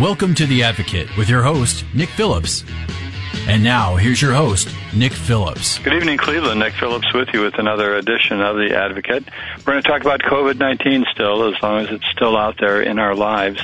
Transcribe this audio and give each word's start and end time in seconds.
Welcome 0.00 0.32
to 0.36 0.46
The 0.46 0.62
Advocate 0.62 1.16
with 1.16 1.28
your 1.28 1.42
host, 1.42 1.84
Nick 1.92 2.08
Phillips. 2.10 2.62
And 3.48 3.64
now, 3.64 3.96
here's 3.96 4.22
your 4.22 4.32
host, 4.32 4.72
Nick 4.94 5.10
Phillips. 5.10 5.80
Good 5.80 5.92
evening, 5.92 6.18
Cleveland. 6.18 6.60
Nick 6.60 6.74
Phillips 6.74 7.12
with 7.12 7.30
you 7.34 7.42
with 7.42 7.58
another 7.58 7.96
edition 7.96 8.40
of 8.40 8.54
The 8.54 8.76
Advocate. 8.76 9.24
We're 9.58 9.72
going 9.72 9.82
to 9.82 9.88
talk 9.88 10.02
about 10.02 10.20
COVID 10.20 10.56
19 10.56 11.04
still, 11.10 11.52
as 11.52 11.60
long 11.60 11.80
as 11.80 11.90
it's 11.90 12.06
still 12.12 12.36
out 12.36 12.58
there 12.60 12.80
in 12.80 13.00
our 13.00 13.16
lives. 13.16 13.60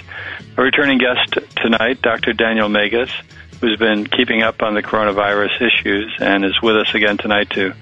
A 0.56 0.62
returning 0.62 0.98
guest 0.98 1.38
tonight, 1.54 2.02
Dr. 2.02 2.32
Daniel 2.32 2.68
Magus, 2.68 3.12
who's 3.60 3.76
been 3.76 4.04
keeping 4.04 4.42
up 4.42 4.60
on 4.60 4.74
the 4.74 4.82
coronavirus 4.82 5.62
issues 5.62 6.12
and 6.18 6.44
is 6.44 6.60
with 6.60 6.76
us 6.76 6.92
again 6.96 7.16
tonight 7.16 7.50
to 7.50 7.74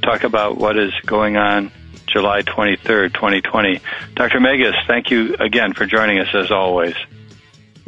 talk 0.00 0.24
about 0.24 0.56
what 0.56 0.78
is 0.78 0.94
going 1.04 1.36
on 1.36 1.70
July 2.06 2.40
23rd, 2.40 3.12
2020. 3.12 3.82
Dr. 4.14 4.40
Magus, 4.40 4.76
thank 4.86 5.10
you 5.10 5.36
again 5.38 5.74
for 5.74 5.84
joining 5.84 6.20
us 6.20 6.34
as 6.34 6.50
always. 6.50 6.94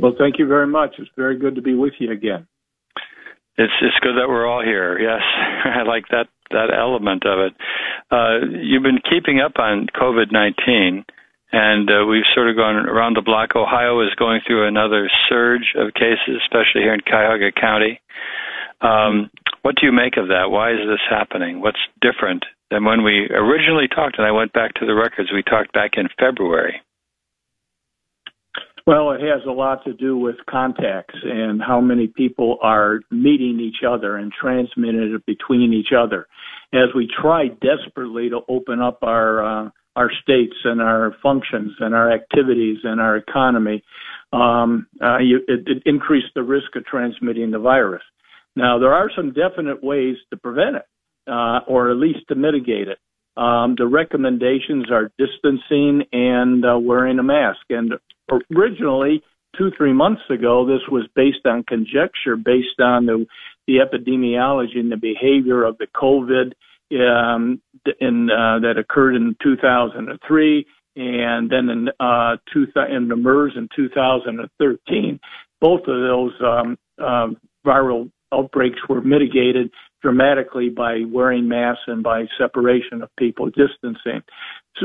Well, 0.00 0.14
thank 0.18 0.38
you 0.38 0.46
very 0.46 0.66
much. 0.66 0.95
It's 0.98 1.10
very 1.16 1.38
good 1.38 1.54
to 1.56 1.62
be 1.62 1.74
with 1.74 1.93
you 1.98 2.10
again. 2.10 2.46
It's 3.59 3.73
it's 3.82 3.98
good 4.01 4.16
that 4.16 4.29
we're 4.29 4.46
all 4.46 4.65
here. 4.65 4.98
Yes, 4.98 5.20
I 5.65 5.82
like 5.82 6.09
that 6.10 6.29
that 6.51 6.73
element 6.74 7.24
of 7.26 7.38
it. 7.40 7.52
Uh, 8.10 8.46
you've 8.62 8.82
been 8.82 9.01
keeping 9.09 9.40
up 9.40 9.59
on 9.59 9.87
COVID 9.95 10.32
nineteen, 10.32 11.04
and 11.52 11.90
uh, 11.90 12.07
we've 12.07 12.29
sort 12.34 12.48
of 12.48 12.57
gone 12.57 12.76
around 12.76 13.16
the 13.16 13.23
block. 13.23 13.51
Ohio 13.54 14.01
is 14.01 14.15
going 14.18 14.40
through 14.46 14.66
another 14.66 15.10
surge 15.29 15.74
of 15.76 15.92
cases, 15.92 16.40
especially 16.42 16.80
here 16.82 16.95
in 16.95 17.01
Cuyahoga 17.01 17.52
County. 17.52 18.01
Um, 18.80 19.30
what 19.60 19.76
do 19.76 19.85
you 19.85 19.92
make 19.92 20.16
of 20.16 20.29
that? 20.29 20.48
Why 20.51 20.73
is 20.73 20.80
this 20.88 21.04
happening? 21.10 21.60
What's 21.60 21.85
different 22.01 22.45
than 22.70 22.85
when 22.85 23.04
we 23.04 23.29
originally 23.29 23.88
talked? 23.88 24.16
And 24.16 24.26
I 24.26 24.32
went 24.32 24.54
back 24.54 24.73
to 24.74 24.87
the 24.87 24.95
records. 24.95 25.29
We 25.32 25.42
talked 25.42 25.74
back 25.74 25.92
in 25.98 26.09
February. 26.18 26.80
Well, 28.86 29.12
it 29.12 29.20
has 29.20 29.42
a 29.46 29.52
lot 29.52 29.84
to 29.84 29.92
do 29.92 30.16
with 30.16 30.36
contacts 30.48 31.14
and 31.23 31.60
how 31.60 31.80
many 31.80 32.06
people 32.06 32.59
are 32.62 33.00
meeting 33.10 33.60
each 33.60 33.84
other 33.86 34.16
and 34.16 34.32
transmitting 34.32 35.14
it 35.14 35.26
between 35.26 35.73
each 35.73 35.92
other. 35.96 36.26
As 36.73 36.88
we 36.95 37.08
try 37.20 37.48
desperately 37.48 38.30
to 38.30 38.40
open 38.48 38.80
up 38.80 38.98
our 39.02 39.66
uh, 39.66 39.70
our 39.96 40.10
states 40.23 40.54
and 40.64 40.80
our 40.80 41.14
functions 41.23 41.73
and 41.80 41.95
our 41.95 42.12
activities 42.12 42.78
and 42.84 43.01
our 43.01 43.16
economy, 43.16 43.82
um, 44.32 44.86
uh, 45.02 45.18
you, 45.18 45.38
it, 45.48 45.66
it 45.66 45.82
increased 45.84 46.32
the 46.34 46.42
risk 46.42 46.76
of 46.76 46.84
transmitting 46.86 47.51
the 47.51 47.58
virus. 47.58 48.02
Now, 48.54 48.78
there 48.78 48.95
are 48.95 49.10
some 49.14 49.32
definite 49.32 49.82
ways 49.82 50.16
to 50.30 50.36
prevent 50.36 50.76
it, 50.76 50.86
uh, 51.28 51.60
or 51.66 51.90
at 51.90 51.96
least 51.96 52.20
to 52.28 52.34
mitigate 52.36 52.88
it. 52.88 52.98
Um, 53.36 53.74
the 53.76 53.86
recommendations 53.86 54.90
are 54.90 55.10
distancing 55.18 56.04
and 56.12 56.64
uh, 56.64 56.78
wearing 56.78 57.18
a 57.18 57.23
mask. 57.23 57.60
And 57.70 57.92
originally, 58.54 59.23
two, 59.56 59.70
three 59.76 59.92
months 59.92 60.23
ago, 60.30 60.66
this 60.66 60.82
was 60.90 61.09
based 61.14 61.45
on 61.45 61.64
conjecture, 61.64 62.36
based 62.36 62.80
on 62.80 63.06
the, 63.06 63.26
the 63.66 63.78
epidemiology 63.78 64.78
and 64.78 64.92
the 64.92 64.97
behavior 64.97 65.64
of 65.64 65.78
the 65.78 65.86
COVID 65.94 66.52
um, 66.92 67.60
in, 68.00 68.30
uh, 68.30 68.58
that 68.60 68.74
occurred 68.78 69.14
in 69.14 69.36
2003 69.42 70.66
and 70.96 71.50
then 71.50 71.69
in, 71.69 71.88
uh, 72.00 72.36
two, 72.52 72.66
in 72.90 73.08
the 73.08 73.16
MERS 73.16 73.52
in 73.56 73.69
2013. 73.74 75.20
Both 75.60 75.80
of 75.80 75.86
those 75.86 76.32
um, 76.40 76.78
uh, 76.98 77.28
viral 77.64 78.10
outbreaks 78.32 78.78
were 78.88 79.00
mitigated 79.00 79.70
dramatically 80.02 80.69
by 80.69 81.02
wearing 81.06 81.48
masks 81.48 81.82
and 81.86 82.02
by 82.02 82.24
separation 82.38 83.02
of 83.02 83.10
people, 83.16 83.46
distancing. 83.46 84.22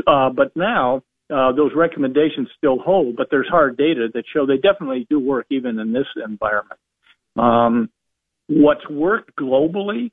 Uh, 0.06 0.30
but 0.30 0.54
now 0.54 1.02
uh, 1.30 1.52
those 1.52 1.72
recommendations 1.74 2.48
still 2.56 2.78
hold, 2.78 3.16
but 3.16 3.28
there's 3.30 3.48
hard 3.48 3.76
data 3.76 4.08
that 4.14 4.24
show 4.32 4.46
they 4.46 4.56
definitely 4.56 5.06
do 5.10 5.18
work 5.18 5.46
even 5.50 5.78
in 5.78 5.92
this 5.92 6.06
environment. 6.24 6.80
Um, 7.36 7.90
what's 8.48 8.88
worked 8.88 9.36
globally 9.36 10.10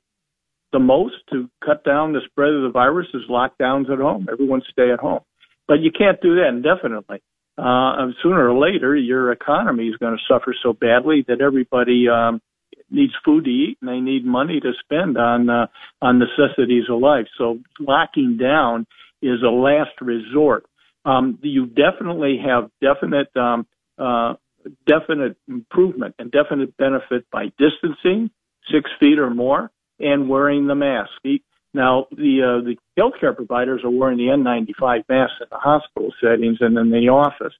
the 0.72 0.80
most 0.80 1.14
to 1.32 1.48
cut 1.64 1.84
down 1.84 2.12
the 2.12 2.20
spread 2.26 2.52
of 2.52 2.62
the 2.62 2.70
virus 2.70 3.06
is 3.14 3.22
lockdowns 3.30 3.90
at 3.90 4.00
home. 4.00 4.26
Everyone 4.30 4.60
stay 4.72 4.90
at 4.92 4.98
home. 4.98 5.20
But 5.68 5.80
you 5.80 5.90
can't 5.96 6.20
do 6.20 6.34
that 6.34 6.48
indefinitely. 6.48 7.22
Uh, 7.56 8.10
sooner 8.22 8.50
or 8.50 8.58
later, 8.58 8.96
your 8.96 9.30
economy 9.30 9.86
is 9.86 9.96
going 9.96 10.16
to 10.16 10.22
suffer 10.28 10.54
so 10.62 10.72
badly 10.72 11.24
that 11.28 11.40
everybody 11.40 12.06
um, 12.08 12.42
needs 12.90 13.12
food 13.24 13.44
to 13.44 13.50
eat 13.50 13.78
and 13.80 13.88
they 13.88 14.00
need 14.00 14.26
money 14.26 14.58
to 14.60 14.72
spend 14.82 15.16
on 15.16 15.48
uh, 15.48 15.66
on 16.02 16.18
necessities 16.18 16.84
of 16.90 17.00
life. 17.00 17.26
So 17.38 17.60
locking 17.78 18.36
down 18.36 18.86
is 19.22 19.42
a 19.42 19.50
last 19.50 20.00
resort. 20.00 20.66
Um, 21.04 21.38
you 21.42 21.66
definitely 21.66 22.38
have 22.44 22.70
definite 22.80 23.34
um, 23.36 23.66
uh, 23.98 24.34
definite 24.86 25.36
improvement 25.48 26.14
and 26.18 26.30
definite 26.30 26.76
benefit 26.76 27.26
by 27.30 27.52
distancing 27.58 28.30
six 28.72 28.90
feet 28.98 29.18
or 29.18 29.30
more 29.30 29.70
and 30.00 30.28
wearing 30.28 30.66
the 30.66 30.74
mask. 30.74 31.10
Now, 31.74 32.06
the 32.10 32.60
uh, 32.60 32.64
the 32.64 32.76
healthcare 32.98 33.34
providers 33.34 33.82
are 33.84 33.90
wearing 33.90 34.16
the 34.16 34.24
N95 34.24 35.04
masks 35.08 35.36
in 35.40 35.46
the 35.50 35.58
hospital 35.58 36.12
settings 36.22 36.58
and 36.60 36.78
in 36.78 36.90
the 36.90 37.08
office 37.08 37.52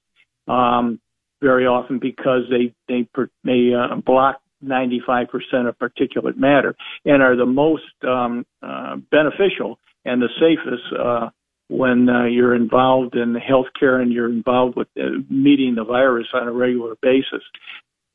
um, 0.47 0.99
very 1.41 1.65
often 1.67 1.99
because 1.99 2.43
they 2.49 2.73
they 2.87 3.07
they 3.43 3.73
uh, 3.73 3.95
block 3.97 4.41
95% 4.63 5.27
of 5.67 5.77
particulate 5.77 6.37
matter 6.37 6.75
and 7.03 7.21
are 7.21 7.35
the 7.35 7.45
most 7.45 7.83
um, 8.07 8.45
uh, 8.63 8.95
beneficial 9.11 9.77
and 10.05 10.21
the 10.21 10.29
safest 10.39 10.83
uh, 10.97 11.29
when 11.67 12.07
uh, 12.09 12.25
you're 12.25 12.55
involved 12.55 13.15
in 13.15 13.35
healthcare 13.35 14.01
and 14.01 14.11
you're 14.11 14.29
involved 14.29 14.75
with 14.75 14.87
uh, 14.97 15.19
meeting 15.29 15.75
the 15.75 15.83
virus 15.83 16.27
on 16.33 16.47
a 16.47 16.51
regular 16.51 16.95
basis. 17.01 17.43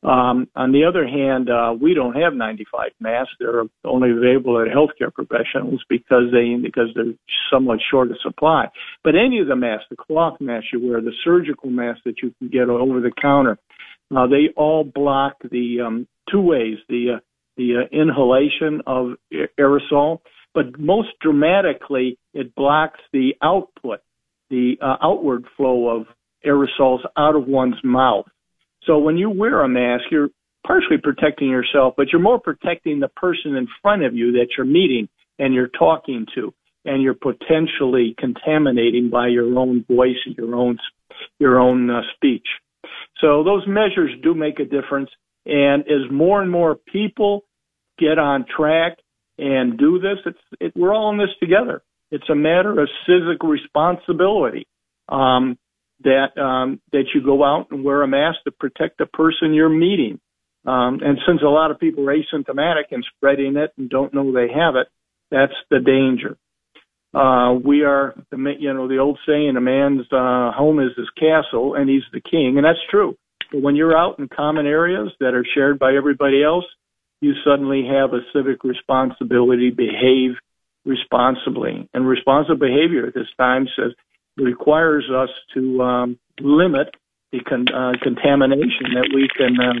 Um, 0.03 0.47
on 0.55 0.71
the 0.71 0.85
other 0.85 1.05
hand, 1.05 1.49
uh, 1.49 1.75
we 1.79 1.93
don't 1.93 2.15
have 2.15 2.33
95 2.33 2.91
masks. 2.99 3.33
They're 3.39 3.63
only 3.85 4.09
available 4.09 4.59
at 4.59 4.67
healthcare 4.67 5.13
professionals 5.13 5.83
because 5.87 6.31
they 6.31 6.55
because 6.55 6.87
they're 6.95 7.13
somewhat 7.53 7.79
short 7.91 8.09
of 8.09 8.17
supply. 8.23 8.69
But 9.03 9.13
any 9.15 9.39
of 9.39 9.47
the 9.47 9.55
masks, 9.55 9.85
the 9.91 9.95
cloth 9.95 10.41
mask 10.41 10.67
you 10.73 10.87
wear, 10.87 11.01
the 11.01 11.13
surgical 11.23 11.69
mask 11.69 11.99
that 12.05 12.15
you 12.23 12.33
can 12.39 12.49
get 12.49 12.67
over 12.67 12.99
the 12.99 13.11
counter, 13.21 13.59
uh, 14.15 14.25
they 14.25 14.49
all 14.57 14.83
block 14.83 15.35
the 15.43 15.81
um, 15.85 16.07
two 16.31 16.41
ways: 16.41 16.77
the 16.89 17.17
uh, 17.17 17.19
the 17.55 17.83
uh, 17.83 17.95
inhalation 17.95 18.81
of 18.87 19.17
aerosol, 19.59 20.21
but 20.53 20.79
most 20.79 21.09
dramatically, 21.21 22.17
it 22.33 22.55
blocks 22.55 22.99
the 23.13 23.31
output, 23.41 23.99
the 24.49 24.75
uh, 24.81 24.97
outward 25.01 25.45
flow 25.55 25.89
of 25.89 26.07
aerosols 26.45 26.99
out 27.17 27.35
of 27.35 27.47
one's 27.47 27.81
mouth. 27.83 28.25
So 28.83 28.97
when 28.97 29.17
you 29.17 29.29
wear 29.29 29.61
a 29.61 29.69
mask, 29.69 30.05
you're 30.11 30.29
partially 30.65 30.97
protecting 31.01 31.49
yourself, 31.49 31.93
but 31.97 32.07
you're 32.11 32.21
more 32.21 32.39
protecting 32.39 32.99
the 32.99 33.07
person 33.09 33.55
in 33.55 33.67
front 33.81 34.03
of 34.03 34.15
you 34.15 34.33
that 34.33 34.47
you're 34.57 34.65
meeting 34.65 35.07
and 35.39 35.53
you're 35.53 35.67
talking 35.67 36.25
to, 36.35 36.53
and 36.85 37.01
you're 37.01 37.15
potentially 37.15 38.15
contaminating 38.17 39.09
by 39.09 39.27
your 39.27 39.57
own 39.57 39.85
voice, 39.89 40.17
your 40.37 40.55
own 40.55 40.77
your 41.39 41.59
own 41.59 41.89
uh, 41.89 42.01
speech. 42.15 42.47
So 43.19 43.43
those 43.43 43.63
measures 43.67 44.11
do 44.23 44.33
make 44.33 44.59
a 44.59 44.65
difference. 44.65 45.09
And 45.45 45.83
as 45.83 46.11
more 46.11 46.41
and 46.41 46.51
more 46.51 46.75
people 46.75 47.43
get 47.99 48.17
on 48.17 48.45
track 48.45 48.97
and 49.41 49.77
do 49.77 49.99
this, 49.99 50.19
it's 50.25 50.39
it, 50.59 50.73
we're 50.75 50.93
all 50.93 51.11
in 51.11 51.17
this 51.17 51.35
together. 51.39 51.81
It's 52.11 52.29
a 52.29 52.35
matter 52.35 52.79
of 52.79 52.89
civic 53.07 53.41
responsibility 53.43 54.67
um, 55.09 55.57
that 56.03 56.37
um, 56.39 56.79
that 56.91 57.05
you 57.13 57.23
go 57.23 57.43
out 57.43 57.67
and 57.71 57.83
wear 57.83 58.03
a 58.03 58.07
mask 58.07 58.37
to 58.45 58.51
protect 58.51 58.99
the 58.99 59.07
person 59.07 59.53
you're 59.53 59.69
meeting. 59.69 60.19
Um, 60.65 60.99
and 61.03 61.17
since 61.27 61.41
a 61.41 61.49
lot 61.49 61.71
of 61.71 61.79
people 61.79 62.07
are 62.07 62.15
asymptomatic 62.15 62.91
and 62.91 63.03
spreading 63.15 63.57
it 63.57 63.71
and 63.77 63.89
don't 63.89 64.13
know 64.13 64.31
they 64.31 64.47
have 64.53 64.75
it, 64.75 64.87
that's 65.31 65.53
the 65.71 65.79
danger. 65.79 66.37
Uh, 67.13 67.53
we 67.53 67.83
are, 67.83 68.13
you 68.31 68.73
know, 68.73 68.87
the 68.87 68.99
old 68.99 69.19
saying, 69.27 69.55
a 69.57 69.61
man's 69.61 70.05
uh, 70.11 70.51
home 70.51 70.79
is 70.79 70.91
his 70.95 71.09
castle 71.19 71.75
and 71.75 71.89
he's 71.89 72.03
the 72.13 72.21
king, 72.21 72.53
and 72.57 72.65
that's 72.65 72.79
true. 72.89 73.17
But 73.51 73.61
when 73.61 73.75
you're 73.75 73.97
out 73.97 74.19
in 74.19 74.29
common 74.29 74.65
areas 74.65 75.09
that 75.19 75.33
are 75.33 75.45
shared 75.55 75.77
by 75.77 75.93
everybody 75.95 76.43
else, 76.43 76.63
you 77.21 77.33
suddenly 77.45 77.85
have 77.85 78.13
a 78.13 78.25
civic 78.33 78.63
responsibility, 78.63 79.69
behave 79.69 80.31
responsibly. 80.85 81.87
And 81.93 82.07
responsible 82.07 82.57
behavior 82.57 83.07
at 83.07 83.13
this 83.13 83.29
time 83.37 83.67
says 83.75 83.93
requires 84.37 85.05
us 85.13 85.29
to 85.53 85.81
um, 85.81 86.19
limit 86.39 86.95
the 87.31 87.39
con- 87.41 87.69
uh, 87.69 87.93
contamination 88.01 88.93
that 88.95 89.09
we 89.13 89.29
can 89.37 89.55
uh, 89.59 89.77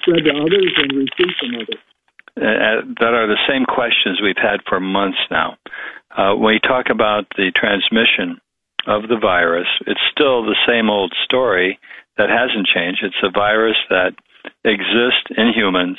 spread 0.00 0.24
to 0.24 0.30
others 0.30 0.72
and 0.76 0.92
receive 0.92 1.34
from 1.38 1.54
others. 1.56 1.80
Uh, 2.36 2.86
that 3.00 3.12
are 3.12 3.26
the 3.26 3.38
same 3.46 3.66
questions 3.66 4.20
we've 4.22 4.40
had 4.40 4.60
for 4.66 4.80
months 4.80 5.18
now. 5.30 5.58
Uh, 6.16 6.34
when 6.34 6.54
you 6.54 6.60
talk 6.60 6.86
about 6.90 7.26
the 7.36 7.52
transmission 7.54 8.40
of 8.86 9.08
the 9.08 9.18
virus, 9.20 9.66
it's 9.86 10.00
still 10.10 10.42
the 10.42 10.56
same 10.66 10.88
old 10.88 11.12
story 11.24 11.78
that 12.16 12.30
hasn't 12.30 12.66
changed. 12.66 13.02
It's 13.02 13.22
a 13.22 13.30
virus 13.30 13.76
that 13.90 14.14
exists 14.64 15.28
in 15.36 15.52
humans 15.54 15.98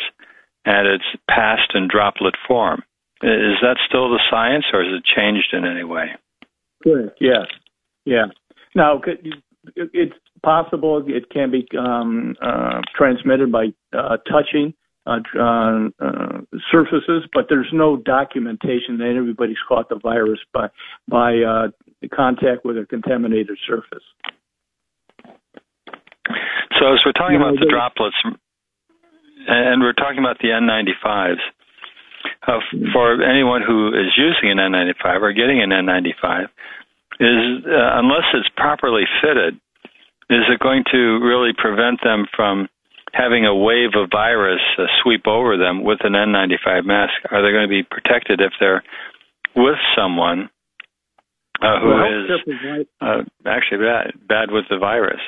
and 0.65 0.87
it's 0.87 1.21
past 1.29 1.71
and 1.73 1.89
droplet 1.89 2.35
form. 2.47 2.83
Is 3.23 3.61
that 3.61 3.77
still 3.87 4.09
the 4.09 4.19
science 4.29 4.65
or 4.73 4.83
has 4.83 4.93
it 4.93 5.03
changed 5.05 5.53
in 5.53 5.65
any 5.65 5.83
way? 5.83 6.07
Correct. 6.83 7.17
Yes. 7.21 7.45
Yeah. 8.05 8.25
Now, 8.73 9.01
it's 9.75 10.15
possible 10.43 11.03
it 11.05 11.29
can 11.29 11.51
be 11.51 11.67
um, 11.77 12.35
uh, 12.41 12.81
transmitted 12.95 13.51
by 13.51 13.67
uh, 13.93 14.17
touching 14.29 14.73
uh, 15.05 15.17
uh, 15.37 15.89
uh, 15.99 16.41
surfaces, 16.71 17.27
but 17.33 17.45
there's 17.49 17.69
no 17.73 17.97
documentation 17.97 18.97
that 18.99 19.15
everybody's 19.17 19.57
caught 19.67 19.89
the 19.89 19.99
virus 20.01 20.39
by 20.53 20.67
by 21.07 21.37
uh, 21.37 21.67
contact 22.13 22.65
with 22.65 22.77
a 22.77 22.85
contaminated 22.85 23.57
surface. 23.67 24.03
So, 26.79 26.93
as 26.93 26.99
we're 27.05 27.13
talking 27.13 27.39
you 27.39 27.41
about 27.41 27.59
the 27.59 27.67
droplets, 27.69 28.15
and 29.47 29.81
we're 29.81 29.93
talking 29.93 30.19
about 30.19 30.39
the 30.39 30.49
N95s, 30.49 31.39
uh, 32.47 32.59
for 32.93 33.21
anyone 33.23 33.61
who 33.61 33.89
is 33.89 34.13
using 34.17 34.51
an 34.51 34.57
N95 34.57 35.21
or 35.21 35.33
getting 35.33 35.61
an 35.61 35.69
N95, 35.69 36.45
is 37.19 37.65
uh, 37.65 37.99
unless 37.99 38.25
it's 38.33 38.49
properly 38.55 39.03
fitted, 39.21 39.55
is 40.29 40.43
it 40.49 40.59
going 40.59 40.83
to 40.91 41.19
really 41.21 41.51
prevent 41.55 41.99
them 42.03 42.25
from 42.35 42.67
having 43.13 43.45
a 43.45 43.53
wave 43.53 43.91
of 43.95 44.09
virus 44.11 44.61
uh, 44.77 44.83
sweep 45.03 45.27
over 45.27 45.57
them 45.57 45.83
with 45.83 45.99
an 46.03 46.13
N95 46.13 46.85
mask? 46.85 47.13
Are 47.29 47.41
they 47.41 47.51
going 47.51 47.67
to 47.67 47.69
be 47.69 47.83
protected 47.83 48.41
if 48.41 48.53
they're 48.59 48.83
with 49.55 49.77
someone 49.95 50.49
uh, 51.61 51.79
who 51.79 51.87
well, 51.89 52.05
is 52.05 52.81
uh, 53.01 53.21
actually 53.45 53.79
bad, 53.79 54.13
bad 54.27 54.51
with 54.51 54.65
the 54.69 54.77
virus? 54.77 55.21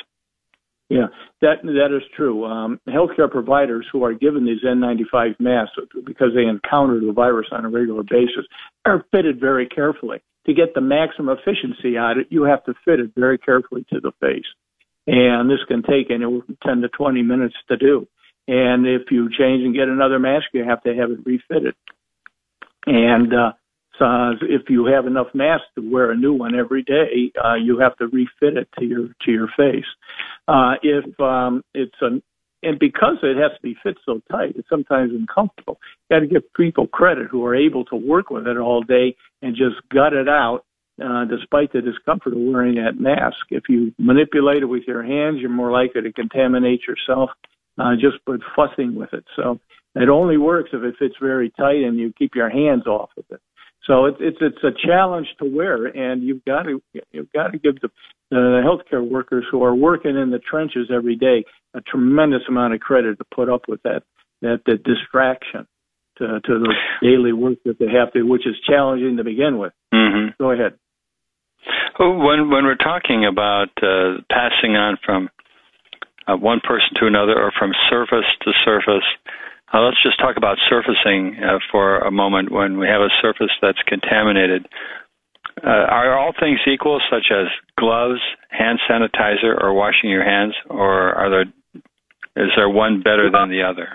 Yeah, 0.90 1.08
that 1.42 1.64
that 1.64 1.96
is 1.96 2.04
true. 2.16 2.46
Um, 2.46 2.80
healthcare 2.88 3.32
providers 3.32 3.86
who 3.92 4.04
are 4.04 4.14
given 4.14 4.46
these 4.46 4.64
N95 4.64 5.40
masks 5.40 5.76
because 6.06 6.30
they 6.36 6.44
encounter 6.44 7.00
the 7.00 7.14
virus 7.14 7.48
on 7.52 7.66
a 7.66 7.70
regular 7.70 8.04
basis 8.04 8.46
are 8.86 9.06
fitted 9.12 9.40
very 9.40 9.68
carefully. 9.68 10.22
To 10.46 10.54
get 10.54 10.76
the 10.76 10.82
maximum 10.82 11.36
efficiency 11.38 11.98
out 11.98 12.14
of 12.14 12.18
it, 12.20 12.28
you 12.30 12.44
have 12.44 12.64
to 12.66 12.74
fit 12.84 13.00
it 13.00 13.12
very 13.16 13.38
carefully 13.38 13.86
to 13.94 14.02
the 14.02 14.12
face 14.20 14.46
and 15.08 15.50
this 15.50 15.60
can 15.68 15.84
take 15.84 16.10
anywhere 16.10 16.42
from 16.46 16.58
10 16.64 16.82
to 16.82 16.90
20 16.90 17.22
minutes 17.24 17.56
to 17.70 17.78
do. 17.78 18.08
And 18.48 18.86
if 18.86 19.12
you 19.12 19.30
change 19.30 19.64
and 19.64 19.74
get 19.74 19.88
another 19.88 20.20
mask, 20.20 20.46
you 20.54 20.64
have 20.64 20.84
to 20.84 20.96
have 20.96 21.12
it 21.12 21.26
refitted. 21.26 21.76
And 22.86 23.34
uh, 23.34 23.52
so 24.00 24.06
if 24.42 24.70
you 24.70 24.86
have 24.86 25.06
enough 25.06 25.28
masks 25.34 25.68
to 25.76 25.92
wear 25.92 26.12
a 26.12 26.18
new 26.18 26.34
one 26.34 26.56
every 26.56 26.84
day, 26.84 27.32
uh, 27.44 27.56
you 27.56 27.80
have 27.80 27.96
to 27.98 28.08
refit 28.08 28.58
it 28.58 28.68
to 28.80 28.86
your 28.86 29.10
to 29.26 29.32
your 29.32 29.48
face. 29.56 29.86
Uh, 30.48 30.74
if 30.82 31.20
um, 31.20 31.64
it's 31.74 31.96
a 32.02 32.22
and 32.64 32.80
because 32.80 33.18
it 33.22 33.38
has 33.38 33.52
to 33.56 33.62
be 33.62 33.76
fit 33.84 33.98
so 34.06 34.22
tight, 34.32 34.54
it's 34.56 34.70
sometimes 34.70 35.12
uncomfortable. 35.14 35.80
You 36.10 36.16
got 36.16 36.20
to 36.22 36.28
give 36.28 36.54
people 36.54 36.88
credit 36.88 37.28
who 37.30 37.46
are 37.46 37.56
able 37.56 37.84
to 37.86 37.96
work 37.96 38.30
with 38.30 38.48
it 38.48 38.58
all 38.58 38.82
day 38.82 39.16
and 39.42 39.56
just 39.56 39.76
gut 39.94 40.14
it 40.14 40.30
out 40.30 40.64
uh, 41.04 41.26
despite 41.26 41.74
the 41.74 41.82
discomfort 41.82 42.34
of 42.34 42.40
wearing 42.40 42.76
that 42.76 43.00
mask. 43.00 43.38
If 43.50 43.64
you 43.68 43.94
manipulate 44.00 44.64
it 44.64 44.68
with 44.68 44.84
your 44.88 45.04
hands, 45.04 45.40
you're 45.42 45.50
more 45.50 45.72
likely 45.72 46.04
to 46.04 46.14
contaminate 46.14 46.82
yourself 46.88 47.32
uh, 47.78 47.96
just 47.96 48.24
by 48.26 48.38
fussing 48.56 48.96
with 48.96 49.14
it. 49.14 49.26
So 49.36 49.60
it 49.96 50.08
only 50.08 50.38
works 50.38 50.70
if 50.72 50.84
it 50.84 50.96
fits 50.98 51.16
very 51.22 51.50
tight 51.50 51.84
and 51.84 51.98
you 51.98 52.14
keep 52.18 52.34
your 52.34 52.50
hands 52.50 52.88
off 52.88 53.10
of 53.18 53.26
it. 53.30 53.42
So 53.86 54.06
it's 54.06 54.18
it's 54.20 54.38
it's 54.40 54.64
a 54.64 54.72
challenge 54.88 55.28
to 55.40 55.46
wear, 55.46 55.86
and 55.86 56.24
you've 56.24 56.46
got 56.46 56.64
to 56.64 56.82
you've 57.12 57.32
got 57.34 57.52
to 57.52 57.58
give 57.58 57.82
the 57.82 57.90
the 58.32 58.62
healthcare 58.64 59.08
workers 59.08 59.46
who 59.52 59.64
are 59.64 59.76
working 59.76 60.16
in 60.16 60.32
the 60.32 60.40
trenches 60.40 60.90
every 60.94 61.16
day 61.16 61.44
a 61.74 61.82
tremendous 61.82 62.42
amount 62.48 62.74
of 62.74 62.80
credit 62.80 63.18
to 63.18 63.26
put 63.34 63.50
up 63.50 63.64
with 63.68 63.82
that 63.84 64.04
that 64.42 64.62
the 64.66 64.78
distraction 64.78 65.68
to 66.18 66.40
to 66.40 66.60
the 66.60 66.74
daily 67.02 67.34
work 67.34 67.58
that 67.66 67.78
they 67.80 67.88
have 67.88 68.14
to, 68.14 68.24
which 68.24 68.48
is 68.48 68.56
challenging 68.68 69.18
to 69.18 69.24
begin 69.24 69.58
with. 69.58 69.74
Mm-hmm. 69.94 70.42
Go 70.42 70.52
ahead. 70.52 70.74
When 72.00 72.50
when 72.50 72.66
we're 72.66 72.76
talking 72.76 73.26
about 73.26 73.70
uh, 73.82 74.22
passing 74.30 74.76
on 74.76 74.98
from 75.06 75.30
uh, 76.28 76.36
one 76.38 76.62
person 76.64 76.90
to 77.00 77.08
another 77.08 77.34
or 77.34 77.52
from 77.58 77.72
surface 77.90 78.26
to 78.44 78.52
surface, 78.64 79.06
uh, 79.74 79.82
let's 79.82 80.02
just 80.04 80.20
talk 80.20 80.38
about 80.38 80.58
surfacing 80.70 81.38
uh, 81.44 81.60
for 81.72 82.00
a 82.00 82.12
moment. 82.12 82.52
When 82.52 82.78
we 82.78 82.88
have 82.88 83.02
a 83.02 83.10
surface 83.22 83.52
that's 83.62 83.82
contaminated, 83.88 84.68
uh, 85.64 85.68
are 85.68 86.18
all 86.18 86.34
things 86.40 86.60
equal, 86.72 87.02
such 87.12 87.32
as 87.32 87.48
gloves, 87.78 88.20
hand 88.50 88.80
sanitizer, 88.90 89.60
or 89.62 89.74
washing 89.74 90.10
your 90.10 90.24
hands, 90.24 90.54
or 90.70 91.14
are 91.14 91.30
there 91.30 91.46
is 92.36 92.52
there 92.56 92.70
one 92.70 93.02
better 93.02 93.30
than 93.32 93.50
the 93.50 93.64
other? 93.64 93.90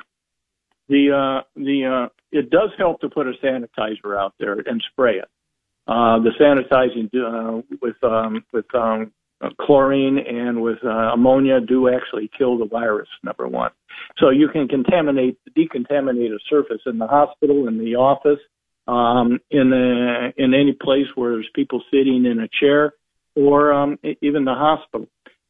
The 0.88 1.12
uh, 1.12 1.42
the 1.56 2.08
it 2.30 2.50
does 2.50 2.70
help 2.78 3.00
to 3.00 3.08
put 3.08 3.26
a 3.26 3.32
sanitizer 3.42 4.18
out 4.18 4.34
there 4.38 4.58
and 4.66 4.82
spray 4.92 5.16
it. 5.16 5.28
Uh, 5.86 6.18
the 6.18 6.30
sanitizing 6.38 7.08
uh, 7.16 7.62
with 7.80 7.96
um, 8.04 8.44
with 8.52 8.66
um, 8.74 9.10
uh, 9.40 9.50
chlorine 9.60 10.18
and 10.18 10.60
with 10.62 10.78
uh, 10.84 11.12
ammonia 11.12 11.60
do 11.60 11.88
actually 11.88 12.30
kill 12.36 12.58
the 12.58 12.66
virus. 12.66 13.08
Number 13.22 13.46
one, 13.46 13.70
so 14.18 14.30
you 14.30 14.48
can 14.48 14.68
contaminate, 14.68 15.38
decontaminate 15.56 16.34
a 16.34 16.38
surface 16.48 16.80
in 16.86 16.98
the 16.98 17.06
hospital, 17.06 17.68
in 17.68 17.78
the 17.78 17.96
office, 17.96 18.40
um, 18.86 19.38
in 19.50 19.70
the, 19.70 20.32
in 20.36 20.54
any 20.54 20.72
place 20.72 21.06
where 21.14 21.32
there's 21.32 21.50
people 21.54 21.82
sitting 21.90 22.24
in 22.24 22.40
a 22.40 22.48
chair, 22.60 22.94
or 23.36 23.72
um, 23.72 23.98
even 24.20 24.44
the 24.44 24.54
hospital. 24.54 25.06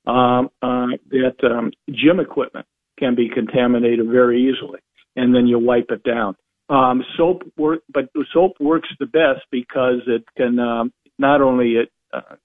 Um, 0.06 0.49
uh, 0.62 0.96
that 1.11 1.37
um, 1.44 1.70
gym 1.90 2.19
equipment 2.19 2.64
can 2.99 3.14
be 3.14 3.29
contaminated 3.29 4.08
very 4.08 4.50
easily, 4.50 4.81
and 5.17 5.35
then 5.35 5.46
you 5.46 5.58
wipe 5.58 5.90
it 5.90 6.02
down. 6.02 6.35
Um, 6.70 7.02
soap 7.17 7.43
work, 7.58 7.81
but 7.93 8.08
soap 8.32 8.52
works 8.58 8.88
the 8.99 9.06
best 9.06 9.44
because 9.50 10.00
it 10.06 10.25
can 10.37 10.58
um, 10.58 10.93
not 11.19 11.43
only 11.43 11.73
it 11.73 11.90
uh, 12.12 12.37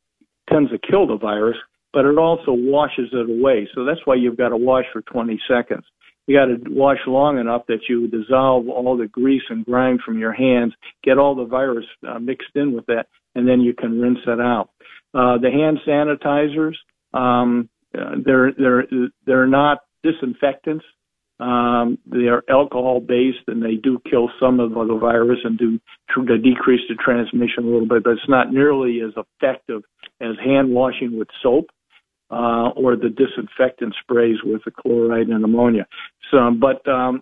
tends 0.54 0.72
to 0.72 0.78
kill 0.78 1.08
the 1.08 1.18
virus, 1.18 1.58
but 1.92 2.06
it 2.06 2.18
also 2.18 2.52
washes 2.52 3.10
it 3.12 3.30
away. 3.30 3.68
So 3.74 3.86
that's 3.86 4.00
why 4.06 4.16
you've 4.16 4.38
got 4.38 4.50
to 4.50 4.58
wash 4.58 4.86
for 4.94 5.02
20 5.02 5.40
seconds. 5.48 5.84
You 6.28 6.38
got 6.38 6.46
to 6.46 6.58
wash 6.74 7.00
long 7.06 7.38
enough 7.38 7.64
that 7.68 7.82
you 7.90 8.08
dissolve 8.08 8.70
all 8.70 8.96
the 8.96 9.08
grease 9.08 9.42
and 9.50 9.66
grime 9.66 10.00
from 10.06 10.20
your 10.20 10.32
hands, 10.32 10.74
get 11.04 11.18
all 11.18 11.36
the 11.36 11.46
virus 11.46 11.86
uh, 12.08 12.20
mixed 12.20 12.56
in 12.56 12.74
with 12.74 12.86
that, 12.86 13.08
and 13.36 13.48
then 13.48 13.60
you 13.60 13.74
can 13.74 14.00
rinse 14.00 14.20
it 14.26 14.40
out. 14.40 14.70
Uh, 15.14 15.38
the 15.38 15.52
hand 15.52 15.80
sanitizers, 15.86 16.76
um, 17.14 17.70
uh, 17.98 18.16
they're 18.26 18.52
they're 18.58 18.86
they're 19.26 19.48
not 19.48 19.80
disinfectants. 20.02 20.86
Um, 21.44 21.98
they 22.06 22.28
are 22.28 22.42
alcohol 22.50 23.02
based 23.02 23.44
and 23.48 23.62
they 23.62 23.76
do 23.76 24.02
kill 24.10 24.30
some 24.40 24.62
of 24.62 24.70
the 24.72 24.98
virus 24.98 25.40
and 25.44 25.58
do 25.58 25.78
to 26.16 26.38
decrease 26.38 26.82
the 26.88 26.96
transmission 26.96 27.66
a 27.66 27.68
little 27.68 27.88
bit, 27.88 28.04
but 28.06 28.12
it's 28.12 28.30
not 28.30 28.54
nearly 28.54 29.02
as 29.02 29.12
effective 29.18 29.82
as 30.22 30.38
hand 30.42 30.70
washing 30.70 31.18
with 31.20 31.28
soap 31.42 31.66
uh, 32.32 32.70
or 32.78 32.96
the 32.96 33.10
disinfectant 33.10 33.94
sprays 34.02 34.38
with 34.46 34.62
the 34.64 34.72
chloride 34.72 35.28
and 35.28 35.44
ammonia. 35.44 35.86
So, 36.32 36.52
but 36.52 36.88
um, 36.88 37.22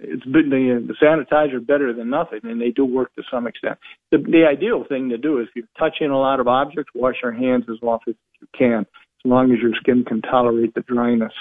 it's 0.00 0.24
been 0.24 0.50
the, 0.50 0.84
the 0.88 0.94
sanitizer 1.00 1.64
better 1.64 1.92
than 1.92 2.10
nothing, 2.10 2.40
and 2.42 2.60
they 2.60 2.70
do 2.70 2.84
work 2.84 3.14
to 3.14 3.22
some 3.30 3.46
extent. 3.46 3.78
The, 4.10 4.18
the 4.18 4.46
ideal 4.50 4.84
thing 4.88 5.10
to 5.10 5.18
do 5.18 5.38
is 5.38 5.46
if 5.48 5.54
you're 5.54 5.64
touching 5.78 6.10
a 6.10 6.18
lot 6.18 6.40
of 6.40 6.48
objects, 6.48 6.90
wash 6.94 7.16
your 7.22 7.32
hands 7.32 7.66
as 7.70 7.76
often 7.82 8.14
as 8.14 8.40
you 8.40 8.48
can, 8.58 8.80
as 8.80 9.24
long 9.24 9.52
as 9.52 9.60
your 9.62 9.74
skin 9.76 10.04
can 10.04 10.22
tolerate 10.22 10.74
the 10.74 10.80
dryness. 10.80 11.32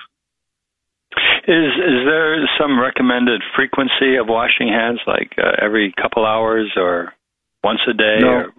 Is 1.47 1.73
is 1.77 2.05
there 2.05 2.37
some 2.59 2.79
recommended 2.79 3.41
frequency 3.55 4.17
of 4.19 4.27
washing 4.27 4.67
hands, 4.67 4.99
like 5.07 5.31
uh, 5.37 5.63
every 5.63 5.93
couple 5.99 6.25
hours 6.25 6.71
or 6.75 7.13
once 7.63 7.79
a 7.89 7.93
day? 7.93 8.17
No, 8.19 8.27
or? 8.27 8.53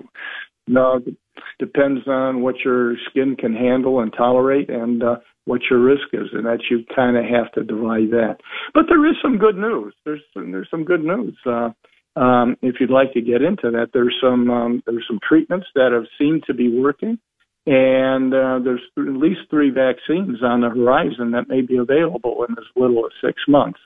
no. 0.67 1.01
It 1.07 1.17
depends 1.59 2.07
on 2.07 2.43
what 2.43 2.57
your 2.65 2.97
skin 3.09 3.37
can 3.37 3.55
handle 3.55 4.01
and 4.01 4.13
tolerate, 4.13 4.71
and 4.71 5.03
uh, 5.03 5.17
what 5.45 5.61
your 5.71 5.81
risk 5.81 6.09
is, 6.13 6.29
and 6.33 6.47
that 6.47 6.61
you 6.71 6.85
kind 6.95 7.17
of 7.17 7.25
have 7.25 7.53
to 7.53 7.63
divide 7.63 8.11
that. 8.11 8.39
But 8.75 8.85
there 8.89 9.07
is 9.09 9.17
some 9.23 9.39
good 9.39 9.57
news. 9.57 9.95
There's 10.05 10.23
there's 10.35 10.69
some 10.71 10.85
good 10.85 11.05
news. 11.05 11.37
Uh, 11.47 11.71
um, 12.17 12.57
if 12.63 12.77
you'd 12.81 12.91
like 12.91 13.13
to 13.13 13.21
get 13.21 13.43
into 13.43 13.71
that, 13.71 13.91
there's 13.93 14.17
some 14.21 14.51
um, 14.51 14.83
there's 14.87 15.05
some 15.07 15.21
treatments 15.27 15.67
that 15.75 15.93
have 15.93 16.07
seemed 16.19 16.45
to 16.47 16.55
be 16.55 16.69
working 16.69 17.19
and 17.67 18.33
uh, 18.33 18.59
there's 18.63 18.83
at 18.97 19.05
least 19.05 19.41
three 19.51 19.71
vaccines 19.71 20.43
on 20.43 20.63
the 20.63 20.71
horizon 20.71 21.33
that 21.33 21.49
may 21.49 21.61
be 21.61 21.77
available 21.77 22.45
in 22.49 22.57
as 22.59 22.65
little 22.75 23.05
as 23.05 23.13
six 23.21 23.43
months. 23.47 23.79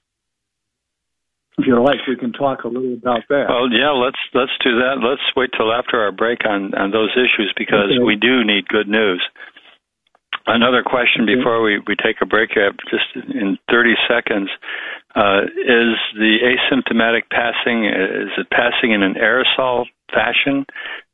If 1.58 1.66
you 1.66 1.80
like, 1.82 2.02
we 2.08 2.16
can 2.16 2.32
talk 2.32 2.64
a 2.64 2.68
little 2.68 2.94
about 2.94 3.22
that. 3.28 3.46
Well, 3.48 3.70
yeah, 3.70 3.94
let's 3.94 4.18
let's 4.34 4.50
do 4.62 4.74
that. 4.82 4.98
Let's 4.98 5.22
wait 5.36 5.50
till 5.56 5.72
after 5.72 6.00
our 6.00 6.10
break 6.10 6.44
on 6.44 6.74
on 6.74 6.90
those 6.90 7.14
issues 7.14 7.54
because 7.56 7.94
okay. 7.94 8.02
we 8.02 8.16
do 8.16 8.42
need 8.44 8.66
good 8.66 8.88
news. 8.88 9.22
Another 10.46 10.82
question 10.82 11.24
before 11.24 11.62
we, 11.62 11.80
we 11.86 11.96
take 11.96 12.16
a 12.20 12.26
break 12.26 12.50
here, 12.52 12.70
just 12.90 13.08
in 13.16 13.56
30 13.70 13.94
seconds. 14.06 14.50
Uh, 15.16 15.46
is 15.56 15.96
the 16.18 16.36
asymptomatic 16.44 17.30
passing, 17.30 17.86
is 17.86 18.28
it 18.36 18.50
passing 18.50 18.92
in 18.92 19.02
an 19.02 19.14
aerosol 19.14 19.84
fashion, 20.12 20.66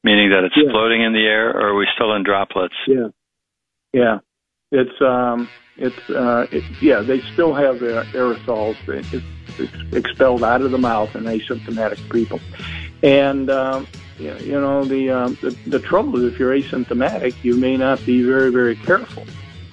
meaning 0.05 0.31
that 0.31 0.45
it's 0.45 0.55
yeah. 0.57 0.71
floating 0.71 1.03
in 1.03 1.13
the 1.13 1.25
air, 1.25 1.51
or 1.51 1.71
are 1.71 1.75
we 1.75 1.87
still 1.95 2.15
in 2.15 2.23
droplets? 2.23 2.75
Yeah. 2.87 3.09
Yeah. 3.93 4.19
It's, 4.73 5.01
um, 5.01 5.49
it's, 5.77 6.11
uh, 6.11 6.47
it, 6.51 6.65
yeah, 6.81 7.01
they 7.01 7.21
still 7.33 7.55
have 7.55 7.77
aerosols. 7.77 8.77
It's, 8.89 9.25
it's 9.59 9.95
expelled 9.95 10.45
out 10.45 10.63
of 10.63 10.71
the 10.71 10.79
mouth 10.79 11.15
in 11.17 11.25
asymptomatic 11.25 12.11
people. 12.11 12.41
And, 13.03 13.51
um, 13.51 13.87
you 14.21 14.61
know 14.61 14.85
the, 14.85 15.11
um, 15.11 15.39
the 15.41 15.51
the 15.67 15.79
trouble 15.79 16.17
is 16.17 16.33
if 16.33 16.39
you're 16.39 16.53
asymptomatic, 16.53 17.35
you 17.43 17.57
may 17.57 17.77
not 17.77 18.05
be 18.05 18.23
very 18.23 18.51
very 18.51 18.77
careful 18.77 19.25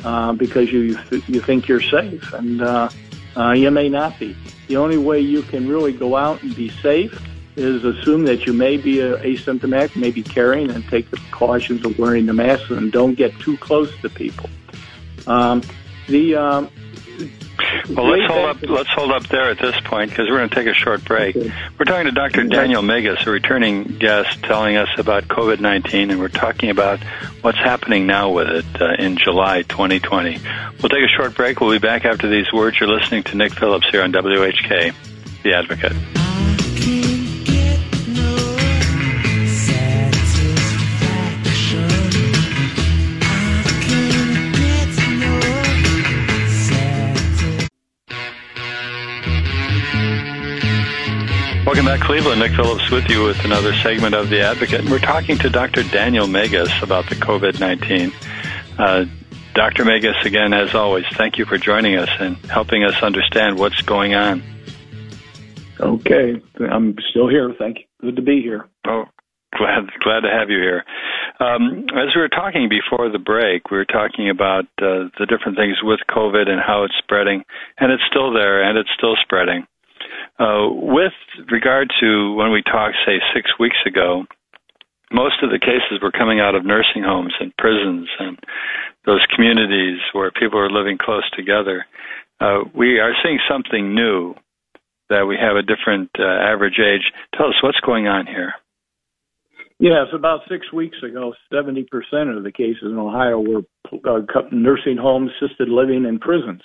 uh, 0.03 0.33
because 0.33 0.71
you 0.71 0.97
you 1.27 1.41
think 1.41 1.67
you're 1.67 1.81
safe, 1.81 2.33
and 2.33 2.61
uh, 2.61 2.89
uh, 3.35 3.51
you 3.51 3.69
may 3.71 3.89
not 3.89 4.17
be. 4.19 4.35
The 4.67 4.77
only 4.77 4.97
way 4.97 5.19
you 5.19 5.41
can 5.43 5.67
really 5.67 5.93
go 5.93 6.15
out 6.15 6.41
and 6.43 6.55
be 6.55 6.69
safe 6.69 7.21
is 7.57 7.83
assume 7.83 8.23
that 8.25 8.45
you 8.45 8.53
may 8.53 8.77
be 8.77 8.97
asymptomatic, 8.97 9.95
may 9.95 10.11
be 10.11 10.23
carrying, 10.23 10.69
and 10.69 10.87
take 10.87 11.09
the 11.09 11.17
precautions 11.17 11.83
of 11.85 11.97
wearing 11.97 12.25
the 12.25 12.33
mask 12.33 12.69
and 12.69 12.91
don't 12.91 13.15
get 13.15 13.37
too 13.39 13.57
close 13.57 13.95
to 14.01 14.09
people. 14.09 14.49
Um, 15.25 15.61
the 16.07 16.35
um, 16.35 16.69
well, 17.89 18.07
let's 18.09 18.31
hold 18.31 18.45
up. 18.45 18.61
Let's 18.61 18.89
hold 18.89 19.11
up 19.11 19.27
there 19.27 19.49
at 19.49 19.59
this 19.59 19.75
point 19.81 20.11
because 20.11 20.29
we're 20.29 20.37
going 20.37 20.49
to 20.49 20.55
take 20.55 20.67
a 20.67 20.73
short 20.73 21.03
break. 21.03 21.35
Okay. 21.35 21.51
We're 21.77 21.85
talking 21.85 22.05
to 22.05 22.11
Dr. 22.11 22.43
Daniel 22.43 22.81
Megas, 22.81 23.25
a 23.25 23.31
returning 23.31 23.83
guest, 23.83 24.43
telling 24.43 24.77
us 24.77 24.89
about 24.97 25.27
COVID 25.27 25.59
nineteen, 25.59 26.11
and 26.11 26.19
we're 26.19 26.27
talking 26.27 26.69
about 26.69 26.99
what's 27.41 27.57
happening 27.57 28.05
now 28.05 28.31
with 28.31 28.49
it 28.49 28.81
uh, 28.81 28.93
in 28.99 29.17
July 29.17 29.63
2020. 29.63 30.39
We'll 30.81 30.89
take 30.89 31.03
a 31.03 31.17
short 31.17 31.35
break. 31.35 31.59
We'll 31.59 31.71
be 31.71 31.79
back 31.79 32.05
after 32.05 32.29
these 32.29 32.51
words. 32.53 32.79
You're 32.79 32.89
listening 32.89 33.23
to 33.23 33.35
Nick 33.35 33.53
Phillips 33.53 33.89
here 33.89 34.03
on 34.03 34.11
WHK, 34.13 34.93
The 35.43 35.53
Advocate. 35.53 36.26
Welcome 51.77 51.93
back, 51.93 52.07
Cleveland. 52.07 52.39
Nick 52.39 52.53
Phillips 52.53 52.89
with 52.89 53.07
you 53.07 53.23
with 53.23 53.45
another 53.45 53.71
segment 53.71 54.15
of 54.15 54.29
The 54.29 54.41
Advocate. 54.41 54.89
We're 54.89 54.97
talking 54.97 55.37
to 55.37 55.47
Dr. 55.47 55.83
Daniel 55.83 56.25
Megas 56.25 56.71
about 56.81 57.07
the 57.07 57.13
COVID 57.13 57.59
19. 57.59 58.11
Uh, 58.79 59.05
Dr. 59.53 59.85
Megas, 59.85 60.15
again, 60.25 60.53
as 60.53 60.73
always, 60.73 61.05
thank 61.11 61.37
you 61.37 61.45
for 61.45 61.59
joining 61.59 61.95
us 61.95 62.09
and 62.19 62.35
helping 62.47 62.83
us 62.83 63.03
understand 63.03 63.59
what's 63.59 63.79
going 63.83 64.15
on. 64.15 64.41
Okay, 65.79 66.41
I'm 66.59 66.95
still 67.11 67.29
here. 67.29 67.53
Thank 67.59 67.77
you. 67.77 67.83
Good 68.01 68.15
to 68.15 68.23
be 68.23 68.41
here. 68.41 68.67
Oh, 68.87 69.05
glad 69.55 69.85
glad 70.03 70.21
to 70.21 70.31
have 70.31 70.49
you 70.49 70.57
here. 70.57 70.83
Um, 71.39 71.85
as 71.93 72.09
we 72.15 72.21
were 72.21 72.29
talking 72.29 72.69
before 72.69 73.11
the 73.11 73.19
break, 73.19 73.69
we 73.69 73.77
were 73.77 73.85
talking 73.85 74.31
about 74.31 74.65
uh, 74.81 75.13
the 75.19 75.27
different 75.29 75.59
things 75.59 75.77
with 75.83 75.99
COVID 76.09 76.49
and 76.49 76.59
how 76.59 76.85
it's 76.85 76.97
spreading, 76.97 77.43
and 77.77 77.91
it's 77.91 78.03
still 78.09 78.33
there 78.33 78.67
and 78.67 78.79
it's 78.79 78.89
still 78.97 79.15
spreading. 79.21 79.67
Uh, 80.39 80.69
with 80.69 81.13
regard 81.51 81.91
to 81.99 82.33
when 82.35 82.51
we 82.51 82.61
talked, 82.61 82.95
say, 83.05 83.19
six 83.33 83.49
weeks 83.59 83.77
ago, 83.85 84.25
most 85.11 85.41
of 85.41 85.49
the 85.49 85.59
cases 85.59 85.99
were 86.01 86.11
coming 86.11 86.39
out 86.39 86.53
of 86.55 86.65
nursing 86.65 87.03
homes 87.03 87.33
and 87.39 87.55
prisons 87.57 88.07
and 88.19 88.37
those 89.05 89.25
communities 89.33 89.99
where 90.13 90.31
people 90.31 90.59
are 90.59 90.69
living 90.69 90.97
close 90.99 91.27
together. 91.35 91.85
Uh, 92.39 92.59
we 92.75 92.99
are 92.99 93.13
seeing 93.23 93.39
something 93.49 93.95
new 93.95 94.35
that 95.09 95.25
we 95.25 95.37
have 95.39 95.55
a 95.55 95.63
different 95.63 96.09
uh, 96.19 96.23
average 96.23 96.79
age. 96.79 97.11
Tell 97.35 97.47
us 97.47 97.63
what's 97.63 97.79
going 97.79 98.07
on 98.07 98.27
here. 98.27 98.53
Yes, 99.79 100.07
about 100.11 100.39
six 100.49 100.73
weeks 100.73 100.97
ago, 101.07 101.33
70% 101.53 101.85
of 102.35 102.43
the 102.43 102.51
cases 102.51 102.81
in 102.81 102.97
Ohio 102.97 103.39
were 103.39 103.61
uh, 103.93 104.41
nursing 104.51 104.97
homes, 104.97 105.29
assisted 105.39 105.69
living, 105.69 106.05
and 106.07 106.19
prisons. 106.19 106.61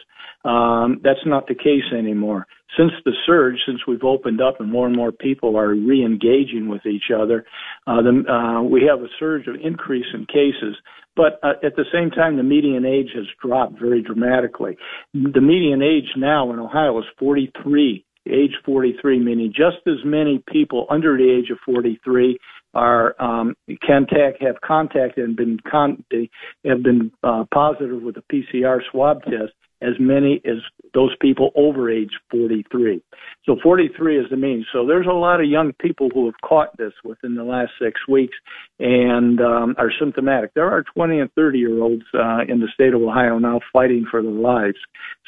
Um, 0.47 0.99
that's 1.05 1.21
not 1.27 1.47
the 1.47 1.55
case 1.55 1.93
anymore. 1.97 2.47
Since 2.77 2.93
the 3.05 3.13
surge, 3.27 3.57
since 3.67 3.81
we've 3.87 4.03
opened 4.03 4.41
up 4.41 4.61
and 4.61 4.73
more 4.73 4.87
and 4.87 4.97
more 4.97 5.13
people 5.13 5.59
are 5.59 5.75
re-engaging 5.75 6.69
with 6.71 6.87
each 6.87 7.11
other, 7.15 7.45
uh, 7.87 8.01
the, 8.01 8.25
uh, 8.33 8.63
we 8.63 8.83
have 8.89 9.01
a 9.05 9.13
surge 9.19 9.47
of 9.47 9.57
increase 9.63 10.07
in 10.15 10.25
cases. 10.25 10.75
But 11.15 11.39
uh, 11.43 11.53
at 11.63 11.77
the 11.77 11.85
same 11.93 12.11
time, 12.11 12.39
the 12.39 12.43
median 12.43 12.87
age 12.87 13.11
has 13.15 13.27
dropped 13.43 13.79
very 13.79 14.01
dramatically. 14.03 14.79
The 15.13 15.43
median 15.43 15.83
age 15.83 16.09
now 16.17 16.51
in 16.51 16.59
Ohio 16.59 16.99
is 16.99 17.05
43 17.19 18.07
age 18.27 18.53
43, 18.65 19.19
meaning 19.19 19.53
just 19.55 19.85
as 19.87 20.05
many 20.05 20.43
people 20.51 20.87
under 20.91 21.17
the 21.17 21.29
age 21.29 21.51
of 21.51 21.59
43 21.67 22.39
are 22.75 23.21
um, 23.23 23.55
contact 23.87 24.43
have 24.43 24.61
contacted 24.65 25.25
and 25.25 25.37
been 25.37 25.59
con- 25.71 26.05
have 26.65 26.83
been 26.83 27.13
uh, 27.23 27.45
positive 27.53 28.03
with 28.03 28.17
a 28.17 28.23
PCR 28.33 28.81
swab 28.91 29.23
test 29.25 29.53
as 29.83 29.95
many 29.99 30.41
as 30.45 30.59
those 30.95 31.15
people 31.21 31.51
over 31.57 31.91
age 31.91 32.11
43. 32.31 33.03
So 33.45 33.57
43 33.63 34.19
is 34.19 34.27
the 34.31 34.37
mean. 34.37 34.65
So 34.73 34.87
there's 34.87 35.07
a 35.07 35.15
lot 35.15 35.41
of 35.41 35.47
young 35.49 35.73
people 35.81 36.09
who 36.15 36.27
have 36.27 36.35
caught 36.45 36.77
this 36.77 36.93
within 37.05 37.35
the 37.35 37.43
last 37.43 37.73
six 37.81 38.01
weeks 38.09 38.37
and 38.79 39.41
um, 39.41 39.75
are 39.79 39.91
symptomatic. 39.99 40.55
There 40.55 40.71
are 40.71 40.85
20 40.95 41.19
and 41.19 41.33
30 41.33 41.59
year 41.59 41.83
olds 41.83 42.05
uh, 42.15 42.43
in 42.49 42.61
the 42.61 42.69
state 42.73 42.95
of 42.95 43.03
Ohio 43.03 43.39
now 43.39 43.61
fighting 43.73 44.07
for 44.09 44.23
their 44.23 44.31
lives. 44.31 44.79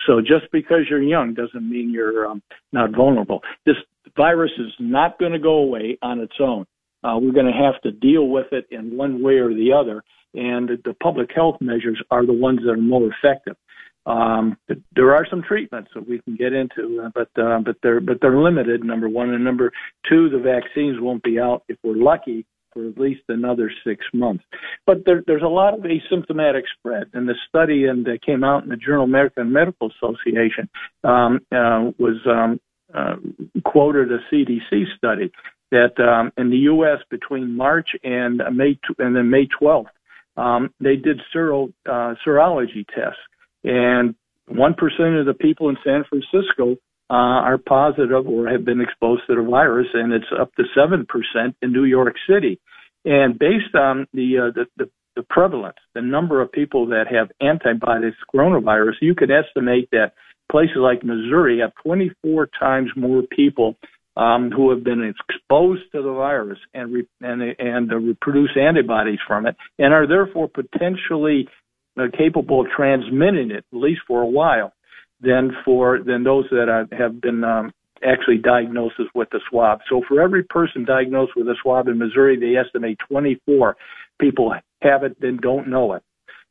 So 0.06 0.20
just 0.20 0.50
because 0.52 0.82
you're 0.88 1.02
young 1.02 1.34
doesn't 1.34 1.68
mean 1.68 1.90
you're 1.90 2.26
um, 2.26 2.42
not 2.72 2.94
vulnerable. 2.94 3.40
This 3.66 3.76
virus 4.16 4.52
is 4.58 4.72
not 4.78 5.18
going 5.18 5.32
to 5.32 5.38
go 5.38 5.54
away 5.54 5.98
on 6.00 6.20
its 6.20 6.34
own. 6.40 6.66
Uh, 7.04 7.18
we're 7.20 7.32
going 7.32 7.46
to 7.46 7.52
have 7.52 7.80
to 7.82 7.92
deal 7.92 8.28
with 8.28 8.46
it 8.52 8.66
in 8.70 8.96
one 8.96 9.22
way 9.22 9.34
or 9.34 9.50
the 9.50 9.72
other, 9.72 10.02
and 10.34 10.68
the 10.84 10.94
public 11.02 11.30
health 11.34 11.56
measures 11.60 12.02
are 12.10 12.24
the 12.24 12.32
ones 12.32 12.60
that 12.64 12.70
are 12.70 12.76
more 12.76 13.10
effective. 13.12 13.56
Um, 14.06 14.56
there 14.94 15.14
are 15.14 15.26
some 15.28 15.42
treatments 15.42 15.90
that 15.94 16.08
we 16.08 16.20
can 16.20 16.36
get 16.36 16.52
into, 16.52 17.02
uh, 17.02 17.10
but 17.14 17.42
uh, 17.42 17.60
but 17.60 17.76
they're 17.82 18.00
but 18.00 18.18
they're 18.20 18.38
limited. 18.38 18.84
Number 18.84 19.08
one 19.08 19.30
and 19.30 19.44
number 19.44 19.72
two, 20.08 20.28
the 20.28 20.38
vaccines 20.38 21.00
won't 21.00 21.22
be 21.22 21.40
out 21.40 21.62
if 21.68 21.78
we're 21.82 21.96
lucky 21.96 22.44
for 22.74 22.86
at 22.86 22.98
least 22.98 23.22
another 23.28 23.72
six 23.86 24.04
months. 24.12 24.44
But 24.84 25.04
there, 25.06 25.22
there's 25.26 25.42
a 25.42 25.46
lot 25.46 25.74
of 25.74 25.80
asymptomatic 25.80 26.62
spread, 26.78 27.04
and 27.14 27.26
the 27.26 27.34
study 27.48 27.86
and 27.86 28.04
that 28.04 28.20
came 28.24 28.44
out 28.44 28.64
in 28.64 28.68
the 28.68 28.76
Journal 28.76 29.04
American 29.04 29.52
Medical 29.52 29.90
Association 29.90 30.68
um, 31.02 31.40
uh, 31.50 31.90
was 31.98 32.18
um, 32.26 32.60
uh, 32.92 33.16
quoted 33.64 34.12
a 34.12 34.18
CDC 34.30 34.84
study 34.98 35.32
that 35.74 36.02
um, 36.02 36.32
in 36.38 36.50
the 36.50 36.64
U.S. 36.72 36.98
between 37.10 37.56
March 37.56 37.90
and 38.02 38.40
May 38.52 38.78
and 38.98 39.14
then 39.16 39.30
May 39.30 39.46
12th, 39.60 39.86
um, 40.36 40.72
they 40.80 40.96
did 40.96 41.20
sero, 41.32 41.68
uh, 41.86 42.14
serology 42.26 42.86
tests, 42.94 43.20
and 43.62 44.14
one 44.48 44.74
percent 44.74 45.16
of 45.16 45.26
the 45.26 45.34
people 45.34 45.68
in 45.68 45.76
San 45.84 46.04
Francisco 46.08 46.76
uh, 47.10 47.40
are 47.44 47.58
positive 47.58 48.26
or 48.26 48.48
have 48.48 48.64
been 48.64 48.80
exposed 48.80 49.22
to 49.28 49.34
the 49.34 49.42
virus, 49.42 49.88
and 49.94 50.12
it's 50.12 50.32
up 50.40 50.54
to 50.54 50.64
seven 50.74 51.06
percent 51.06 51.56
in 51.62 51.72
New 51.72 51.84
York 51.84 52.14
City. 52.28 52.60
And 53.04 53.38
based 53.38 53.74
on 53.74 54.06
the, 54.14 54.48
uh, 54.48 54.52
the, 54.54 54.66
the 54.76 54.90
the 55.16 55.22
prevalence, 55.22 55.76
the 55.94 56.02
number 56.02 56.40
of 56.40 56.50
people 56.50 56.86
that 56.86 57.04
have 57.08 57.30
antibodies 57.40 58.14
coronavirus, 58.34 58.94
you 59.00 59.14
could 59.14 59.30
estimate 59.30 59.88
that 59.92 60.12
places 60.50 60.76
like 60.78 61.04
Missouri 61.04 61.60
have 61.60 61.72
24 61.84 62.48
times 62.58 62.90
more 62.96 63.22
people 63.30 63.76
um, 64.16 64.50
who 64.50 64.70
have 64.70 64.84
been 64.84 65.02
exposed 65.02 65.82
to 65.92 66.02
the 66.02 66.12
virus 66.12 66.58
and 66.72 66.92
re- 66.92 67.08
and 67.20 67.42
and 67.58 67.92
uh, 67.92 67.96
reproduce 67.96 68.56
antibodies 68.56 69.18
from 69.26 69.46
it, 69.46 69.56
and 69.78 69.92
are 69.92 70.06
therefore 70.06 70.48
potentially 70.48 71.48
uh, 71.98 72.04
capable 72.16 72.60
of 72.60 72.66
transmitting 72.74 73.50
it 73.50 73.64
at 73.72 73.78
least 73.78 74.02
for 74.06 74.22
a 74.22 74.26
while, 74.26 74.72
than 75.20 75.50
for 75.64 75.98
than 76.04 76.24
those 76.24 76.44
that 76.50 76.88
have 76.92 77.20
been 77.20 77.42
um, 77.44 77.72
actually 78.04 78.38
diagnosed 78.38 78.96
with 79.14 79.28
the 79.30 79.40
swab. 79.48 79.80
So 79.88 80.02
for 80.06 80.20
every 80.20 80.44
person 80.44 80.84
diagnosed 80.84 81.32
with 81.36 81.46
a 81.48 81.56
swab 81.62 81.88
in 81.88 81.98
Missouri, 81.98 82.38
they 82.38 82.58
estimate 82.58 82.98
24 83.08 83.76
people 84.20 84.54
have 84.82 85.02
it 85.02 85.16
and 85.22 85.40
don't 85.40 85.68
know 85.68 85.94
it. 85.94 86.02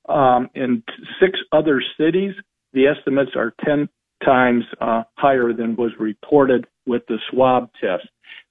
Um, 0.09 0.49
in 0.53 0.83
six 1.19 1.39
other 1.51 1.81
cities, 1.97 2.33
the 2.73 2.87
estimates 2.87 3.31
are 3.35 3.53
10 3.63 3.87
times 4.25 4.63
uh, 4.81 5.03
higher 5.17 5.53
than 5.53 5.75
was 5.75 5.91
reported 5.99 6.65
with 6.85 7.03
the 7.07 7.17
swab 7.29 7.69
test, 7.79 8.07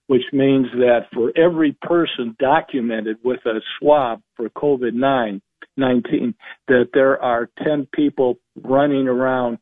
which 0.07 0.23
means 0.33 0.67
that 0.75 1.07
for 1.13 1.33
every 1.37 1.77
person 1.83 2.37
documented 2.39 3.19
with 3.25 3.41
a 3.47 3.61
swab 3.79 4.23
for 4.37 4.49
COVID 4.51 4.95
19, 4.95 6.35
that 6.69 6.89
there 6.93 7.23
are 7.23 7.49
10 7.65 7.89
people 7.95 8.39
running 8.63 9.09
around 9.09 9.59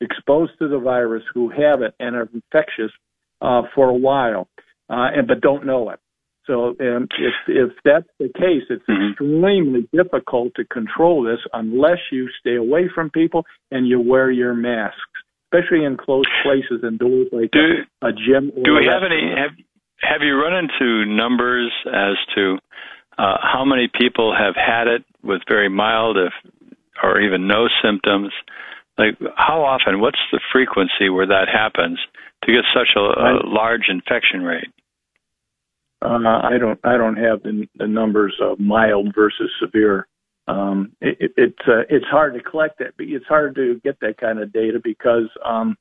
exposed 0.00 0.52
to 0.58 0.68
the 0.68 0.78
virus 0.78 1.22
who 1.32 1.48
have 1.48 1.82
it 1.82 1.94
and 2.00 2.16
are 2.16 2.28
infectious 2.34 2.90
uh, 3.40 3.62
for 3.74 3.88
a 3.88 3.94
while, 3.94 4.48
uh, 4.90 5.08
and 5.14 5.26
but 5.26 5.40
don't 5.40 5.64
know 5.64 5.90
it. 5.90 6.00
So 6.46 6.74
um, 6.80 7.08
if 7.18 7.34
if 7.46 7.70
that's 7.84 8.08
the 8.18 8.28
case, 8.34 8.64
it's 8.68 8.82
mm-hmm. 8.88 9.12
extremely 9.12 9.88
difficult 9.92 10.54
to 10.56 10.64
control 10.64 11.22
this 11.22 11.38
unless 11.52 11.98
you 12.10 12.28
stay 12.40 12.56
away 12.56 12.90
from 12.92 13.10
people 13.10 13.44
and 13.70 13.86
you 13.86 14.00
wear 14.00 14.30
your 14.30 14.54
masks, 14.54 14.98
especially 15.52 15.84
in 15.84 15.96
closed 15.96 16.28
places 16.42 16.84
indoors 16.86 17.28
like 17.32 17.50
do, 17.50 17.84
a, 18.02 18.08
a 18.08 18.12
gym. 18.12 18.52
Or 18.56 18.62
Do 18.64 18.74
we 18.74 18.86
have 18.86 19.02
any? 19.04 19.30
Have 19.36 19.52
Have 20.00 20.22
you 20.22 20.34
run 20.34 20.54
into 20.64 21.04
numbers 21.04 21.72
as 21.86 22.16
to 22.34 22.58
uh, 23.18 23.36
how 23.40 23.64
many 23.64 23.88
people 23.88 24.34
have 24.36 24.54
had 24.54 24.88
it 24.88 25.04
with 25.22 25.42
very 25.48 25.68
mild, 25.68 26.16
if 26.16 26.32
or 27.02 27.20
even 27.20 27.46
no 27.46 27.68
symptoms? 27.82 28.32
Like 28.98 29.18
how 29.36 29.64
often? 29.64 30.00
What's 30.00 30.20
the 30.32 30.40
frequency 30.52 31.08
where 31.08 31.26
that 31.26 31.48
happens 31.52 31.98
to 32.44 32.52
get 32.52 32.64
such 32.74 32.88
a, 32.96 33.00
a 33.00 33.40
large 33.46 33.88
infection 33.88 34.42
rate? 34.42 34.68
Uh, 36.02 36.18
I 36.42 36.58
don't 36.58 36.80
I 36.84 36.96
don't 36.96 37.16
have 37.16 37.42
the, 37.42 37.66
the 37.76 37.86
numbers 37.86 38.34
of 38.40 38.58
mild 38.58 39.14
versus 39.14 39.50
severe. 39.60 40.06
Um, 40.48 40.92
it, 41.00 41.16
it, 41.20 41.32
it's 41.36 41.68
uh, 41.68 41.82
it's 41.88 42.06
hard 42.06 42.34
to 42.34 42.40
collect 42.40 42.78
that. 42.78 42.94
But 42.96 43.06
it's 43.08 43.26
hard 43.26 43.54
to 43.56 43.80
get 43.84 44.00
that 44.00 44.18
kind 44.18 44.40
of 44.40 44.52
data 44.52 44.80
because 44.82 45.28
um, 45.44 45.76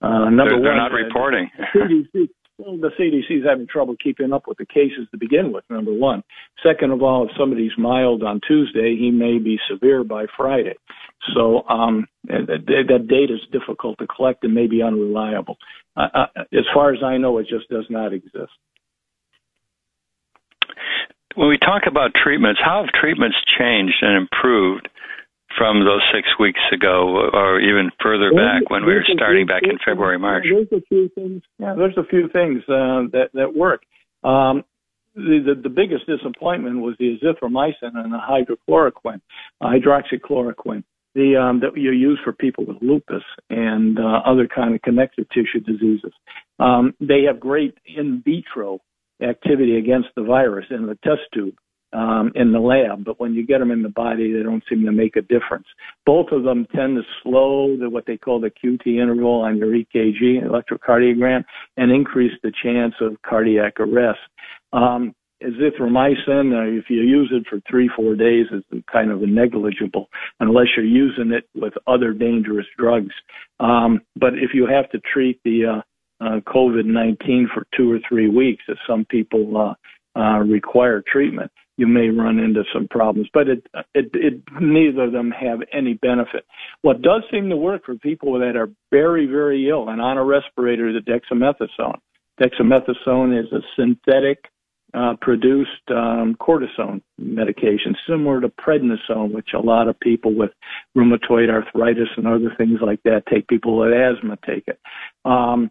uh, 0.00 0.28
number 0.30 0.50
they're, 0.50 0.54
one, 0.54 0.62
they're 0.64 0.76
not 0.76 0.92
reporting. 0.92 1.50
The 1.74 1.80
CDC, 2.14 2.28
well, 2.58 2.76
the 2.76 2.90
CDC 2.98 3.38
is 3.38 3.44
having 3.44 3.66
trouble 3.66 3.96
keeping 4.02 4.32
up 4.32 4.46
with 4.46 4.58
the 4.58 4.66
cases 4.66 5.08
to 5.10 5.18
begin 5.18 5.52
with. 5.52 5.64
Number 5.70 5.92
one. 5.92 6.22
Second 6.62 6.92
of 6.92 7.02
all, 7.02 7.24
if 7.24 7.30
somebody's 7.38 7.72
mild 7.78 8.22
on 8.22 8.40
Tuesday, 8.46 8.96
he 8.96 9.10
may 9.10 9.38
be 9.38 9.58
severe 9.70 10.04
by 10.04 10.26
Friday. 10.36 10.74
So 11.34 11.66
um, 11.68 12.06
that, 12.24 12.64
that 12.66 13.06
data 13.08 13.34
is 13.34 13.40
difficult 13.52 13.98
to 13.98 14.06
collect 14.06 14.44
and 14.44 14.54
may 14.54 14.66
be 14.66 14.82
unreliable. 14.82 15.56
Uh, 15.96 16.08
uh, 16.14 16.26
as 16.52 16.64
far 16.74 16.92
as 16.92 17.02
I 17.02 17.16
know, 17.16 17.38
it 17.38 17.46
just 17.48 17.68
does 17.68 17.86
not 17.88 18.12
exist. 18.12 18.52
When 21.34 21.48
we 21.48 21.58
talk 21.58 21.82
about 21.86 22.12
treatments, 22.14 22.60
how 22.62 22.84
have 22.84 22.92
treatments 23.00 23.36
changed 23.58 23.96
and 24.02 24.16
improved 24.16 24.88
from 25.56 25.84
those 25.84 26.02
six 26.14 26.28
weeks 26.38 26.60
ago, 26.72 27.28
or 27.32 27.60
even 27.60 27.90
further 28.02 28.32
back 28.32 28.68
when 28.70 28.84
we 28.84 28.94
were 28.94 29.04
starting 29.14 29.46
back 29.46 29.62
in 29.64 29.78
February, 29.84 30.18
March? 30.18 30.44
There's 30.48 30.72
a 30.72 30.84
few 30.88 31.08
things. 31.14 31.42
Yeah, 31.58 31.74
there's 31.76 31.96
a 31.96 32.04
few 32.04 32.28
things 32.28 32.62
uh, 32.68 33.08
that 33.12 33.30
that 33.34 33.54
work. 33.54 33.82
Um, 34.24 34.64
the, 35.14 35.54
the, 35.54 35.60
the 35.62 35.68
biggest 35.68 36.06
disappointment 36.06 36.80
was 36.80 36.94
the 36.98 37.18
azithromycin 37.18 37.94
and 37.94 38.12
the 38.12 38.18
hydrochloroquine, 38.18 39.20
uh, 39.60 39.66
hydroxychloroquine, 39.66 40.84
the 41.14 41.36
um, 41.36 41.60
that 41.60 41.76
you 41.76 41.90
use 41.90 42.18
for 42.24 42.32
people 42.32 42.64
with 42.64 42.78
lupus 42.80 43.22
and 43.50 43.98
uh, 43.98 44.20
other 44.24 44.48
kind 44.48 44.74
of 44.74 44.80
connective 44.82 45.26
tissue 45.28 45.60
diseases. 45.60 46.12
Um, 46.58 46.94
they 47.00 47.24
have 47.26 47.40
great 47.40 47.76
in 47.86 48.22
vitro 48.24 48.80
activity 49.22 49.76
against 49.76 50.08
the 50.16 50.22
virus 50.22 50.66
in 50.70 50.86
the 50.86 50.98
test 51.04 51.22
tube 51.32 51.54
um, 51.92 52.32
in 52.34 52.52
the 52.52 52.58
lab, 52.58 53.04
but 53.04 53.20
when 53.20 53.34
you 53.34 53.46
get 53.46 53.58
them 53.58 53.70
in 53.70 53.82
the 53.82 53.88
body, 53.88 54.32
they 54.32 54.42
don't 54.42 54.62
seem 54.68 54.84
to 54.84 54.92
make 54.92 55.16
a 55.16 55.22
difference. 55.22 55.66
Both 56.06 56.28
of 56.32 56.42
them 56.44 56.66
tend 56.74 56.96
to 56.96 57.02
slow 57.22 57.76
the, 57.76 57.90
what 57.90 58.06
they 58.06 58.16
call 58.16 58.40
the 58.40 58.50
QT 58.50 58.86
interval 58.86 59.42
on 59.42 59.58
your 59.58 59.68
EKG, 59.68 60.42
electrocardiogram, 60.42 61.44
and 61.76 61.92
increase 61.92 62.32
the 62.42 62.52
chance 62.62 62.94
of 63.00 63.20
cardiac 63.22 63.78
arrest. 63.78 64.20
Um, 64.72 65.14
azithromycin, 65.42 66.54
uh, 66.54 66.78
if 66.78 66.84
you 66.88 67.02
use 67.02 67.30
it 67.32 67.44
for 67.48 67.60
three, 67.68 67.90
four 67.94 68.14
days, 68.14 68.46
is 68.52 68.82
kind 68.90 69.10
of 69.10 69.20
negligible 69.20 70.08
unless 70.40 70.66
you're 70.76 70.86
using 70.86 71.32
it 71.32 71.44
with 71.54 71.74
other 71.86 72.12
dangerous 72.12 72.66
drugs. 72.78 73.12
Um, 73.60 74.00
but 74.16 74.34
if 74.34 74.50
you 74.54 74.66
have 74.66 74.88
to 74.90 75.00
treat 75.12 75.40
the 75.44 75.78
uh, 75.78 75.82
uh, 76.22 76.40
COVID 76.46 76.84
19 76.84 77.50
for 77.52 77.66
two 77.76 77.90
or 77.90 77.98
three 78.08 78.28
weeks, 78.28 78.62
as 78.70 78.76
some 78.86 79.04
people 79.04 79.56
uh, 79.56 80.18
uh, 80.18 80.38
require 80.38 81.02
treatment, 81.06 81.50
you 81.76 81.86
may 81.86 82.08
run 82.08 82.38
into 82.38 82.62
some 82.72 82.86
problems. 82.88 83.28
But 83.32 83.48
it, 83.48 83.66
it, 83.94 84.10
it, 84.14 84.42
neither 84.60 85.04
of 85.04 85.12
them 85.12 85.30
have 85.30 85.60
any 85.72 85.94
benefit. 85.94 86.44
What 86.82 87.02
does 87.02 87.22
seem 87.30 87.48
to 87.48 87.56
work 87.56 87.84
for 87.84 87.96
people 87.96 88.38
that 88.38 88.56
are 88.56 88.70
very, 88.90 89.26
very 89.26 89.68
ill 89.68 89.88
and 89.88 90.00
on 90.00 90.18
a 90.18 90.24
respirator 90.24 90.88
is 90.88 91.02
dexamethasone. 91.04 91.98
Dexamethasone 92.40 93.38
is 93.38 93.52
a 93.52 93.60
synthetic 93.76 94.44
uh, 94.94 95.14
produced 95.22 95.70
um, 95.88 96.36
cortisone 96.38 97.00
medication, 97.18 97.96
similar 98.06 98.42
to 98.42 98.48
prednisone, 98.48 99.32
which 99.32 99.50
a 99.54 99.58
lot 99.58 99.88
of 99.88 99.98
people 100.00 100.34
with 100.34 100.50
rheumatoid 100.96 101.48
arthritis 101.48 102.08
and 102.16 102.26
other 102.26 102.52
things 102.58 102.78
like 102.82 103.02
that 103.04 103.22
take. 103.26 103.48
People 103.48 103.78
with 103.78 103.92
asthma 103.92 104.36
take 104.46 104.64
it. 104.66 104.78
Um, 105.24 105.70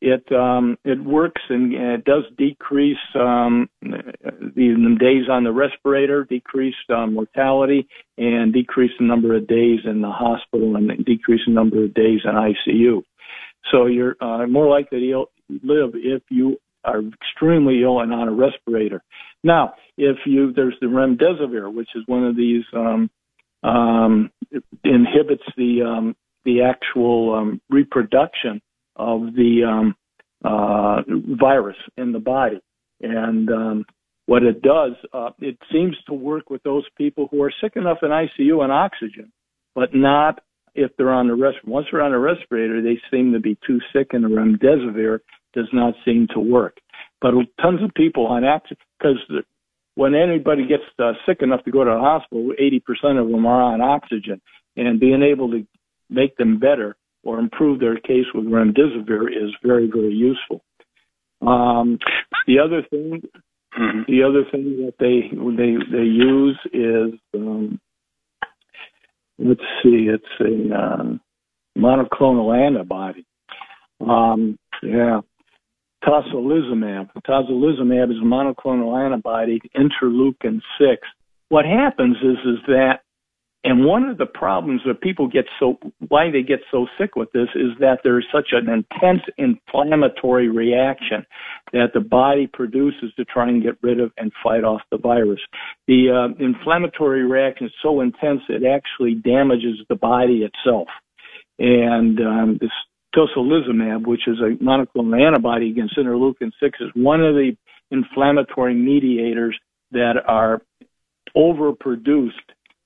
it 0.00 0.32
um, 0.32 0.78
it 0.84 1.02
works 1.02 1.42
and 1.50 1.74
it 1.74 2.04
does 2.04 2.24
decrease 2.38 2.96
um, 3.14 3.68
the 3.82 4.96
days 4.98 5.28
on 5.30 5.44
the 5.44 5.52
respirator, 5.52 6.24
decrease 6.24 6.74
uh, 6.88 7.06
mortality, 7.06 7.86
and 8.16 8.52
decrease 8.52 8.92
the 8.98 9.04
number 9.04 9.36
of 9.36 9.46
days 9.46 9.80
in 9.84 10.00
the 10.00 10.10
hospital 10.10 10.76
and 10.76 11.04
decrease 11.04 11.42
the 11.46 11.52
number 11.52 11.84
of 11.84 11.92
days 11.94 12.20
in 12.24 12.30
ICU. 12.30 13.02
So 13.70 13.86
you're 13.86 14.16
uh, 14.20 14.46
more 14.46 14.68
likely 14.68 15.00
to 15.00 15.26
live 15.62 15.90
if 15.94 16.22
you 16.30 16.56
are 16.84 17.02
extremely 17.02 17.82
ill 17.82 18.00
and 18.00 18.12
on 18.12 18.28
a 18.28 18.32
respirator. 18.32 19.02
Now, 19.44 19.74
if 19.98 20.16
you 20.24 20.52
there's 20.54 20.76
the 20.80 20.86
remdesivir, 20.86 21.72
which 21.72 21.90
is 21.94 22.04
one 22.06 22.24
of 22.24 22.36
these 22.36 22.64
um, 22.74 23.10
um, 23.62 24.30
inhibits 24.82 25.44
the 25.58 25.82
um, 25.82 26.16
the 26.46 26.62
actual 26.62 27.34
um, 27.34 27.60
reproduction 27.68 28.62
of 29.00 29.34
the 29.34 29.64
um, 29.66 29.96
uh, 30.44 31.02
virus 31.40 31.76
in 31.96 32.12
the 32.12 32.18
body. 32.18 32.60
And 33.00 33.50
um, 33.50 33.84
what 34.26 34.42
it 34.42 34.62
does, 34.62 34.92
uh, 35.12 35.30
it 35.40 35.58
seems 35.72 35.96
to 36.06 36.14
work 36.14 36.50
with 36.50 36.62
those 36.62 36.84
people 36.96 37.28
who 37.30 37.42
are 37.42 37.52
sick 37.62 37.72
enough 37.76 37.98
in 38.02 38.10
ICU 38.10 38.62
and 38.62 38.72
oxygen, 38.72 39.32
but 39.74 39.94
not 39.94 40.40
if 40.74 40.90
they're 40.96 41.12
on 41.12 41.28
the 41.28 41.34
respirator. 41.34 41.70
Once 41.70 41.86
they're 41.90 42.02
on 42.02 42.12
a 42.12 42.18
respirator, 42.18 42.82
they 42.82 42.98
seem 43.10 43.32
to 43.32 43.40
be 43.40 43.58
too 43.66 43.80
sick, 43.92 44.08
and 44.12 44.24
the 44.24 44.28
remdesivir 44.28 45.20
does 45.54 45.68
not 45.72 45.94
seem 46.04 46.28
to 46.34 46.40
work. 46.40 46.76
But 47.20 47.32
tons 47.60 47.82
of 47.82 47.92
people 47.94 48.26
on 48.26 48.44
oxygen, 48.44 48.76
because 48.98 49.18
when 49.94 50.14
anybody 50.14 50.66
gets 50.66 50.84
uh, 50.98 51.12
sick 51.26 51.38
enough 51.40 51.64
to 51.64 51.70
go 51.70 51.84
to 51.84 51.90
the 51.90 51.98
hospital, 51.98 52.52
80% 52.60 53.20
of 53.20 53.30
them 53.30 53.46
are 53.46 53.62
on 53.62 53.80
oxygen, 53.80 54.40
and 54.76 55.00
being 55.00 55.22
able 55.22 55.50
to 55.50 55.66
make 56.08 56.36
them 56.36 56.58
better 56.58 56.96
or 57.22 57.38
improve 57.38 57.80
their 57.80 57.98
case 57.98 58.26
with 58.34 58.46
remdesivir 58.46 59.28
is 59.28 59.54
very, 59.62 59.88
very 59.92 60.12
useful. 60.12 60.62
Um, 61.42 61.98
the 62.46 62.58
other 62.58 62.82
thing, 62.88 63.22
mm-hmm. 63.78 64.02
the 64.06 64.22
other 64.22 64.44
thing 64.50 64.84
that 64.84 64.94
they 64.98 65.30
they 65.56 65.96
they 65.96 66.04
use 66.04 66.58
is 66.72 67.18
um, 67.34 67.80
let's 69.38 69.60
see, 69.82 70.08
it's 70.08 70.24
a 70.40 70.74
um, 70.74 71.20
monoclonal 71.76 72.54
antibody. 72.54 73.24
Um, 74.00 74.58
yeah, 74.82 75.20
tocilizumab. 76.04 77.10
Tocilizumab 77.26 78.10
is 78.10 78.18
a 78.18 78.24
monoclonal 78.24 79.02
antibody, 79.04 79.60
interleukin 79.76 80.60
six. 80.78 81.06
What 81.48 81.64
happens 81.64 82.16
is 82.18 82.38
is 82.44 82.58
that 82.66 83.00
and 83.62 83.84
one 83.84 84.04
of 84.04 84.16
the 84.16 84.26
problems 84.26 84.80
that 84.86 85.02
people 85.02 85.28
get 85.28 85.44
so, 85.58 85.78
why 86.08 86.30
they 86.30 86.42
get 86.42 86.60
so 86.70 86.86
sick 86.98 87.14
with 87.14 87.30
this 87.32 87.48
is 87.54 87.72
that 87.80 87.98
there's 88.02 88.26
such 88.32 88.48
an 88.52 88.70
intense 88.70 89.20
inflammatory 89.36 90.48
reaction 90.48 91.26
that 91.74 91.88
the 91.92 92.00
body 92.00 92.46
produces 92.46 93.12
to 93.16 93.24
try 93.26 93.48
and 93.48 93.62
get 93.62 93.76
rid 93.82 94.00
of 94.00 94.12
and 94.16 94.32
fight 94.42 94.64
off 94.64 94.80
the 94.90 94.96
virus. 94.96 95.40
The 95.88 96.08
uh, 96.08 96.42
inflammatory 96.42 97.24
reaction 97.26 97.66
is 97.66 97.72
so 97.82 98.00
intense 98.00 98.40
it 98.48 98.64
actually 98.64 99.14
damages 99.16 99.78
the 99.90 99.96
body 99.96 100.42
itself. 100.42 100.88
And 101.58 102.18
um, 102.20 102.58
this 102.58 102.70
tocilizumab, 103.14 104.06
which 104.06 104.26
is 104.26 104.38
a 104.40 104.56
monoclonal 104.64 105.20
antibody 105.20 105.70
against 105.70 105.98
interleukin 105.98 106.50
6, 106.62 106.78
is 106.80 106.88
one 106.94 107.22
of 107.22 107.34
the 107.34 107.54
inflammatory 107.90 108.74
mediators 108.74 109.58
that 109.90 110.14
are 110.26 110.62
overproduced 111.36 112.30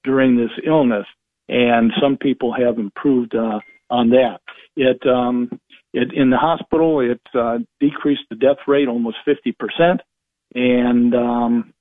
during 0.05 0.37
this 0.37 0.51
illness, 0.67 1.07
and 1.49 1.93
some 2.01 2.17
people 2.17 2.53
have 2.53 2.79
improved 2.79 3.35
uh, 3.35 3.61
on 3.91 4.11
that. 4.11 4.41
It, 4.77 5.07
um, 5.07 5.51
it 5.93 6.13
in 6.15 6.31
the 6.31 6.37
hospital, 6.37 7.01
it 7.01 7.21
uh, 7.35 7.59
decreased 7.81 8.23
the 8.31 8.37
death 8.37 8.59
rate 8.67 8.89
almost 8.89 9.17
50 9.25 9.53
percent, 9.53 10.01
and 10.55 11.15
um, 11.15 11.75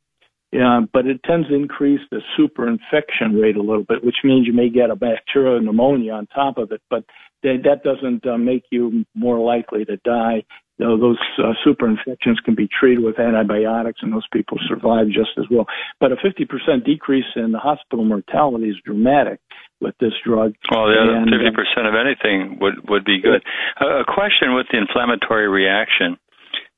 yeah, 0.54 0.82
but 0.94 1.08
it 1.08 1.24
tends 1.24 1.48
to 1.48 1.56
increase 1.56 2.02
the 2.12 2.22
superinfection 2.38 3.42
rate 3.42 3.56
a 3.56 3.62
little 3.62 3.84
bit, 3.84 4.04
which 4.04 4.18
means 4.24 4.46
you 4.46 4.54
may 4.54 4.70
get 4.70 4.92
a 4.92 4.96
bacterial 4.96 5.60
pneumonia 5.60 6.14
on 6.14 6.28
top 6.28 6.60
of 6.60 6.72
it, 6.72 6.82
but 6.92 7.04
that, 7.42 7.64
that 7.64 7.84
doesn't 7.84 8.26
uh, 8.28 8.38
make 8.38 8.64
you 8.70 9.04
more 9.16 9.40
likely 9.40 9.84
to 9.86 9.98
die 9.98 10.44
you 10.80 10.86
know, 10.86 10.98
those 10.98 11.20
uh, 11.38 11.54
super 11.64 11.88
infections 11.88 12.40
can 12.44 12.56
be 12.56 12.68
treated 12.68 13.04
with 13.04 13.20
antibiotics, 13.20 14.00
and 14.02 14.12
those 14.12 14.28
people 14.34 14.58
survive 14.68 15.08
just 15.08 15.38
as 15.38 15.46
well. 15.52 15.66
But 16.00 16.12
a 16.12 16.16
50% 16.16 16.84
decrease 16.84 17.30
in 17.36 17.52
the 17.52 17.60
hospital 17.60 18.06
mortality 18.06 18.70
is 18.70 18.78
dramatic 18.84 19.40
with 19.82 19.94
this 20.00 20.14
drug. 20.26 20.56
Well, 20.72 20.90
yeah, 20.90 21.22
and, 21.22 21.30
50% 21.30 21.54
uh, 21.78 21.88
of 21.88 21.94
anything 21.94 22.58
would 22.60 22.90
would 22.90 23.06
be 23.06 23.22
good. 23.22 23.44
a 23.80 24.04
question 24.06 24.56
with 24.56 24.68
the 24.72 24.80
inflammatory 24.80 25.48
reaction. 25.48 26.18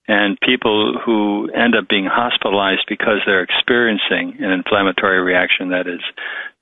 and 0.08 0.38
people 0.42 1.00
who 1.04 1.50
end 1.56 1.74
up 1.74 1.88
being 1.90 2.06
hospitalized 2.06 2.86
because 2.88 3.26
they're 3.26 3.42
experiencing 3.42 4.38
an 4.38 4.52
inflammatory 4.52 5.20
reaction 5.20 5.70
that 5.70 5.88
is 5.88 6.02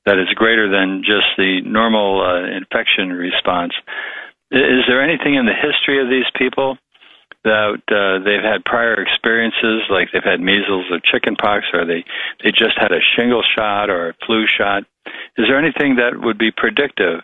that 0.06 0.20
is 0.20 0.28
greater 0.36 0.70
than 0.70 1.02
just 1.02 1.28
the 1.38 1.62
normal 1.66 2.22
uh, 2.22 2.46
infection 2.56 3.10
response. 3.10 3.74
Is 4.52 4.86
there 4.88 5.02
anything 5.02 5.36
in 5.36 5.46
the 5.46 5.56
history 5.56 6.00
of 6.00 6.10
these 6.10 6.30
people 6.38 6.78
that 7.44 7.82
uh, 7.92 8.24
they've 8.24 8.44
had 8.44 8.64
prior 8.66 9.02
experiences, 9.02 9.84
like 9.90 10.10
they've 10.12 10.24
had 10.24 10.40
measles 10.40 10.86
or 10.92 11.00
chickenpox, 11.04 11.66
or 11.74 11.86
they 11.86 12.04
they 12.44 12.52
just 12.52 12.78
had 12.78 12.92
a 12.92 13.00
shingle 13.16 13.44
shot 13.56 13.90
or 13.90 14.10
a 14.10 14.14
flu 14.26 14.46
shot? 14.48 14.84
Is 15.38 15.46
there 15.48 15.60
anything 15.60 15.98
that 15.98 16.14
would 16.16 16.38
be 16.38 16.52
predictive 16.52 17.20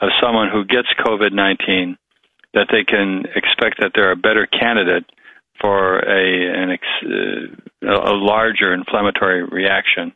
of 0.00 0.08
someone 0.22 0.50
who 0.50 0.64
gets 0.64 0.88
COVID 1.00 1.32
nineteen 1.32 1.96
that 2.52 2.68
they 2.70 2.84
can 2.84 3.24
expect 3.34 3.80
that 3.80 3.92
they're 3.94 4.12
a 4.12 4.16
better 4.16 4.46
candidate 4.46 5.04
for 5.60 5.98
a 5.98 6.62
an 6.62 6.70
ex, 6.70 6.82
uh, 7.02 7.88
a 7.88 8.14
larger 8.14 8.74
inflammatory 8.74 9.44
reaction? 9.44 10.12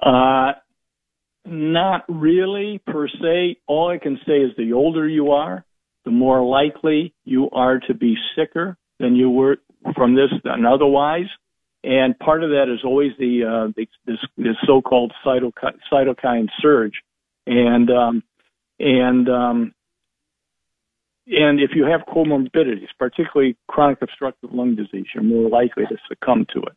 Uh, 0.00 0.52
not 1.44 2.04
really 2.08 2.80
per 2.86 3.08
se. 3.08 3.56
All 3.66 3.90
I 3.90 3.98
can 3.98 4.18
say 4.26 4.38
is 4.38 4.52
the 4.56 4.72
older 4.72 5.08
you 5.08 5.32
are, 5.32 5.64
the 6.08 6.12
more 6.12 6.42
likely 6.42 7.12
you 7.26 7.50
are 7.50 7.80
to 7.80 7.92
be 7.92 8.16
sicker 8.34 8.78
than 8.98 9.14
you 9.14 9.28
were 9.28 9.58
from 9.94 10.14
this 10.14 10.30
than 10.42 10.64
otherwise. 10.64 11.26
And 11.84 12.18
part 12.18 12.42
of 12.42 12.48
that 12.48 12.72
is 12.72 12.80
always 12.82 13.12
the, 13.18 13.44
uh, 13.44 13.72
the 13.76 13.86
this, 14.06 14.16
this 14.38 14.56
so-called 14.66 15.12
cytokine, 15.22 15.78
cytokine 15.92 16.48
surge, 16.62 16.94
and 17.46 17.90
um, 17.90 18.22
and 18.80 19.28
um, 19.28 19.74
and 21.26 21.60
if 21.60 21.72
you 21.74 21.84
have 21.84 22.00
comorbidities, 22.08 22.88
particularly 22.98 23.54
chronic 23.68 23.98
obstructive 24.00 24.50
lung 24.50 24.74
disease, 24.74 25.04
you're 25.14 25.22
more 25.22 25.50
likely 25.50 25.84
to 25.90 25.96
succumb 26.08 26.46
to 26.54 26.60
it. 26.60 26.76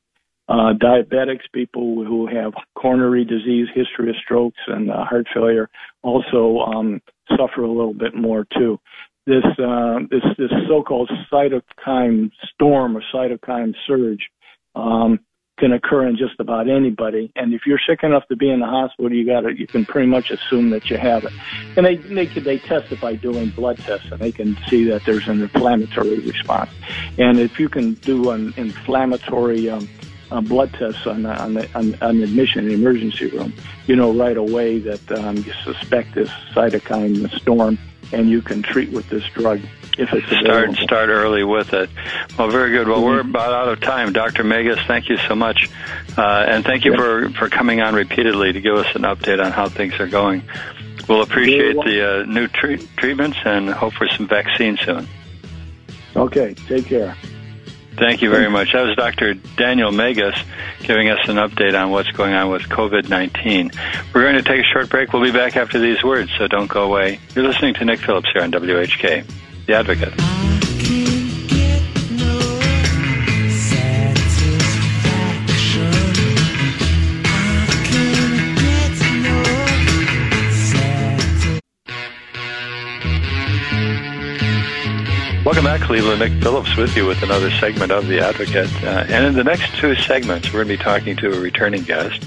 Uh, 0.50 0.74
diabetics, 0.74 1.48
people 1.54 2.04
who 2.04 2.28
have 2.28 2.52
coronary 2.76 3.24
disease, 3.24 3.68
history 3.74 4.10
of 4.10 4.16
strokes, 4.26 4.60
and 4.68 4.92
uh, 4.92 5.06
heart 5.06 5.26
failure 5.34 5.70
also 6.04 6.58
um, 6.60 7.02
suffer 7.38 7.62
a 7.62 7.72
little 7.72 7.94
bit 7.94 8.14
more 8.14 8.46
too. 8.54 8.78
This 9.28 9.44
uh, 9.60 10.00
this 10.10 10.24
this 10.38 10.50
so-called 10.68 11.12
cytokine 11.32 12.32
storm 12.54 12.98
or 12.98 13.04
cytokine 13.14 13.76
surge 13.86 14.30
um, 14.74 15.20
can 15.60 15.74
occur 15.74 16.08
in 16.08 16.18
just 16.18 16.40
about 16.40 16.68
anybody. 16.68 17.32
And 17.36 17.54
if 17.54 17.62
you're 17.68 17.80
sick 17.88 18.00
enough 18.02 18.28
to 18.30 18.36
be 18.36 18.50
in 18.50 18.60
the 18.60 18.66
hospital, 18.66 19.14
you 19.14 19.26
got 19.26 19.42
to 19.42 19.54
you 19.58 19.68
can 19.68 19.86
pretty 19.86 20.08
much 20.08 20.32
assume 20.32 20.72
that 20.72 20.90
you 20.90 20.98
have 20.98 21.24
it. 21.24 21.34
And 21.78 21.86
they 21.86 21.98
they 21.98 22.26
they 22.26 22.58
test 22.58 22.92
it 22.92 23.00
by 23.00 23.16
doing 23.16 23.50
blood 23.52 23.78
tests, 23.78 24.12
and 24.12 24.20
they 24.20 24.32
can 24.32 24.58
see 24.68 24.86
that 24.86 25.06
there's 25.06 25.28
an 25.28 25.42
inflammatory 25.42 26.20
response. 26.20 26.72
And 27.20 27.40
if 27.40 27.60
you 27.60 27.70
can 27.70 27.94
do 27.94 28.32
an 28.32 28.56
inflammatory 28.58 29.70
um, 29.70 29.88
uh, 30.32 30.42
blood 30.42 30.74
tests 30.74 31.06
on 31.06 31.26
on, 31.26 31.54
the, 31.56 31.70
on 31.78 31.96
on 32.02 32.22
admission 32.22 32.64
in 32.64 32.70
the 32.70 32.74
emergency 32.74 33.28
room, 33.28 33.54
you 33.88 33.96
know 33.96 34.14
right 34.14 34.38
away 34.38 34.80
that 34.80 35.12
um, 35.12 35.38
you 35.38 35.54
suspect 35.64 36.16
this 36.16 36.30
cytokine 36.54 37.30
storm, 37.40 37.78
and 38.12 38.30
you 38.30 38.42
can 38.42 38.62
treat 38.64 38.92
with 38.92 39.08
this 39.10 39.24
drug 39.34 39.60
if 39.98 40.14
it's 40.14 40.28
available. 40.28 40.74
Start 40.74 40.78
start 40.78 41.10
early 41.10 41.44
with 41.44 41.74
it. 41.74 41.90
Well, 42.38 42.50
very 42.50 42.72
good. 42.72 42.88
Well, 42.88 42.98
mm-hmm. 42.98 43.06
we're 43.06 43.20
about 43.20 43.54
out 43.54 43.68
of 43.68 43.82
time, 43.82 44.14
Dr. 44.14 44.44
Magus. 44.44 44.80
Thank 44.88 45.10
you 45.10 45.18
so 45.18 45.36
much, 45.36 45.70
uh, 46.18 46.46
and 46.48 46.64
thank 46.64 46.86
you 46.86 46.96
for 46.96 47.30
for 47.32 47.50
coming 47.50 47.82
on 47.82 47.94
repeatedly 47.94 48.54
to 48.54 48.62
give 48.62 48.76
us 48.76 48.96
an 48.96 49.04
update 49.04 49.44
on 49.44 49.52
how 49.52 49.68
things 49.70 50.00
are 50.00 50.08
going. 50.08 50.44
We'll 51.10 51.24
appreciate 51.24 51.76
the 51.76 52.22
uh, 52.22 52.26
new 52.26 52.48
tre- 52.48 52.88
treatments 52.96 53.38
and 53.44 53.70
hope 53.70 53.94
for 53.94 54.08
some 54.08 54.28
vaccine 54.28 54.78
soon. 54.78 55.08
Okay, 56.16 56.54
take 56.54 56.86
care. 56.86 57.16
Thank 57.98 58.22
you 58.22 58.30
very 58.30 58.50
much. 58.50 58.72
That 58.74 58.88
was 58.88 58.96
Dr. 58.96 59.34
Daniel 59.34 59.92
Magus 59.92 60.36
giving 60.84 61.10
us 61.10 61.20
an 61.28 61.36
update 61.36 61.80
on 61.80 61.92
what's 61.92 62.10
going 62.12 62.34
on 62.34 62.50
with 62.50 62.64
COVID 62.64 63.10
19. 63.10 63.72
We're 64.14 64.24
going 64.24 64.36
to 64.36 64.44
take 64.44 64.62
a 64.62 64.68
short 64.74 64.90
break. 64.90 65.12
We'll 65.14 65.24
be 65.24 65.32
back 65.32 65.58
after 65.58 65.78
these 65.78 66.04
words, 66.04 66.32
so 66.38 66.48
don't 66.48 66.68
go 66.68 66.84
away. 66.84 67.20
You're 67.36 67.48
listening 67.48 67.74
to 67.76 67.86
Nick 67.86 68.00
Phillips 68.00 68.30
here 68.34 68.44
on 68.44 68.52
WHK, 68.52 69.30
The 69.68 69.74
Advocate. 69.74 70.51
Welcome 85.62 85.80
back, 85.80 85.88
Cleveland. 85.88 86.20
Nick 86.22 86.42
Phillips 86.42 86.76
with 86.76 86.98
you 86.98 87.06
with 87.06 87.22
another 87.22 87.52
segment 87.52 87.92
of 87.92 88.08
The 88.08 88.20
Advocate. 88.20 88.84
Uh, 88.84 89.06
and 89.08 89.28
in 89.28 89.36
the 89.36 89.44
next 89.44 89.78
two 89.78 89.94
segments, 89.94 90.48
we're 90.48 90.64
going 90.64 90.70
to 90.70 90.78
be 90.80 90.84
talking 90.84 91.16
to 91.18 91.38
a 91.38 91.40
returning 91.40 91.84
guest 91.84 92.26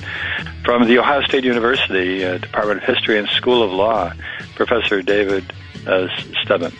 from 0.64 0.86
The 0.86 0.98
Ohio 1.00 1.20
State 1.22 1.42
University 1.42 2.24
uh, 2.24 2.38
Department 2.38 2.84
of 2.84 2.94
History 2.94 3.18
and 3.18 3.28
School 3.30 3.64
of 3.64 3.72
Law, 3.72 4.12
Professor 4.54 5.02
David 5.02 5.52
uh, 5.84 6.06
Stebenne. 6.44 6.72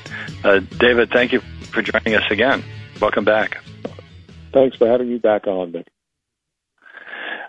Uh, 0.45 0.61
David, 0.79 1.11
thank 1.11 1.33
you 1.33 1.41
for 1.73 1.83
joining 1.83 2.15
us 2.15 2.31
again. 2.31 2.63
Welcome 3.01 3.25
back. 3.25 3.61
Thanks 4.53 4.77
for 4.77 4.87
having 4.87 5.09
me 5.09 5.19
back 5.19 5.49
on, 5.49 5.73
Nick. 5.73 5.89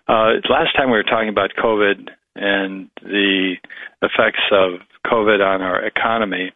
Uh, 0.08 0.42
last 0.50 0.76
time 0.76 0.90
we 0.90 0.98
were 0.98 1.04
talking 1.04 1.30
about 1.30 1.52
COVID 1.60 2.10
and 2.36 2.90
the 3.04 3.58
effects 4.02 4.42
of 4.52 4.80
COVID 5.06 5.46
on 5.46 5.62
our 5.62 5.86
economy, 5.86 6.54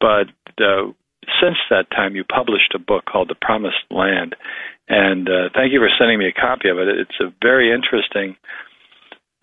but 0.00 0.28
uh, 0.58 0.90
since 1.42 1.58
that 1.70 1.90
time, 1.90 2.14
you 2.14 2.24
published 2.24 2.74
a 2.74 2.78
book 2.78 3.04
called 3.04 3.28
The 3.28 3.34
Promised 3.34 3.84
Land. 3.90 4.36
And 4.88 5.28
uh, 5.28 5.50
thank 5.54 5.72
you 5.72 5.80
for 5.80 5.90
sending 5.98 6.18
me 6.18 6.28
a 6.28 6.32
copy 6.32 6.68
of 6.68 6.78
it. 6.78 6.88
It's 6.88 7.18
a 7.20 7.34
very 7.42 7.72
interesting 7.72 8.36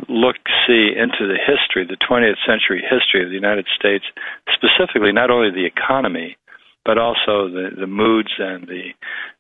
look 0.08 0.38
see 0.66 0.96
into 0.96 1.28
the 1.28 1.36
history, 1.36 1.84
the 1.84 2.00
20th 2.00 2.40
century 2.48 2.80
history 2.80 3.24
of 3.24 3.30
the 3.30 3.36
United 3.36 3.68
States, 3.76 4.06
specifically 4.56 5.12
not 5.12 5.30
only 5.30 5.52
the 5.52 5.66
economy, 5.66 6.38
but 6.86 6.98
also 6.98 7.52
the, 7.52 7.70
the 7.78 7.88
moods 7.88 8.32
and 8.40 8.68
the 8.68 8.92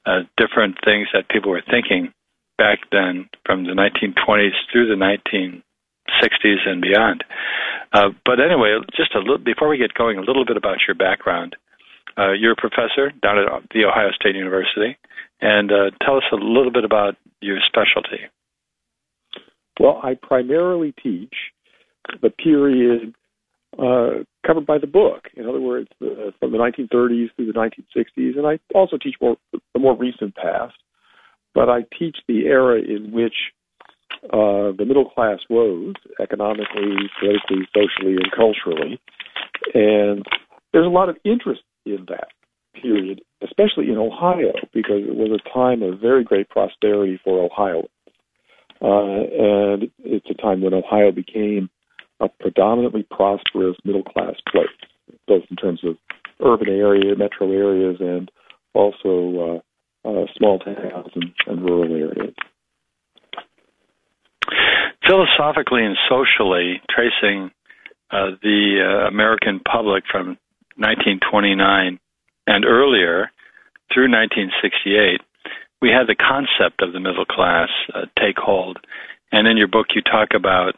uh, 0.06 0.19
different 0.36 0.76
things 0.84 1.08
that 1.13 1.30
people 1.30 1.52
were 1.52 1.63
thinking 1.69 2.12
back 2.58 2.80
then 2.91 3.30
from 3.45 3.63
the 3.63 3.72
1920s 3.72 4.52
through 4.72 4.88
the 4.88 5.00
1960s 5.00 6.67
and 6.67 6.82
beyond. 6.82 7.24
Uh, 7.93 8.10
but 8.26 8.39
anyway, 8.39 8.78
just 8.95 9.15
a 9.15 9.19
little 9.19 9.38
before 9.38 9.69
we 9.69 9.78
get 9.78 9.93
going, 9.93 10.17
a 10.17 10.22
little 10.22 10.45
bit 10.45 10.58
about 10.58 10.78
your 10.88 10.95
background. 10.95 11.56
Uh, 12.19 12.34
you're 12.34 12.51
a 12.51 12.55
professor 12.55 13.12
down 13.23 13.38
at 13.38 13.45
The 13.73 13.86
Ohio 13.86 14.12
State 14.12 14.36
University, 14.36 14.97
and 15.39 15.71
uh, 15.71 15.91
tell 16.03 16.17
us 16.17 16.23
a 16.34 16.36
little 16.36 16.71
bit 16.71 16.84
about 16.84 17.15
your 17.39 17.60
specialty. 17.65 18.23
Well, 19.79 20.01
I 20.03 20.15
primarily 20.21 20.93
teach 21.01 21.34
the 22.21 22.29
period 22.29 23.15
uh, 23.77 24.23
covered 24.45 24.65
by 24.65 24.79
the 24.79 24.88
book. 24.88 25.29
In 25.38 25.47
other 25.47 25.62
words, 25.62 25.88
the, 26.01 26.34
from 26.41 26.51
the 26.51 26.58
1930s 26.58 27.29
through 27.36 27.53
the 27.53 27.53
1960s, 27.53 28.38
and 28.38 28.45
I 28.45 28.60
also 28.75 28.97
teach 28.97 29.15
more 29.21 29.38
the 29.53 29.79
more 29.79 29.95
recent 29.95 30.36
past. 30.36 30.75
But 31.55 31.69
I 31.69 31.84
teach 31.97 32.17
the 32.27 32.47
era 32.47 32.82
in 32.82 33.12
which 33.12 33.36
uh, 34.25 34.75
the 34.77 34.86
middle 34.86 35.10
class 35.10 35.39
rose 35.49 35.95
economically, 36.21 36.97
politically, 37.19 37.67
socially, 37.73 38.17
and 38.17 38.32
culturally. 38.36 38.99
And 39.73 40.25
there's 40.73 40.86
a 40.86 40.89
lot 40.89 41.10
of 41.10 41.17
interest 41.23 41.62
in 41.95 42.06
that 42.10 42.30
period, 42.82 43.21
especially 43.43 43.89
in 43.89 43.97
Ohio, 43.97 44.54
because 44.73 45.02
it 45.08 45.15
was 45.15 45.32
a 45.32 45.49
time 45.54 45.82
of 45.82 45.99
very 45.99 46.23
great 46.23 46.49
prosperity 46.49 47.19
for 47.23 47.43
Ohioans. 47.43 47.89
Uh, 48.82 48.88
and 48.88 49.91
it's 49.99 50.30
a 50.30 50.41
time 50.41 50.62
when 50.62 50.73
Ohio 50.73 51.12
became 51.12 51.69
a 52.19 52.30
predominantly 52.39 53.06
prosperous 53.10 53.75
middle 53.84 54.04
class 54.04 54.36
place, 54.52 54.67
both 55.28 55.43
in 55.49 55.56
terms 55.58 55.82
of 55.84 55.95
urban 56.43 56.69
area, 56.69 57.15
metro 57.15 57.52
areas, 57.52 57.97
and 57.99 58.32
also 58.73 59.62
uh, 60.06 60.10
uh, 60.10 60.25
small 60.38 60.60
towns 60.60 61.12
and, 61.15 61.34
and 61.47 61.62
rural 61.62 61.93
areas. 61.93 62.34
Philosophically 65.06 65.84
and 65.84 65.97
socially, 66.08 66.82
tracing 66.89 67.52
uh, 68.12 68.32
the 68.41 68.80
uh, 68.82 69.08
American 69.08 69.60
public 69.60 70.04
from 70.10 70.38
1929 70.80 72.00
and 72.48 72.65
earlier 72.65 73.32
through 73.94 74.10
1968, 74.10 75.22
we 75.82 75.89
had 75.89 76.08
the 76.08 76.15
concept 76.15 76.82
of 76.82 76.94
the 76.94 77.00
middle 77.00 77.26
class 77.26 77.70
uh, 77.94 78.06
take 78.20 78.38
hold. 78.38 78.78
And 79.32 79.48
in 79.48 79.58
your 79.58 79.68
book, 79.68 79.88
you 79.96 80.02
talk 80.02 80.30
about 80.36 80.76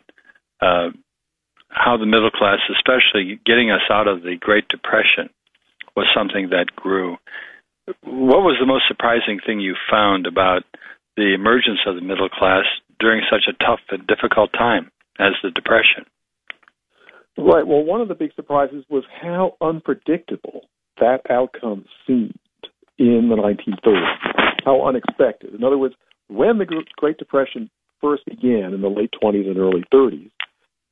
uh, 0.61 0.89
how 1.69 1.97
the 1.97 2.05
middle 2.05 2.31
class, 2.31 2.59
especially 2.69 3.39
getting 3.45 3.71
us 3.71 3.85
out 3.89 4.07
of 4.07 4.21
the 4.23 4.37
Great 4.39 4.67
Depression, 4.67 5.29
was 5.95 6.07
something 6.15 6.49
that 6.49 6.75
grew. 6.75 7.17
What 8.03 8.43
was 8.43 8.57
the 8.59 8.65
most 8.65 8.85
surprising 8.87 9.39
thing 9.45 9.59
you 9.59 9.75
found 9.89 10.27
about 10.27 10.63
the 11.17 11.33
emergence 11.33 11.79
of 11.85 11.95
the 11.95 12.01
middle 12.01 12.29
class 12.29 12.65
during 12.99 13.21
such 13.29 13.45
a 13.49 13.63
tough 13.63 13.81
and 13.89 14.05
difficult 14.07 14.51
time 14.53 14.91
as 15.19 15.33
the 15.43 15.51
Depression? 15.51 16.05
Right. 17.41 17.65
Well, 17.65 17.83
one 17.83 18.01
of 18.01 18.07
the 18.07 18.15
big 18.15 18.33
surprises 18.35 18.85
was 18.89 19.03
how 19.21 19.55
unpredictable 19.61 20.61
that 20.99 21.21
outcome 21.29 21.85
seemed 22.05 22.37
in 22.97 23.29
the 23.29 23.35
1930s. 23.35 24.63
How 24.63 24.87
unexpected. 24.87 25.55
In 25.55 25.63
other 25.63 25.77
words, 25.77 25.95
when 26.27 26.59
the 26.59 26.65
Great 26.97 27.17
Depression 27.17 27.69
first 27.99 28.25
began 28.25 28.73
in 28.73 28.81
the 28.81 28.89
late 28.89 29.11
20s 29.21 29.47
and 29.47 29.57
early 29.57 29.83
30s, 29.93 30.29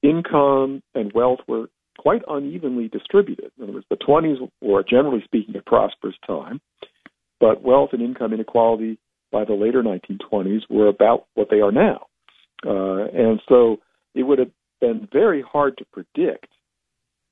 income 0.02 0.82
and 0.96 1.12
wealth 1.14 1.40
were 1.48 1.68
quite 1.98 2.22
unevenly 2.28 2.88
distributed. 2.88 3.52
In 3.58 3.64
other 3.64 3.74
words, 3.74 3.86
the 3.90 3.98
20s 3.98 4.38
were, 4.62 4.84
generally 4.84 5.22
speaking, 5.26 5.56
a 5.56 5.62
prosperous 5.62 6.16
time, 6.26 6.62
but 7.40 7.62
wealth 7.62 7.90
and 7.94 8.02
income 8.02 8.34
inequality 8.34 8.98
by 9.32 9.46
the 9.46 9.54
later 9.54 9.84
1920s 9.84 10.62
were 10.70 10.88
about 10.88 11.26
what 11.36 11.50
they 11.52 11.62
are 11.62 11.72
now. 11.72 12.08
Uh, 12.66 13.06
and 13.14 13.40
so 13.48 13.78
it 14.16 14.24
would 14.24 14.40
have 14.40 14.52
been 14.80 15.08
very 15.12 15.42
hard 15.42 15.78
to 15.78 15.86
predict 15.92 16.48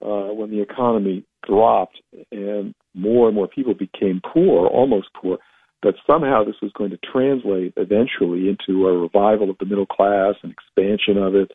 uh, 0.02 0.34
when 0.34 0.52
the 0.52 0.62
economy 0.62 1.24
dropped 1.46 2.02
and 2.32 2.74
more 2.94 3.28
and 3.28 3.36
more 3.36 3.48
people 3.48 3.74
became 3.74 4.22
poor, 4.22 4.68
almost 4.68 5.08
poor, 5.20 5.38
that 5.84 5.96
somehow 6.06 6.44
this 6.44 6.56
was 6.62 6.72
going 6.78 6.90
to 6.90 6.98
translate 6.98 7.74
eventually 7.78 8.50
into 8.50 8.88
a 8.88 8.98
revival 8.98 9.50
of 9.50 9.58
the 9.60 9.66
middle 9.66 9.86
class 9.86 10.36
and 10.44 10.52
expansion 10.52 11.18
of 11.18 11.36
it. 11.36 11.52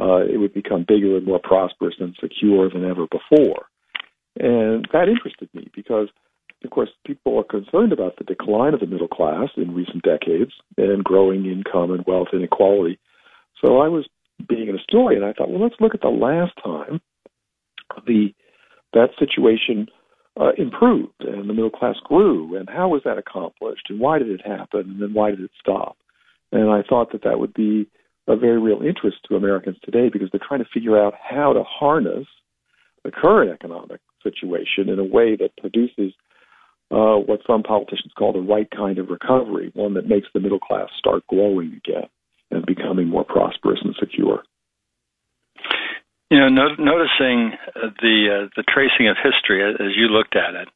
Uh, 0.00 0.24
it 0.24 0.38
would 0.38 0.54
become 0.54 0.84
bigger 0.86 1.16
and 1.16 1.26
more 1.26 1.40
prosperous 1.42 1.94
and 2.00 2.16
secure 2.20 2.68
than 2.68 2.84
ever 2.84 3.06
before. 3.06 3.66
And 4.38 4.88
that 4.92 5.08
interested 5.08 5.48
me 5.54 5.68
because, 5.74 6.08
of 6.64 6.70
course, 6.70 6.88
people 7.06 7.38
are 7.38 7.44
concerned 7.44 7.92
about 7.92 8.16
the 8.16 8.24
decline 8.24 8.74
of 8.74 8.80
the 8.80 8.86
middle 8.86 9.08
class 9.08 9.48
in 9.56 9.74
recent 9.74 10.02
decades 10.02 10.52
and 10.76 11.04
growing 11.04 11.46
income 11.46 11.92
and 11.92 12.04
wealth 12.06 12.28
inequality. 12.32 12.98
So 13.64 13.78
I 13.78 13.88
was 13.88 14.06
being 14.48 14.68
an 14.68 14.76
historian, 14.76 15.22
I 15.22 15.32
thought, 15.32 15.50
well, 15.50 15.62
let's 15.62 15.80
look 15.80 15.94
at 15.94 16.00
the 16.00 16.08
last 16.08 16.52
time 16.62 17.00
the 18.06 18.34
that 18.92 19.08
situation 19.18 19.86
uh, 20.40 20.52
improved 20.56 21.20
and 21.20 21.48
the 21.48 21.54
middle 21.54 21.70
class 21.70 21.96
grew, 22.04 22.56
and 22.56 22.68
how 22.68 22.88
was 22.88 23.02
that 23.04 23.18
accomplished, 23.18 23.86
and 23.88 24.00
why 24.00 24.18
did 24.18 24.28
it 24.28 24.40
happen, 24.44 24.80
and 24.80 25.02
then 25.02 25.14
why 25.14 25.30
did 25.30 25.40
it 25.40 25.50
stop? 25.58 25.96
And 26.52 26.70
I 26.70 26.82
thought 26.86 27.12
that 27.12 27.24
that 27.24 27.38
would 27.38 27.54
be 27.54 27.86
a 28.28 28.36
very 28.36 28.60
real 28.60 28.82
interest 28.82 29.18
to 29.28 29.36
Americans 29.36 29.76
today 29.82 30.08
because 30.12 30.28
they're 30.30 30.46
trying 30.46 30.62
to 30.62 30.68
figure 30.72 31.02
out 31.02 31.14
how 31.18 31.52
to 31.52 31.62
harness 31.64 32.26
the 33.04 33.10
current 33.10 33.50
economic 33.50 34.00
situation 34.22 34.88
in 34.88 34.98
a 34.98 35.04
way 35.04 35.36
that 35.36 35.56
produces 35.58 36.14
uh, 36.90 37.16
what 37.16 37.40
some 37.46 37.62
politicians 37.62 38.12
call 38.16 38.32
the 38.32 38.38
right 38.38 38.68
kind 38.70 38.98
of 38.98 39.08
recovery, 39.08 39.72
one 39.74 39.94
that 39.94 40.06
makes 40.06 40.28
the 40.34 40.40
middle 40.40 40.60
class 40.60 40.88
start 40.98 41.26
growing 41.26 41.80
again 41.84 42.08
and 42.52 42.64
becoming 42.66 43.08
more 43.08 43.24
prosperous 43.24 43.80
and 43.82 43.94
secure. 43.98 44.42
You 46.30 46.38
know, 46.38 46.48
no, 46.48 46.68
noticing 46.78 47.52
the 47.74 48.44
uh, 48.44 48.48
the 48.56 48.64
tracing 48.68 49.08
of 49.08 49.16
history 49.22 49.62
as 49.62 49.96
you 49.96 50.08
looked 50.08 50.36
at 50.36 50.54
it, 50.54 50.68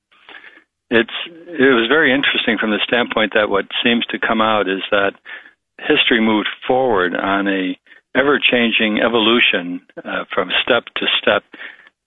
it's 0.90 1.18
it 1.26 1.74
was 1.74 1.88
very 1.88 2.12
interesting 2.12 2.58
from 2.58 2.70
the 2.70 2.80
standpoint 2.86 3.32
that 3.34 3.48
what 3.48 3.64
seems 3.82 4.04
to 4.06 4.18
come 4.18 4.40
out 4.40 4.68
is 4.68 4.82
that 4.90 5.12
history 5.78 6.20
moved 6.20 6.48
forward 6.66 7.14
on 7.14 7.48
a 7.48 7.78
ever 8.14 8.38
changing 8.38 9.00
evolution 9.00 9.80
uh, 10.04 10.24
from 10.32 10.50
step 10.62 10.84
to 10.96 11.06
step 11.20 11.44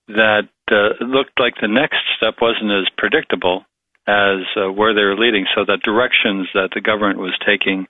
that 0.07 0.49
uh, 0.71 1.03
looked 1.03 1.39
like 1.39 1.53
the 1.61 1.67
next 1.67 2.01
step 2.17 2.35
wasn't 2.41 2.71
as 2.71 2.89
predictable 2.97 3.65
as 4.07 4.41
uh, 4.57 4.71
where 4.71 4.93
they 4.93 5.03
were 5.03 5.17
leading. 5.17 5.45
So 5.53 5.65
the 5.65 5.77
directions 5.83 6.47
that 6.53 6.69
the 6.73 6.81
government 6.81 7.19
was 7.19 7.37
taking 7.45 7.85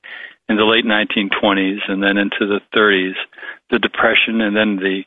in 0.50 0.58
the 0.58 0.66
late 0.66 0.86
1920s 0.86 1.80
and 1.88 2.02
then 2.02 2.18
into 2.18 2.42
the 2.42 2.60
30s, 2.76 3.14
the 3.70 3.80
depression 3.80 4.42
and 4.42 4.58
then 4.58 4.78
the 4.78 5.04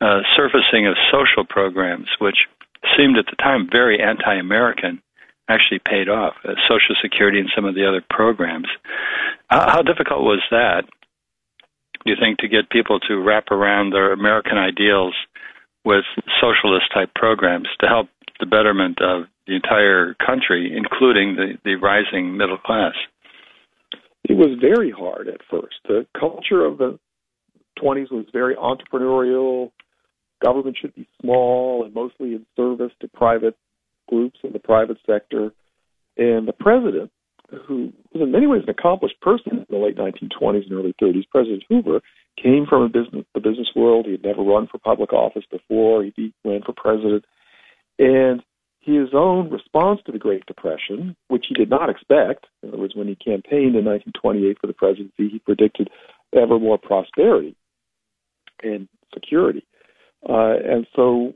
uh, 0.00 0.20
surfacing 0.34 0.86
of 0.86 0.96
social 1.12 1.44
programs, 1.44 2.08
which 2.18 2.48
seemed 2.96 3.18
at 3.18 3.26
the 3.26 3.36
time 3.36 3.68
very 3.70 4.00
anti-American, 4.02 5.02
actually 5.48 5.80
paid 5.86 6.08
off. 6.08 6.34
Uh, 6.44 6.52
Social 6.68 6.96
Security 7.00 7.38
and 7.38 7.50
some 7.54 7.64
of 7.64 7.74
the 7.74 7.86
other 7.86 8.02
programs. 8.10 8.68
How, 9.48 9.70
how 9.70 9.82
difficult 9.82 10.22
was 10.22 10.42
that? 10.50 10.84
Do 12.04 12.12
you 12.12 12.16
think 12.18 12.38
to 12.38 12.48
get 12.48 12.70
people 12.70 12.98
to 13.00 13.16
wrap 13.16 13.50
around 13.50 13.90
their 13.90 14.12
American 14.12 14.58
ideals 14.58 15.14
with 15.84 16.04
socialist 16.40 16.86
type 16.92 17.10
programs 17.14 17.68
to 17.80 17.86
help 17.86 18.08
the 18.40 18.46
betterment 18.46 19.00
of 19.00 19.24
the 19.46 19.54
entire 19.54 20.14
country, 20.14 20.74
including 20.76 21.36
the, 21.36 21.58
the 21.64 21.76
rising 21.76 22.36
middle 22.36 22.58
class? 22.58 22.94
It 24.28 24.36
was 24.36 24.58
very 24.60 24.90
hard 24.90 25.28
at 25.28 25.40
first. 25.50 25.76
The 25.86 26.06
culture 26.18 26.64
of 26.64 26.78
the 26.78 26.98
20s 27.80 28.10
was 28.10 28.26
very 28.32 28.56
entrepreneurial, 28.56 29.70
government 30.44 30.76
should 30.80 30.94
be 30.94 31.08
small 31.20 31.84
and 31.84 31.94
mostly 31.94 32.32
in 32.32 32.46
service 32.56 32.92
to 33.00 33.08
private 33.08 33.56
groups 34.08 34.38
in 34.42 34.52
the 34.52 34.58
private 34.58 34.98
sector. 35.06 35.52
And 36.16 36.48
the 36.48 36.54
president, 36.58 37.10
who 37.66 37.92
was 38.12 38.22
in 38.22 38.32
many 38.32 38.46
ways 38.46 38.62
an 38.64 38.70
accomplished 38.70 39.20
person 39.20 39.58
in 39.58 39.66
the 39.68 39.76
late 39.76 39.96
1920s 39.96 40.64
and 40.64 40.72
early 40.72 40.94
30s, 41.00 41.28
President 41.30 41.64
Hoover, 41.68 42.00
came 42.42 42.66
from 42.68 42.82
a 42.82 42.88
business 42.88 43.24
the 43.34 43.40
business 43.40 43.68
world. 43.74 44.06
He 44.06 44.12
had 44.12 44.24
never 44.24 44.42
run 44.42 44.66
for 44.66 44.78
public 44.78 45.12
office 45.12 45.44
before. 45.50 46.02
He 46.04 46.32
ran 46.44 46.62
for 46.62 46.74
president, 46.76 47.24
and 47.98 48.42
his 48.86 49.08
own 49.12 49.50
response 49.50 50.00
to 50.06 50.12
the 50.12 50.18
Great 50.18 50.46
Depression, 50.46 51.16
which 51.28 51.46
he 51.48 51.54
did 51.54 51.68
not 51.68 51.90
expect, 51.90 52.46
in 52.62 52.68
other 52.68 52.78
words, 52.78 52.94
when 52.94 53.08
he 53.08 53.16
campaigned 53.16 53.74
in 53.74 53.84
1928 53.84 54.58
for 54.60 54.66
the 54.68 54.72
presidency, 54.72 55.28
he 55.28 55.38
predicted 55.40 55.90
ever 56.32 56.58
more 56.58 56.78
prosperity 56.78 57.56
and 58.62 58.88
security. 59.12 59.66
Uh, 60.28 60.54
and 60.64 60.86
so 60.94 61.34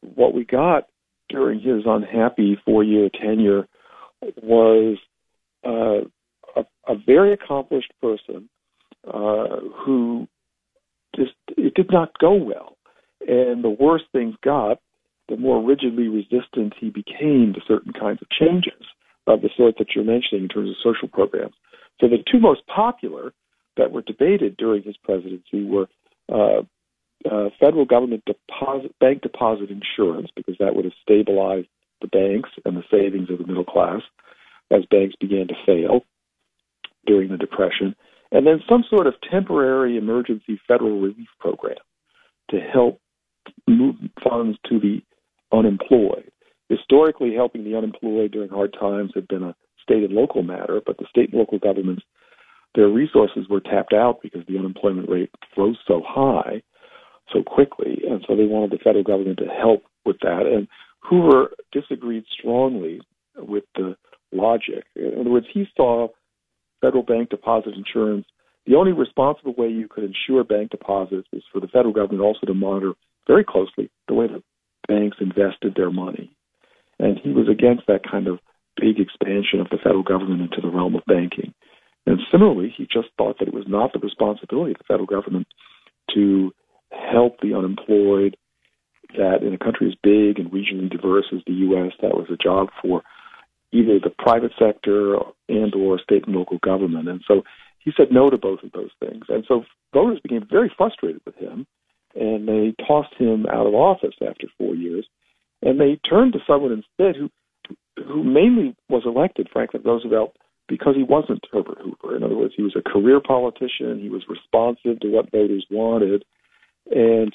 what 0.00 0.32
we 0.32 0.44
got 0.44 0.86
during 1.28 1.60
his 1.60 1.82
unhappy 1.86 2.56
four 2.64 2.84
year 2.84 3.08
tenure 3.08 3.66
was 4.42 4.96
uh, 5.66 6.00
a, 6.56 6.64
a, 6.88 6.96
very 7.06 7.32
accomplished 7.32 7.92
person 8.00 8.48
uh, 9.06 9.60
who 9.84 10.26
just 11.14 11.32
it 11.56 11.74
did 11.74 11.90
not 11.90 12.18
go 12.18 12.34
well. 12.34 12.76
And 13.26 13.62
the 13.62 13.70
worse 13.70 14.02
things 14.12 14.34
got, 14.42 14.78
the 15.30 15.36
more 15.36 15.62
rigidly 15.62 16.08
resistant 16.08 16.74
he 16.78 16.90
became 16.90 17.54
to 17.54 17.60
certain 17.66 17.92
kinds 17.92 18.20
of 18.20 18.28
changes 18.30 18.84
of 19.26 19.40
the 19.40 19.50
sort 19.56 19.76
that 19.78 19.94
you're 19.94 20.04
mentioning 20.04 20.44
in 20.44 20.48
terms 20.48 20.68
of 20.68 20.76
social 20.82 21.08
programs. 21.08 21.54
So 22.00 22.08
the 22.08 22.22
two 22.30 22.40
most 22.40 22.66
popular 22.66 23.32
that 23.76 23.92
were 23.92 24.02
debated 24.02 24.56
during 24.56 24.82
his 24.82 24.96
presidency 24.98 25.64
were 25.64 25.88
uh, 26.30 26.62
uh, 27.30 27.50
federal 27.58 27.84
government 27.84 28.24
deposit 28.26 28.94
bank 28.98 29.22
deposit 29.22 29.70
insurance 29.70 30.28
because 30.34 30.56
that 30.58 30.74
would 30.74 30.84
have 30.84 30.94
stabilized 31.02 31.68
the 32.00 32.08
banks 32.08 32.50
and 32.64 32.76
the 32.76 32.84
savings 32.90 33.30
of 33.30 33.38
the 33.38 33.46
middle 33.46 33.64
class 33.64 34.00
as 34.70 34.84
banks 34.90 35.14
began 35.20 35.46
to 35.46 35.54
fail 35.66 36.00
during 37.06 37.28
the 37.28 37.36
depression 37.36 37.94
and 38.32 38.46
then 38.46 38.60
some 38.68 38.84
sort 38.88 39.06
of 39.06 39.14
temporary 39.30 39.96
emergency 39.96 40.60
federal 40.66 41.00
relief 41.00 41.28
program 41.38 41.76
to 42.50 42.58
help 42.58 43.00
move 43.66 43.96
funds 44.22 44.58
to 44.68 44.78
the 44.78 45.02
unemployed 45.52 46.30
historically 46.68 47.34
helping 47.34 47.64
the 47.64 47.76
unemployed 47.76 48.30
during 48.30 48.48
hard 48.48 48.74
times 48.78 49.10
had 49.14 49.26
been 49.28 49.42
a 49.42 49.54
state 49.82 50.04
and 50.04 50.12
local 50.12 50.42
matter 50.42 50.80
but 50.84 50.96
the 50.98 51.06
state 51.10 51.30
and 51.30 51.38
local 51.38 51.58
governments 51.58 52.02
their 52.74 52.88
resources 52.88 53.48
were 53.48 53.60
tapped 53.60 53.92
out 53.92 54.20
because 54.22 54.42
the 54.46 54.58
unemployment 54.58 55.08
rate 55.08 55.30
rose 55.56 55.78
so 55.86 56.02
high 56.06 56.62
so 57.32 57.42
quickly, 57.42 58.02
and 58.08 58.24
so 58.26 58.36
they 58.36 58.46
wanted 58.46 58.70
the 58.70 58.82
federal 58.82 59.04
government 59.04 59.38
to 59.38 59.46
help 59.46 59.82
with 60.04 60.16
that. 60.22 60.46
And 60.46 60.68
Hoover 61.00 61.50
disagreed 61.72 62.24
strongly 62.38 63.00
with 63.36 63.64
the 63.74 63.96
logic. 64.32 64.84
In 64.96 65.20
other 65.20 65.30
words, 65.30 65.46
he 65.52 65.66
saw 65.76 66.08
federal 66.80 67.02
bank 67.02 67.30
deposit 67.30 67.74
insurance. 67.74 68.26
The 68.66 68.74
only 68.74 68.92
responsible 68.92 69.54
way 69.56 69.68
you 69.68 69.88
could 69.88 70.04
insure 70.04 70.44
bank 70.44 70.70
deposits 70.70 71.28
is 71.32 71.42
for 71.52 71.60
the 71.60 71.68
federal 71.68 71.92
government 71.92 72.22
also 72.22 72.46
to 72.46 72.54
monitor 72.54 72.92
very 73.26 73.44
closely 73.44 73.90
the 74.08 74.14
way 74.14 74.26
the 74.26 74.42
banks 74.90 75.18
invested 75.20 75.74
their 75.76 75.90
money. 75.90 76.34
And 76.98 77.18
he 77.22 77.30
was 77.30 77.48
against 77.48 77.86
that 77.86 78.02
kind 78.10 78.26
of 78.26 78.40
big 78.76 78.98
expansion 78.98 79.60
of 79.60 79.68
the 79.70 79.78
federal 79.78 80.02
government 80.02 80.42
into 80.42 80.60
the 80.60 80.74
realm 80.74 80.96
of 80.96 81.04
banking. 81.06 81.54
And 82.06 82.18
similarly, 82.32 82.74
he 82.76 82.84
just 82.84 83.08
thought 83.16 83.38
that 83.38 83.48
it 83.48 83.54
was 83.54 83.68
not 83.68 83.92
the 83.92 84.00
responsibility 84.00 84.72
of 84.72 84.78
the 84.78 84.88
federal 84.88 85.06
government 85.06 85.46
to 86.14 86.52
help 86.90 87.40
the 87.40 87.54
unemployed, 87.54 88.36
that 89.16 89.42
in 89.42 89.54
a 89.54 89.58
country 89.58 89.88
as 89.88 89.94
big 90.02 90.38
and 90.38 90.50
regionally 90.50 90.90
diverse 90.90 91.26
as 91.32 91.40
the 91.46 91.52
U.S., 91.52 91.92
that 92.00 92.14
was 92.14 92.26
a 92.30 92.36
job 92.36 92.68
for 92.82 93.02
either 93.72 93.98
the 94.00 94.10
private 94.18 94.52
sector 94.58 95.16
and 95.48 95.74
or 95.74 95.98
state 96.00 96.26
and 96.26 96.34
local 96.34 96.58
government. 96.58 97.08
And 97.08 97.22
so 97.26 97.42
he 97.78 97.92
said 97.96 98.08
no 98.10 98.28
to 98.30 98.38
both 98.38 98.62
of 98.62 98.72
those 98.72 98.90
things. 98.98 99.24
And 99.28 99.44
so 99.46 99.64
voters 99.94 100.20
became 100.22 100.46
very 100.50 100.72
frustrated 100.76 101.22
with 101.24 101.36
him, 101.36 101.66
and 102.14 102.48
they 102.48 102.74
tossed 102.86 103.14
him 103.18 103.46
out 103.46 103.66
of 103.66 103.74
office 103.74 104.14
after 104.20 104.46
four 104.58 104.74
years. 104.74 105.06
And 105.62 105.78
they 105.78 106.00
turned 106.08 106.32
to 106.32 106.40
someone 106.46 106.72
instead 106.72 107.16
who 107.16 107.30
who 107.96 108.24
mainly 108.24 108.74
was 108.88 109.02
elected, 109.04 109.48
Franklin 109.52 109.82
Roosevelt, 109.84 110.34
because 110.68 110.94
he 110.96 111.02
wasn't 111.02 111.44
Herbert 111.52 111.78
Hoover. 111.82 112.16
In 112.16 112.22
other 112.22 112.36
words, 112.36 112.54
he 112.56 112.62
was 112.62 112.74
a 112.74 112.88
career 112.88 113.20
politician. 113.20 114.00
He 114.00 114.08
was 114.08 114.22
responsive 114.28 115.00
to 115.00 115.08
what 115.08 115.30
voters 115.30 115.66
wanted 115.70 116.24
and 116.90 117.32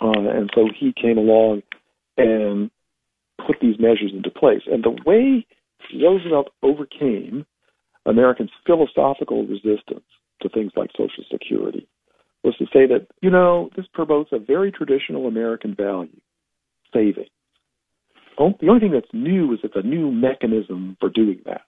uh, 0.00 0.28
and 0.30 0.50
so 0.54 0.68
he 0.78 0.92
came 0.92 1.16
along 1.16 1.62
and 2.18 2.70
put 3.46 3.56
these 3.60 3.78
measures 3.78 4.12
into 4.14 4.30
place. 4.30 4.62
And 4.66 4.84
the 4.84 4.96
way 5.06 5.46
Roosevelt 5.94 6.48
overcame 6.62 7.46
Americans' 8.04 8.50
philosophical 8.66 9.46
resistance 9.46 10.04
to 10.42 10.48
things 10.50 10.72
like 10.76 10.90
Social 10.92 11.24
Security 11.30 11.88
was 12.46 12.56
to 12.58 12.64
say 12.66 12.86
that, 12.86 13.08
you 13.20 13.30
know, 13.30 13.68
this 13.76 13.86
promotes 13.92 14.30
a 14.32 14.38
very 14.38 14.70
traditional 14.70 15.26
American 15.26 15.74
value, 15.74 16.20
saving. 16.94 17.26
The 18.38 18.68
only 18.68 18.80
thing 18.80 18.92
that's 18.92 19.12
new 19.12 19.52
is 19.52 19.60
it's 19.64 19.74
a 19.76 19.82
new 19.82 20.12
mechanism 20.12 20.96
for 21.00 21.08
doing 21.08 21.40
that. 21.46 21.66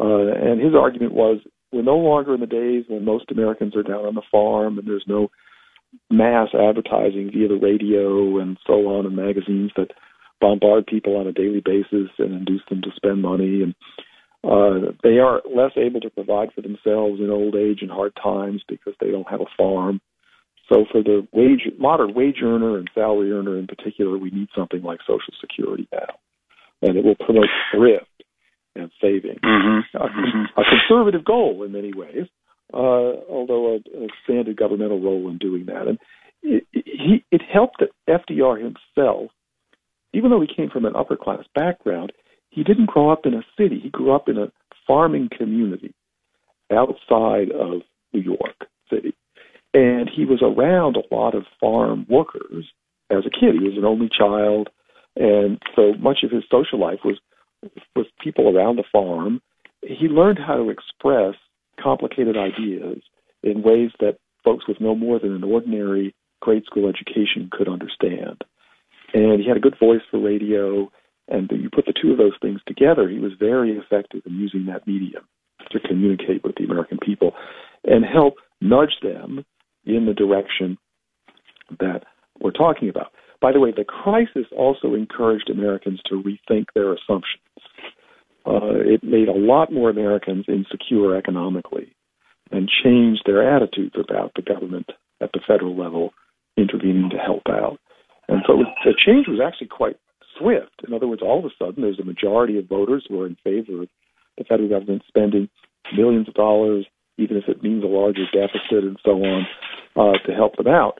Uh, 0.00 0.32
and 0.32 0.60
his 0.60 0.74
argument 0.74 1.12
was 1.12 1.38
we're 1.70 1.82
no 1.82 1.96
longer 1.96 2.34
in 2.34 2.40
the 2.40 2.46
days 2.46 2.84
when 2.88 3.04
most 3.04 3.30
Americans 3.30 3.76
are 3.76 3.82
down 3.82 4.06
on 4.06 4.14
the 4.14 4.22
farm 4.30 4.78
and 4.78 4.88
there's 4.88 5.04
no 5.06 5.28
mass 6.10 6.48
advertising 6.54 7.30
via 7.32 7.48
the 7.48 7.58
radio 7.60 8.38
and 8.38 8.58
so 8.66 8.88
on 8.88 9.06
and 9.06 9.14
magazines 9.14 9.70
that 9.76 9.90
bombard 10.40 10.86
people 10.86 11.16
on 11.16 11.26
a 11.26 11.32
daily 11.32 11.62
basis 11.64 12.08
and 12.18 12.32
induce 12.32 12.62
them 12.70 12.80
to 12.82 12.90
spend 12.96 13.20
money 13.20 13.62
and 13.62 13.74
uh, 14.44 14.92
they 15.02 15.18
are 15.18 15.42
less 15.52 15.72
able 15.76 16.00
to 16.00 16.10
provide 16.10 16.52
for 16.54 16.62
themselves 16.62 17.20
in 17.20 17.30
old 17.30 17.56
age 17.56 17.78
and 17.82 17.90
hard 17.90 18.12
times 18.22 18.62
because 18.68 18.94
they 19.00 19.10
don't 19.10 19.28
have 19.28 19.40
a 19.40 19.50
farm. 19.56 20.00
So 20.72 20.84
for 20.92 21.02
the 21.02 21.26
wage, 21.32 21.62
modern 21.78 22.14
wage 22.14 22.38
earner 22.42 22.76
and 22.76 22.90
salary 22.94 23.32
earner 23.32 23.58
in 23.58 23.66
particular, 23.66 24.16
we 24.18 24.30
need 24.30 24.48
something 24.56 24.82
like 24.82 25.00
Social 25.00 25.34
Security 25.40 25.88
now, 25.92 26.18
and 26.82 26.96
it 26.96 27.04
will 27.04 27.16
promote 27.16 27.48
thrift 27.74 28.04
and 28.76 28.90
saving. 29.00 29.38
Mm-hmm. 29.44 29.96
A, 29.96 30.08
mm-hmm. 30.08 30.60
a, 30.60 30.64
conservative 30.64 31.24
goal 31.24 31.64
in 31.64 31.72
many 31.72 31.92
ways, 31.92 32.26
uh, 32.72 32.76
although 32.76 33.72
a, 33.72 33.74
an 33.96 34.08
expanded 34.08 34.56
governmental 34.56 35.00
role 35.00 35.28
in 35.30 35.38
doing 35.38 35.66
that. 35.66 35.88
And 35.88 35.98
it, 36.42 36.66
it, 36.72 37.22
it 37.32 37.42
helped 37.52 37.80
that 37.80 37.90
FDR 38.08 38.58
himself, 38.58 39.30
even 40.12 40.30
though 40.30 40.40
he 40.40 40.54
came 40.54 40.70
from 40.70 40.84
an 40.84 40.94
upper 40.94 41.16
class 41.16 41.44
background, 41.54 42.12
he 42.58 42.64
didn't 42.64 42.86
grow 42.86 43.10
up 43.10 43.24
in 43.24 43.34
a 43.34 43.44
city. 43.56 43.78
He 43.80 43.88
grew 43.88 44.12
up 44.12 44.28
in 44.28 44.36
a 44.36 44.50
farming 44.84 45.28
community 45.36 45.94
outside 46.72 47.52
of 47.52 47.82
New 48.12 48.20
York 48.20 48.66
City. 48.90 49.14
And 49.72 50.10
he 50.12 50.24
was 50.24 50.42
around 50.42 50.96
a 50.96 51.14
lot 51.14 51.36
of 51.36 51.44
farm 51.60 52.04
workers 52.08 52.64
as 53.10 53.24
a 53.24 53.30
kid. 53.30 53.54
He 53.54 53.68
was 53.68 53.76
an 53.76 53.84
only 53.84 54.08
child. 54.08 54.70
And 55.14 55.62
so 55.76 55.92
much 56.00 56.24
of 56.24 56.32
his 56.32 56.42
social 56.50 56.80
life 56.80 56.98
was 57.04 57.20
with 57.94 58.06
people 58.20 58.48
around 58.48 58.74
the 58.74 58.84
farm. 58.90 59.40
He 59.82 60.08
learned 60.08 60.40
how 60.44 60.56
to 60.56 60.68
express 60.68 61.36
complicated 61.80 62.36
ideas 62.36 63.02
in 63.44 63.62
ways 63.62 63.90
that 64.00 64.18
folks 64.44 64.66
with 64.66 64.80
no 64.80 64.96
more 64.96 65.20
than 65.20 65.32
an 65.32 65.44
ordinary 65.44 66.12
grade 66.40 66.64
school 66.66 66.88
education 66.88 67.50
could 67.52 67.68
understand. 67.68 68.42
And 69.14 69.40
he 69.40 69.46
had 69.46 69.56
a 69.56 69.60
good 69.60 69.78
voice 69.78 70.02
for 70.10 70.18
radio. 70.18 70.90
And 71.28 71.50
you 71.52 71.68
put 71.70 71.86
the 71.86 71.94
two 72.00 72.12
of 72.12 72.18
those 72.18 72.36
things 72.40 72.60
together, 72.66 73.08
he 73.08 73.18
was 73.18 73.32
very 73.38 73.72
effective 73.72 74.22
in 74.26 74.34
using 74.34 74.66
that 74.66 74.86
medium 74.86 75.24
to 75.70 75.80
communicate 75.80 76.42
with 76.42 76.54
the 76.56 76.64
American 76.64 76.98
people 77.04 77.32
and 77.84 78.04
help 78.04 78.34
nudge 78.60 78.96
them 79.02 79.44
in 79.84 80.06
the 80.06 80.14
direction 80.14 80.78
that 81.78 82.04
we're 82.40 82.50
talking 82.50 82.88
about. 82.88 83.12
By 83.40 83.52
the 83.52 83.60
way, 83.60 83.72
the 83.76 83.84
crisis 83.84 84.46
also 84.56 84.94
encouraged 84.94 85.50
Americans 85.50 86.00
to 86.06 86.22
rethink 86.22 86.66
their 86.74 86.92
assumptions. 86.92 87.42
Uh, 88.46 88.80
it 88.80 89.04
made 89.04 89.28
a 89.28 89.32
lot 89.32 89.72
more 89.72 89.90
Americans 89.90 90.46
insecure 90.48 91.16
economically 91.16 91.94
and 92.50 92.68
changed 92.82 93.22
their 93.26 93.54
attitudes 93.54 93.94
about 93.98 94.32
the 94.34 94.42
government 94.42 94.86
at 95.20 95.30
the 95.32 95.40
federal 95.46 95.76
level 95.76 96.12
intervening 96.56 97.10
to 97.10 97.18
help 97.18 97.42
out. 97.48 97.78
And 98.28 98.42
so 98.46 98.64
the 98.84 98.94
change 99.06 99.26
was 99.28 99.40
actually 99.44 99.68
quite 99.68 99.96
swift. 100.38 100.82
In 100.86 100.94
other 100.94 101.08
words, 101.08 101.22
all 101.22 101.38
of 101.38 101.44
a 101.44 101.54
sudden, 101.58 101.82
there's 101.82 102.00
a 102.00 102.04
majority 102.04 102.58
of 102.58 102.68
voters 102.68 103.04
who 103.08 103.20
are 103.20 103.26
in 103.26 103.36
favor 103.44 103.82
of 103.82 103.88
the 104.36 104.44
federal 104.44 104.68
government 104.68 105.02
spending 105.08 105.48
millions 105.96 106.28
of 106.28 106.34
dollars, 106.34 106.86
even 107.16 107.36
if 107.36 107.48
it 107.48 107.62
means 107.62 107.82
a 107.82 107.86
larger 107.86 108.24
deficit 108.32 108.84
and 108.84 108.98
so 109.04 109.12
on, 109.12 109.46
uh, 109.96 110.18
to 110.26 110.32
help 110.32 110.56
them 110.56 110.68
out. 110.68 110.98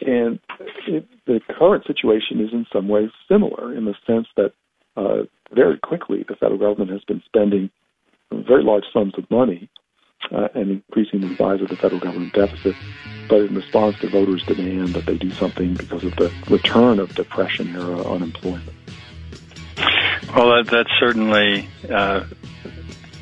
And 0.00 0.38
it, 0.86 1.06
the 1.26 1.40
current 1.58 1.84
situation 1.86 2.40
is 2.40 2.52
in 2.52 2.66
some 2.72 2.88
ways 2.88 3.10
similar 3.28 3.74
in 3.74 3.84
the 3.84 3.94
sense 4.06 4.26
that 4.36 4.52
uh, 4.96 5.24
very 5.52 5.78
quickly 5.78 6.24
the 6.28 6.36
federal 6.36 6.58
government 6.58 6.90
has 6.90 7.04
been 7.04 7.22
spending 7.26 7.70
very 8.32 8.62
large 8.62 8.84
sums 8.92 9.14
of 9.16 9.30
money 9.30 9.68
uh, 10.32 10.48
and 10.54 10.70
increasing 10.70 11.20
the 11.20 11.34
size 11.36 11.60
of 11.60 11.68
the 11.68 11.76
federal 11.76 12.00
government 12.00 12.32
deficit, 12.32 12.74
but 13.28 13.40
in 13.40 13.54
response 13.54 13.98
to 14.00 14.08
voters' 14.08 14.44
demand 14.44 14.88
that 14.88 15.06
they 15.06 15.16
do 15.16 15.30
something 15.32 15.74
because 15.74 16.04
of 16.04 16.14
the 16.16 16.32
return 16.50 16.98
of 16.98 17.14
depression 17.14 17.74
era 17.74 18.02
unemployment. 18.02 18.77
Well, 20.34 20.56
that, 20.56 20.66
that 20.70 20.86
certainly 20.98 21.68
uh, 21.90 22.24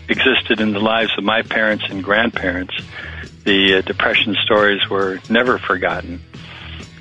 existed 0.09 0.61
in 0.61 0.73
the 0.73 0.81
lives 0.81 1.11
of 1.17 1.25
my 1.25 1.43
parents 1.43 1.85
and 1.89 2.03
grandparents. 2.03 2.75
The 3.45 3.77
uh, 3.77 3.81
depression 3.83 4.37
stories 4.45 4.81
were 4.91 5.21
never 5.31 5.59
forgotten 5.59 6.21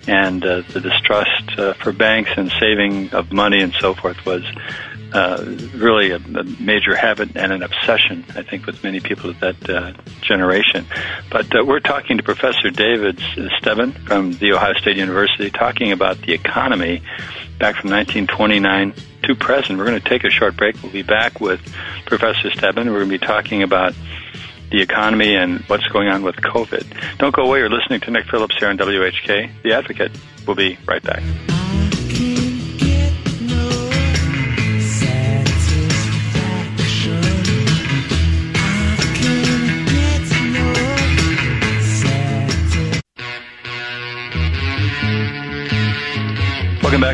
and 0.07 0.45
uh, 0.45 0.61
the 0.71 0.81
distrust 0.81 1.57
uh, 1.57 1.73
for 1.73 1.91
banks 1.91 2.31
and 2.37 2.51
saving 2.59 3.11
of 3.13 3.31
money 3.31 3.61
and 3.61 3.73
so 3.73 3.93
forth 3.93 4.23
was 4.25 4.43
uh, 5.13 5.43
really 5.75 6.11
a, 6.11 6.17
a 6.17 6.43
major 6.59 6.95
habit 6.95 7.35
and 7.35 7.51
an 7.51 7.63
obsession, 7.63 8.25
I 8.35 8.43
think, 8.43 8.65
with 8.65 8.83
many 8.83 8.99
people 8.99 9.29
of 9.29 9.39
that 9.39 9.69
uh, 9.69 9.93
generation. 10.21 10.85
But 11.31 11.55
uh, 11.55 11.63
we're 11.63 11.79
talking 11.79 12.17
to 12.17 12.23
Professor 12.23 12.69
David 12.69 13.17
Stebenne 13.17 13.93
from 14.05 14.33
The 14.33 14.53
Ohio 14.53 14.73
State 14.73 14.97
University, 14.97 15.49
talking 15.49 15.91
about 15.91 16.21
the 16.21 16.33
economy 16.33 17.01
back 17.59 17.75
from 17.75 17.91
1929 17.91 18.93
to 19.23 19.35
present. 19.35 19.79
We're 19.79 19.85
going 19.85 20.01
to 20.01 20.09
take 20.09 20.23
a 20.23 20.29
short 20.29 20.55
break. 20.57 20.81
We'll 20.81 20.91
be 20.91 21.03
back 21.03 21.39
with 21.39 21.61
Professor 22.05 22.49
Stebenne. 22.49 22.85
We're 22.87 23.05
going 23.05 23.09
to 23.09 23.19
be 23.19 23.25
talking 23.25 23.63
about 23.63 23.93
the 24.71 24.81
economy 24.81 25.35
and 25.35 25.61
what's 25.67 25.87
going 25.87 26.09
on 26.09 26.23
with 26.23 26.35
COVID. 26.37 27.17
Don't 27.17 27.33
go 27.33 27.43
away. 27.43 27.59
You're 27.59 27.69
listening 27.69 28.01
to 28.01 28.11
Nick 28.11 28.25
Phillips 28.25 28.57
here 28.57 28.69
on 28.69 28.77
WHK, 28.77 29.49
The 29.63 29.73
Advocate. 29.73 30.11
We'll 30.45 30.55
be 30.55 30.77
right 30.85 31.03
back. 31.03 31.23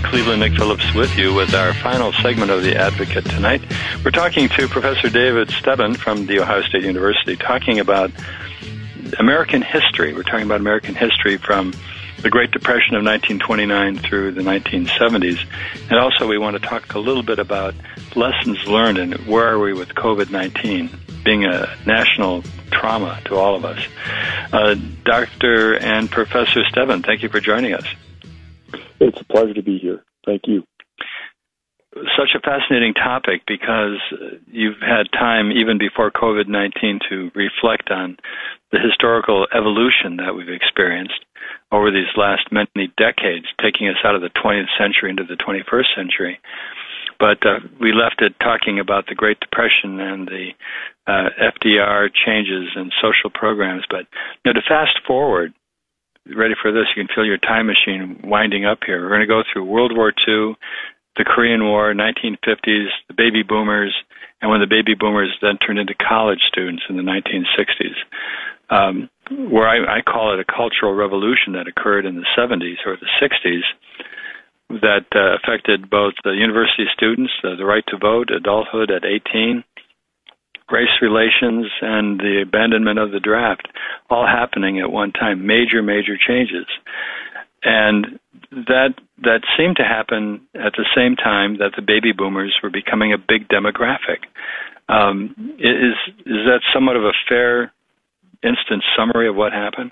Cleveland. 0.03 0.41
Nick 0.41 0.53
Phillips 0.53 0.93
with 0.93 1.17
you 1.17 1.33
with 1.33 1.53
our 1.53 1.73
final 1.73 2.11
segment 2.13 2.51
of 2.51 2.63
The 2.63 2.75
Advocate 2.75 3.25
tonight. 3.25 3.61
We're 4.03 4.11
talking 4.11 4.49
to 4.49 4.67
Professor 4.67 5.09
David 5.09 5.49
Stebenne 5.49 5.97
from 5.97 6.25
The 6.25 6.39
Ohio 6.39 6.61
State 6.61 6.83
University, 6.83 7.35
talking 7.35 7.79
about 7.79 8.11
American 9.19 9.61
history. 9.61 10.13
We're 10.13 10.23
talking 10.23 10.45
about 10.45 10.59
American 10.59 10.95
history 10.95 11.37
from 11.37 11.73
the 12.21 12.29
Great 12.29 12.51
Depression 12.51 12.95
of 12.95 13.03
1929 13.03 13.97
through 13.99 14.31
the 14.31 14.41
1970s. 14.41 15.45
And 15.89 15.99
also, 15.99 16.27
we 16.27 16.37
want 16.37 16.61
to 16.61 16.67
talk 16.67 16.93
a 16.93 16.99
little 16.99 17.23
bit 17.23 17.39
about 17.39 17.73
lessons 18.15 18.65
learned 18.67 18.97
and 18.97 19.13
where 19.27 19.47
are 19.47 19.59
we 19.59 19.73
with 19.73 19.89
COVID 19.89 20.29
19 20.29 20.89
being 21.23 21.45
a 21.45 21.75
national 21.85 22.43
trauma 22.71 23.19
to 23.25 23.35
all 23.35 23.55
of 23.55 23.65
us. 23.65 23.79
Uh, 24.51 24.75
Dr. 25.03 25.77
and 25.77 26.09
Professor 26.09 26.63
Stebenne, 26.63 27.05
thank 27.05 27.23
you 27.23 27.29
for 27.29 27.39
joining 27.39 27.73
us. 27.73 27.85
It's 29.01 29.19
a 29.19 29.25
pleasure 29.25 29.55
to 29.55 29.63
be 29.63 29.79
here. 29.79 30.03
Thank 30.25 30.43
you. 30.45 30.63
Such 32.15 32.37
a 32.37 32.39
fascinating 32.39 32.93
topic 32.93 33.41
because 33.47 33.97
you've 34.47 34.79
had 34.79 35.11
time 35.11 35.51
even 35.51 35.77
before 35.77 36.11
COVID 36.11 36.47
19 36.47 36.99
to 37.09 37.31
reflect 37.35 37.89
on 37.91 38.15
the 38.71 38.79
historical 38.79 39.47
evolution 39.53 40.15
that 40.17 40.35
we've 40.35 40.47
experienced 40.47 41.25
over 41.71 41.91
these 41.91 42.07
last 42.15 42.47
many 42.51 42.93
decades, 42.95 43.47
taking 43.61 43.89
us 43.89 43.97
out 44.05 44.15
of 44.15 44.21
the 44.21 44.29
20th 44.29 44.69
century 44.77 45.09
into 45.09 45.25
the 45.25 45.35
21st 45.35 45.95
century. 45.95 46.39
But 47.19 47.45
uh, 47.45 47.59
we 47.79 47.91
left 47.91 48.21
it 48.21 48.33
talking 48.39 48.79
about 48.79 49.07
the 49.07 49.15
Great 49.15 49.39
Depression 49.41 49.99
and 49.99 50.27
the 50.27 50.49
uh, 51.07 51.29
FDR 51.41 52.09
changes 52.13 52.69
and 52.75 52.93
social 53.01 53.29
programs. 53.33 53.83
But 53.89 54.05
you 54.45 54.53
know, 54.53 54.53
to 54.53 54.67
fast 54.67 54.97
forward 55.05 55.53
ready 56.25 56.55
for 56.61 56.71
this, 56.71 56.85
you 56.95 57.03
can 57.03 57.13
feel 57.13 57.25
your 57.25 57.37
time 57.37 57.67
machine 57.67 58.21
winding 58.23 58.65
up 58.65 58.79
here. 58.85 59.01
We're 59.01 59.09
going 59.09 59.21
to 59.21 59.27
go 59.27 59.43
through 59.51 59.65
World 59.65 59.95
War 59.95 60.09
II, 60.09 60.55
the 61.17 61.25
Korean 61.25 61.63
War, 61.63 61.93
1950s, 61.93 62.87
the 63.07 63.15
baby 63.15 63.43
boomers, 63.43 63.95
and 64.41 64.49
when 64.49 64.61
the 64.61 64.67
baby 64.67 64.95
boomers 64.97 65.35
then 65.41 65.57
turned 65.57 65.79
into 65.79 65.93
college 65.95 66.41
students 66.47 66.83
in 66.89 66.97
the 66.97 67.03
1960s. 67.03 67.97
Um, 68.69 69.09
where 69.51 69.67
I, 69.67 69.99
I 69.99 70.01
call 70.01 70.33
it 70.33 70.39
a 70.39 70.45
cultural 70.45 70.93
revolution 70.93 71.53
that 71.53 71.67
occurred 71.67 72.05
in 72.05 72.15
the 72.15 72.25
70s 72.37 72.79
or 72.85 72.95
the 72.95 73.09
60s 73.21 73.63
that 74.79 75.05
uh, 75.13 75.35
affected 75.35 75.89
both 75.89 76.13
the 76.23 76.31
university 76.31 76.85
students, 76.93 77.31
uh, 77.43 77.55
the 77.57 77.65
right 77.65 77.83
to 77.87 77.97
vote, 77.97 78.29
adulthood 78.31 78.89
at 78.89 79.03
18, 79.03 79.63
race 80.71 81.01
relations 81.01 81.67
and 81.81 82.19
the 82.19 82.43
abandonment 82.45 82.99
of 82.99 83.11
the 83.11 83.19
draft, 83.19 83.67
all 84.09 84.25
happening 84.25 84.79
at 84.79 84.91
one 84.91 85.11
time. 85.11 85.45
Major, 85.45 85.81
major 85.81 86.17
changes. 86.17 86.65
and 87.63 88.19
that 88.51 88.95
that 89.21 89.41
seemed 89.57 89.77
to 89.77 89.83
happen 89.83 90.41
at 90.55 90.73
the 90.73 90.85
same 90.95 91.15
time 91.15 91.57
that 91.59 91.71
the 91.75 91.81
baby 91.81 92.11
boomers 92.11 92.57
were 92.61 92.69
becoming 92.69 93.13
a 93.13 93.17
big 93.17 93.47
demographic. 93.47 94.25
Um, 94.89 95.35
is 95.59 95.95
is 96.25 96.45
that 96.47 96.61
somewhat 96.73 96.95
of 96.97 97.03
a 97.03 97.13
fair 97.29 97.71
instant 98.43 98.83
summary 98.97 99.29
of 99.29 99.35
what 99.35 99.53
happened? 99.53 99.91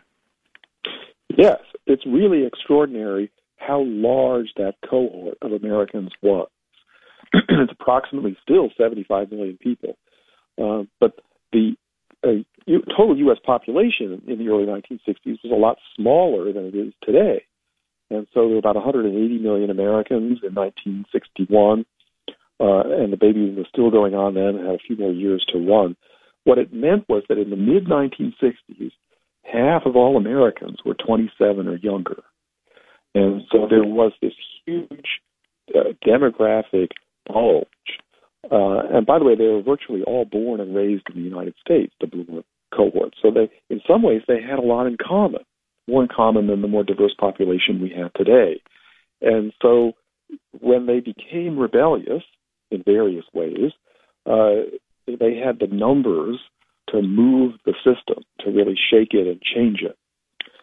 Yes, 1.29 1.59
it's 1.85 2.05
really 2.05 2.45
extraordinary 2.45 3.31
how 3.57 3.83
large 3.85 4.47
that 4.57 4.75
cohort 4.89 5.37
of 5.41 5.51
Americans 5.51 6.11
was. 6.21 6.49
it's 7.33 7.71
approximately 7.79 8.35
still 8.41 8.69
75 8.77 9.31
million 9.31 9.57
people, 9.61 9.97
uh, 10.61 10.83
but 10.99 11.19
the 11.51 11.75
uh, 12.23 12.43
total 12.95 13.17
U.S. 13.17 13.37
population 13.45 14.21
in 14.27 14.37
the 14.37 14.49
early 14.49 14.65
1960s 14.65 15.39
was 15.43 15.51
a 15.51 15.55
lot 15.55 15.77
smaller 15.95 16.51
than 16.51 16.65
it 16.65 16.75
is 16.75 16.93
today. 17.03 17.43
And 18.11 18.27
so 18.33 18.41
there 18.41 18.53
were 18.53 18.57
about 18.57 18.75
180 18.75 19.37
million 19.39 19.69
Americans 19.69 20.39
in 20.43 20.53
1961, 20.53 21.85
uh, 22.59 22.81
and 23.01 23.13
the 23.13 23.17
baby 23.17 23.45
boom 23.45 23.55
was 23.55 23.67
still 23.71 23.91
going 23.91 24.15
on 24.15 24.33
then, 24.33 24.57
had 24.57 24.75
a 24.75 24.79
few 24.79 24.97
more 24.97 25.11
years 25.11 25.45
to 25.53 25.59
run. 25.59 25.95
What 26.43 26.57
it 26.57 26.73
meant 26.73 27.07
was 27.07 27.23
that 27.29 27.37
in 27.37 27.49
the 27.49 27.55
mid 27.55 27.85
1960s, 27.85 28.91
half 29.43 29.85
of 29.85 29.95
all 29.95 30.17
Americans 30.17 30.77
were 30.83 30.95
27 30.95 31.67
or 31.67 31.75
younger. 31.77 32.23
And 33.15 33.43
so 33.51 33.67
there 33.69 33.83
was 33.83 34.11
this 34.21 34.33
huge 34.65 35.21
uh, 35.75 35.93
demographic 36.05 36.89
bulge. 37.27 37.67
Uh, 38.51 38.81
and 38.91 39.05
by 39.05 39.19
the 39.19 39.25
way, 39.25 39.35
they 39.35 39.47
were 39.47 39.61
virtually 39.61 40.01
all 40.03 40.25
born 40.25 40.59
and 40.59 40.75
raised 40.75 41.03
in 41.09 41.15
the 41.15 41.27
United 41.27 41.55
States, 41.59 41.93
the 41.99 42.07
boomer 42.07 42.41
cohort. 42.75 43.13
So 43.21 43.31
they, 43.31 43.49
in 43.69 43.81
some 43.87 44.01
ways, 44.01 44.21
they 44.27 44.41
had 44.41 44.59
a 44.59 44.63
lot 44.63 44.87
in 44.87 44.97
common, 44.97 45.41
more 45.87 46.03
in 46.03 46.09
common 46.13 46.47
than 46.47 46.61
the 46.61 46.67
more 46.67 46.83
diverse 46.83 47.13
population 47.19 47.81
we 47.81 47.93
have 47.97 48.13
today. 48.13 48.61
And 49.21 49.51
so 49.61 49.93
when 50.59 50.85
they 50.85 50.99
became 50.99 51.59
rebellious 51.59 52.23
in 52.71 52.83
various 52.83 53.25
ways, 53.33 53.71
uh, 54.25 54.69
they 55.07 55.35
had 55.35 55.59
the 55.59 55.67
numbers 55.71 56.37
to 56.89 57.01
move 57.01 57.53
the 57.65 57.73
system, 57.83 58.23
to 58.39 58.51
really 58.51 58.77
shake 58.89 59.13
it 59.13 59.27
and 59.27 59.41
change 59.41 59.81
it. 59.81 59.97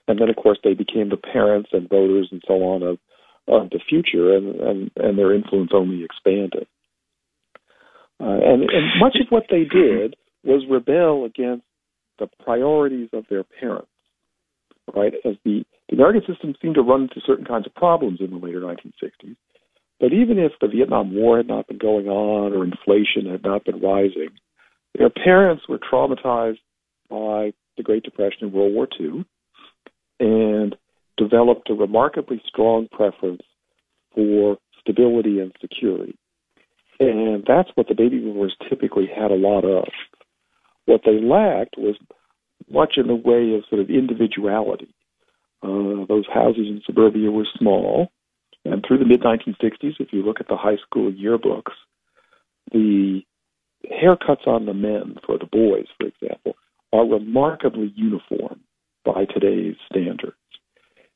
And 0.08 0.20
then, 0.20 0.28
of 0.28 0.36
course, 0.36 0.58
they 0.62 0.74
became 0.74 1.08
the 1.08 1.16
parents 1.16 1.70
and 1.72 1.88
voters 1.88 2.28
and 2.30 2.42
so 2.46 2.54
on 2.54 2.82
of, 2.82 2.98
of 3.48 3.70
the 3.70 3.80
future, 3.88 4.36
and, 4.36 4.54
and, 4.56 4.90
and 4.96 5.18
their 5.18 5.34
influence 5.34 5.70
only 5.74 6.04
expanded. 6.04 6.66
Uh, 8.20 8.24
and, 8.24 8.62
and 8.62 9.00
much 9.00 9.16
of 9.20 9.26
what 9.30 9.44
they 9.50 9.64
did 9.64 10.16
was 10.44 10.64
rebel 10.70 11.24
against 11.24 11.64
the 12.18 12.28
priorities 12.42 13.08
of 13.12 13.24
their 13.28 13.44
parents, 13.44 13.88
right? 14.94 15.12
As 15.24 15.34
the, 15.44 15.64
the 15.88 15.96
American 15.96 16.22
system 16.26 16.54
seemed 16.62 16.76
to 16.76 16.82
run 16.82 17.02
into 17.02 17.20
certain 17.26 17.44
kinds 17.44 17.66
of 17.66 17.74
problems 17.74 18.20
in 18.20 18.30
the 18.30 18.36
later 18.36 18.60
1960s. 18.60 19.36
But 20.00 20.12
even 20.12 20.38
if 20.38 20.52
the 20.60 20.68
Vietnam 20.68 21.14
War 21.14 21.38
had 21.38 21.48
not 21.48 21.66
been 21.66 21.78
going 21.78 22.06
on 22.06 22.52
or 22.52 22.64
inflation 22.64 23.30
had 23.30 23.42
not 23.42 23.64
been 23.64 23.80
rising, 23.80 24.30
their 24.98 25.10
parents 25.10 25.64
were 25.68 25.78
traumatized 25.78 26.58
by 27.08 27.52
the 27.76 27.82
Great 27.82 28.02
Depression 28.02 28.38
and 28.42 28.52
World 28.52 28.74
War 28.74 28.88
II 28.98 29.24
and 30.20 30.76
developed 31.16 31.70
a 31.70 31.74
remarkably 31.74 32.42
strong 32.46 32.88
preference 32.90 33.42
for 34.14 34.58
stability 34.80 35.40
and 35.40 35.52
security. 35.60 36.16
And 36.98 37.44
that's 37.46 37.70
what 37.74 37.88
the 37.88 37.94
baby 37.94 38.18
boomers 38.18 38.56
typically 38.68 39.06
had 39.06 39.30
a 39.30 39.34
lot 39.34 39.64
of. 39.64 39.84
What 40.86 41.02
they 41.04 41.20
lacked 41.20 41.76
was 41.76 41.96
much 42.70 42.94
in 42.96 43.06
the 43.06 43.14
way 43.14 43.54
of 43.54 43.64
sort 43.68 43.80
of 43.80 43.90
individuality. 43.90 44.94
Uh, 45.62 46.06
those 46.08 46.26
houses 46.32 46.66
in 46.68 46.82
suburbia 46.86 47.30
were 47.30 47.46
small, 47.58 48.08
and 48.64 48.84
through 48.86 48.98
the 48.98 49.04
mid 49.04 49.20
1960s, 49.20 50.00
if 50.00 50.12
you 50.12 50.22
look 50.22 50.40
at 50.40 50.48
the 50.48 50.56
high 50.56 50.76
school 50.76 51.12
yearbooks, 51.12 51.72
the 52.72 53.22
haircuts 53.90 54.46
on 54.46 54.66
the 54.66 54.74
men 54.74 55.16
for 55.24 55.38
the 55.38 55.46
boys, 55.46 55.86
for 55.98 56.06
example, 56.06 56.54
are 56.92 57.06
remarkably 57.06 57.92
uniform 57.94 58.60
by 59.04 59.24
today's 59.24 59.76
standards. 59.90 60.36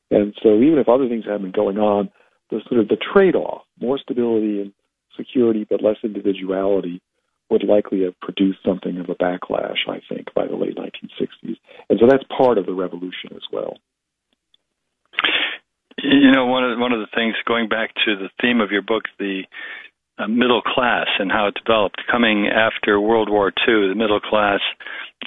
And 0.09 0.33
so 0.41 0.55
even 0.55 0.77
if 0.77 0.89
other 0.89 1.07
things 1.07 1.25
have 1.25 1.41
been 1.41 1.51
going 1.51 1.77
on, 1.77 2.09
the 2.49 2.59
sort 2.67 2.81
of 2.81 2.87
the 2.89 2.97
trade-off, 2.97 3.63
more 3.79 3.97
stability 3.97 4.61
and 4.61 4.73
security 5.17 5.65
but 5.69 5.83
less 5.83 5.97
individuality, 6.03 7.01
would 7.51 7.63
likely 7.63 8.03
have 8.03 8.19
produced 8.21 8.59
something 8.65 8.97
of 8.97 9.09
a 9.09 9.15
backlash, 9.15 9.87
I 9.87 9.99
think, 10.07 10.33
by 10.33 10.47
the 10.47 10.55
late 10.55 10.77
1960s. 10.77 11.57
And 11.89 11.99
so 11.99 12.07
that's 12.09 12.23
part 12.35 12.57
of 12.57 12.65
the 12.65 12.73
revolution 12.73 13.35
as 13.35 13.43
well. 13.51 13.77
You 16.01 16.31
know, 16.31 16.45
one 16.45 16.63
of 16.63 16.79
one 16.79 16.93
of 16.93 16.99
the 16.99 17.13
things 17.13 17.35
going 17.45 17.67
back 17.67 17.93
to 18.05 18.15
the 18.15 18.29
theme 18.41 18.61
of 18.61 18.71
your 18.71 18.81
book, 18.81 19.03
the 19.19 19.43
uh, 20.17 20.27
middle 20.27 20.61
class 20.61 21.07
and 21.19 21.31
how 21.31 21.47
it 21.47 21.55
developed. 21.63 22.01
Coming 22.09 22.47
after 22.47 22.99
World 22.99 23.29
War 23.29 23.49
II, 23.49 23.89
the 23.89 23.95
middle 23.95 24.19
class 24.19 24.61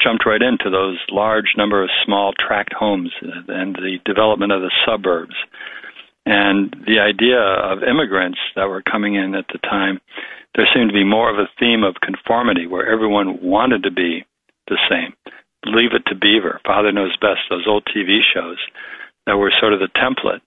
jumped 0.03 0.27
right 0.27 0.43
into 0.43 0.71
those 0.71 0.99
large 1.11 1.55
number 1.57 1.83
of 1.83 1.91
small 2.05 2.33
tract 2.33 2.73
homes 2.73 3.13
and 3.23 3.77
the 3.77 3.99
development 4.05 4.51
of 4.51 4.63
the 4.63 4.73
suburbs. 4.87 5.35
And 6.27 6.75
the 6.87 7.01
idea 7.01 7.39
of 7.39 7.83
immigrants 7.83 8.39
that 8.57 8.69
were 8.69 8.83
coming 8.83 9.15
in 9.15 9.35
at 9.35 9.47
the 9.53 9.59
time, 9.59 10.01
there 10.55 10.69
seemed 10.75 10.89
to 10.89 10.95
be 10.95 11.05
more 11.05 11.31
of 11.31 11.39
a 11.39 11.51
theme 11.59 11.85
of 11.85 12.01
conformity 12.03 12.67
where 12.67 12.91
everyone 12.91 13.43
wanted 13.43 13.83
to 13.83 13.91
be 13.91 14.25
the 14.69 14.79
same. 14.89 15.13
Leave 15.67 15.93
it 15.93 16.05
to 16.07 16.15
Beaver, 16.15 16.61
Father 16.65 16.93
Knows 16.93 17.17
Best, 17.21 17.41
those 17.51 17.67
old 17.67 17.85
TV 17.85 18.21
shows 18.33 18.59
that 19.27 19.37
were 19.37 19.53
sort 19.61 19.73
of 19.73 19.81
the 19.81 19.89
template 19.97 20.41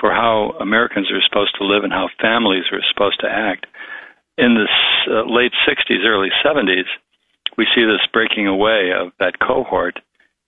for 0.00 0.10
how 0.10 0.54
Americans 0.60 1.10
are 1.10 1.22
supposed 1.26 1.54
to 1.58 1.66
live 1.66 1.84
and 1.84 1.92
how 1.92 2.08
families 2.20 2.64
are 2.72 2.80
supposed 2.92 3.20
to 3.20 3.28
act. 3.28 3.66
In 4.36 4.54
the 4.54 4.68
uh, 5.10 5.24
late 5.26 5.52
60s, 5.66 6.04
early 6.04 6.28
70s, 6.44 6.86
we 7.56 7.66
see 7.74 7.84
this 7.84 8.06
breaking 8.12 8.46
away 8.46 8.92
of 8.94 9.12
that 9.18 9.40
cohort 9.40 9.98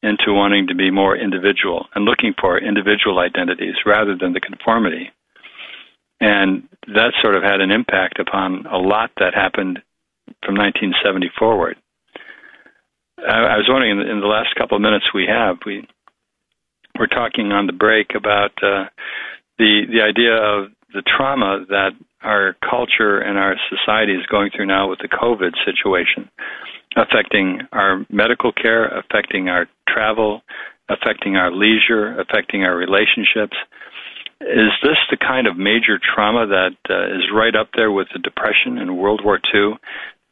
into 0.03 0.33
wanting 0.33 0.67
to 0.69 0.75
be 0.75 0.91
more 0.91 1.17
individual 1.17 1.87
and 1.95 2.05
looking 2.05 2.35
for 2.41 2.59
individual 2.59 3.19
identities 3.19 3.75
rather 3.85 4.17
than 4.17 4.33
the 4.33 4.41
conformity. 4.41 5.11
And 6.21 6.69
that 6.87 7.13
sort 7.23 7.35
of 7.35 7.43
had 7.43 7.61
an 7.61 7.71
impact 7.71 8.19
upon 8.19 8.67
a 8.67 8.79
lot 8.79 9.11
that 9.19 9.35
happened 9.35 9.81
from 10.45 10.55
1970 10.57 11.31
forward. 11.39 11.77
I, 13.19 13.57
was 13.57 13.67
wondering 13.69 13.93
in 13.93 13.99
the, 13.99 14.11
in 14.11 14.21
the 14.21 14.27
last 14.27 14.55
couple 14.55 14.77
of 14.77 14.83
minutes 14.83 15.07
we 15.15 15.27
have, 15.27 15.59
we 15.67 15.87
were 16.99 17.07
talking 17.07 17.53
on 17.53 17.67
the 17.67 17.73
break 17.73 18.15
about 18.15 18.53
uh, 18.63 18.89
the 19.59 19.83
the 19.91 20.01
idea 20.01 20.35
of 20.35 20.71
the 20.95 21.03
trauma 21.03 21.65
that 21.69 21.91
our 22.23 22.57
culture 22.69 23.19
and 23.19 23.39
our 23.39 23.57
society 23.69 24.13
is 24.13 24.27
going 24.27 24.51
through 24.55 24.67
now 24.67 24.89
with 24.89 24.99
the 25.01 25.09
COVID 25.09 25.53
situation, 25.65 26.31
affecting 26.97 27.61
our 27.73 28.05
medical 28.11 28.53
care, 28.53 28.87
affecting 28.87 29.49
our 29.49 29.67
travel, 29.89 30.43
affecting 30.89 31.37
our 31.37 31.53
leisure, 31.53 32.19
affecting 32.21 32.65
our 32.65 32.77
relationships. 32.77 33.57
Is 34.41 34.73
this 34.83 34.97
the 35.11 35.17
kind 35.17 35.47
of 35.47 35.57
major 35.57 35.99
trauma 35.99 36.47
that 36.47 36.77
uh, 36.89 37.17
is 37.17 37.31
right 37.33 37.55
up 37.55 37.69
there 37.77 37.93
with 37.93 38.09
the 38.13 38.19
Depression 38.19 38.79
and 38.79 38.99
World 38.99 39.21
War 39.25 39.39
II? 39.55 39.75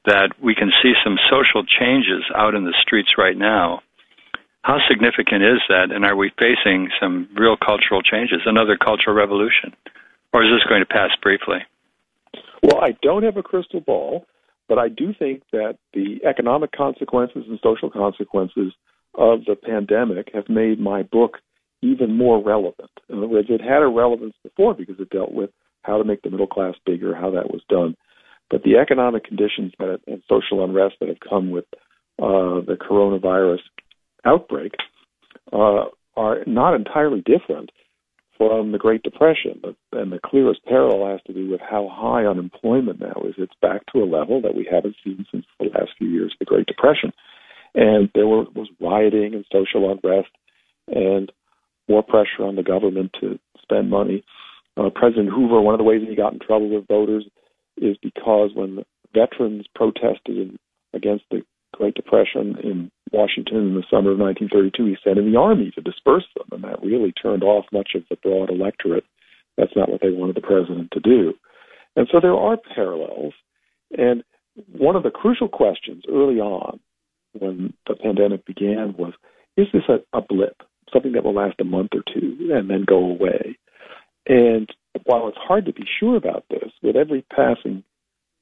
That 0.07 0.33
we 0.43 0.55
can 0.55 0.71
see 0.83 0.95
some 1.05 1.19
social 1.31 1.65
changes 1.65 2.25
out 2.35 2.55
in 2.55 2.65
the 2.65 2.75
streets 2.83 3.11
right 3.19 3.37
now 3.37 3.83
how 4.69 4.79
significant 4.87 5.43
is 5.43 5.61
that, 5.71 5.91
and 5.93 6.05
are 6.05 6.15
we 6.15 6.31
facing 6.39 6.91
some 7.01 7.27
real 7.35 7.57
cultural 7.57 8.03
changes, 8.03 8.41
another 8.45 8.77
cultural 8.77 9.17
revolution, 9.17 9.75
or 10.35 10.45
is 10.45 10.51
this 10.53 10.63
going 10.69 10.83
to 10.83 10.87
pass 10.87 11.11
briefly? 11.23 11.61
Well, 12.63 12.79
I 12.83 12.95
don't 13.01 13.23
have 13.23 13.39
a 13.39 13.43
crystal 13.43 13.81
ball, 13.81 14.27
but 14.69 14.79
I 14.79 14.89
do 14.89 15.15
think 15.19 15.43
that 15.53 15.79
the 15.95 16.21
economic 16.29 16.73
consequences 16.73 17.45
and 17.49 17.59
social 17.63 17.91
consequences 17.91 18.73
of 19.15 19.45
the 19.47 19.57
pandemic 19.57 20.31
have 20.35 20.49
made 20.49 20.79
my 20.79 21.03
book 21.03 21.39
even 21.83 22.17
more 22.17 22.43
relevant. 22.43 22.91
In 23.09 23.19
other 23.19 23.29
words, 23.29 23.49
it 23.51 23.61
had 23.61 23.83
a 23.83 23.89
relevance 23.89 24.35
before 24.43 24.75
because 24.75 24.97
it 24.99 25.11
dealt 25.11 25.33
with 25.33 25.51
how 25.83 25.97
to 25.99 26.05
make 26.05 26.23
the 26.23 26.31
middle 26.31 26.47
class 26.47 26.75
bigger, 26.85 27.15
how 27.15 27.31
that 27.31 27.51
was 27.51 27.63
done. 27.69 27.97
But 28.51 28.63
the 28.63 28.77
economic 28.77 29.25
conditions 29.25 29.73
that, 29.79 30.01
and 30.07 30.23
social 30.29 30.65
unrest 30.65 30.97
that 31.01 31.09
have 31.09 31.21
come 31.21 31.51
with 31.51 31.65
uh, 32.21 32.61
the 32.67 32.77
coronavirus 32.81 33.61
outbreak 34.25 34.73
uh, 35.53 35.85
are 36.17 36.45
not 36.47 36.75
entirely 36.75 37.23
different 37.23 37.71
from 38.39 38.73
the 38.73 38.79
Great 38.79 39.03
Depression. 39.03 39.61
And 39.93 40.13
the 40.13 40.21
clearest 40.25 40.65
parallel 40.65 41.11
has 41.11 41.21
to 41.27 41.35
do 41.35 41.51
with 41.51 41.61
how 41.61 41.91
high 41.93 42.25
unemployment 42.25 43.01
now 43.01 43.23
is. 43.25 43.35
It's 43.37 43.53
back 43.61 43.83
to 43.93 44.03
a 44.03 44.07
level 44.07 44.41
that 44.43 44.55
we 44.55 44.67
haven't 44.71 44.97
seen 45.05 45.27
since 45.31 45.45
the 45.59 45.67
last 45.67 45.91
few 45.99 46.09
years 46.09 46.33
of 46.33 46.39
the 46.39 46.45
Great 46.45 46.67
Depression. 46.67 47.13
And 47.75 48.09
there 48.15 48.27
were, 48.27 48.45
was 48.55 48.69
rioting 48.81 49.35
and 49.35 49.45
social 49.53 49.91
unrest 49.91 50.31
and 50.87 51.31
more 51.89 52.03
pressure 52.03 52.45
on 52.45 52.57
the 52.57 52.63
government 52.63 53.15
to 53.21 53.39
spend 53.61 53.91
money. 53.91 54.25
Uh, 54.77 54.91
President 54.95 55.31
Hoover, 55.31 55.61
one 55.61 55.75
of 55.75 55.79
the 55.79 55.85
ways 55.85 56.03
he 56.09 56.15
got 56.15 56.33
in 56.33 56.39
trouble 56.39 56.71
with 56.71 56.87
voters 56.87 57.27
is 57.77 57.97
because 58.03 58.51
when 58.55 58.85
veterans 59.15 59.67
protested 59.75 60.59
against 60.95 61.25
the 61.31 61.43
Great 61.73 61.95
Depression 61.95 62.57
in 62.63 62.91
Washington 63.13 63.59
in 63.59 63.75
the 63.75 63.85
summer 63.91 64.13
of 64.13 64.19
1932, 64.19 64.85
he 64.85 64.97
sent 65.03 65.19
in 65.19 65.31
the 65.31 65.39
army 65.39 65.71
to 65.75 65.81
disperse 65.81 66.25
them, 66.37 66.47
and 66.53 66.65
that 66.65 66.83
really 66.83 67.13
turned 67.13 67.43
off 67.43 67.67
much 67.73 67.91
of 67.95 68.03
the 68.11 68.17
broad 68.17 68.51
electorate. 68.51 69.05
That's 69.57 69.77
not 69.77 69.89
what 69.91 70.01
they 70.01 70.11
wanted 70.11 70.37
the 70.37 70.41
president 70.41 70.91
to 70.93 71.01
do. 71.01 71.35
And 71.97 72.09
so 72.11 72.21
there 72.21 72.37
are 72.37 72.57
parallels. 72.75 73.35
And 73.97 74.23
one 74.73 74.97
of 74.97 75.03
the 75.03 75.11
crucial 75.11 75.49
questions 75.49 76.05
early 76.09 76.41
on 76.41 76.81
when 77.33 77.75
the 77.87 77.95
pandemic 77.95 78.45
began 78.47 78.95
was 78.97 79.15
is 79.57 79.67
this 79.73 79.83
a, 79.89 79.99
a 80.17 80.21
blip, 80.21 80.63
something 80.93 81.13
that 81.13 81.25
will 81.25 81.35
last 81.35 81.61
a 81.61 81.65
month 81.65 81.91
or 81.95 82.03
two 82.13 82.51
and 82.53 82.71
then 82.71 82.85
go 82.87 82.99
away? 82.99 83.59
And 84.27 84.69
while 85.05 85.29
it's 85.29 85.39
hard 85.39 85.67
to 85.67 85.73
be 85.73 85.85
sure 85.99 86.17
about 86.17 86.45
this, 86.51 86.71
with 86.83 86.97
every 86.97 87.23
passing 87.35 87.83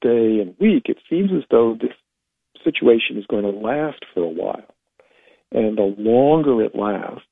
day 0.01 0.39
and 0.39 0.55
week, 0.59 0.83
it 0.85 0.97
seems 1.09 1.31
as 1.35 1.43
though 1.49 1.75
this 1.79 1.93
situation 2.63 3.17
is 3.17 3.25
going 3.27 3.43
to 3.43 3.49
last 3.49 4.03
for 4.13 4.23
a 4.23 4.29
while. 4.29 4.75
And 5.51 5.77
the 5.77 5.95
longer 5.97 6.61
it 6.63 6.75
lasts, 6.75 7.23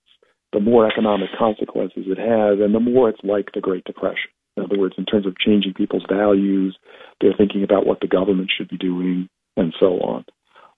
the 0.54 0.60
more 0.60 0.88
economic 0.88 1.30
consequences 1.38 2.06
it 2.08 2.18
has, 2.18 2.60
and 2.64 2.74
the 2.74 2.80
more 2.80 3.10
it's 3.10 3.24
like 3.24 3.50
the 3.54 3.62
Great 3.62 3.84
Depression. 3.84 4.32
In 4.56 4.64
other 4.64 4.80
words, 4.80 4.96
in 4.98 5.06
terms 5.06 5.28
of 5.28 5.38
changing 5.38 5.74
people's 5.74 6.06
values, 6.10 6.78
they're 7.20 7.36
thinking 7.38 7.64
about 7.64 7.86
what 7.86 8.00
the 8.00 8.08
government 8.08 8.52
should 8.56 8.70
be 8.70 8.78
doing, 8.78 9.28
and 9.58 9.74
so 9.80 10.00
on. 10.00 10.26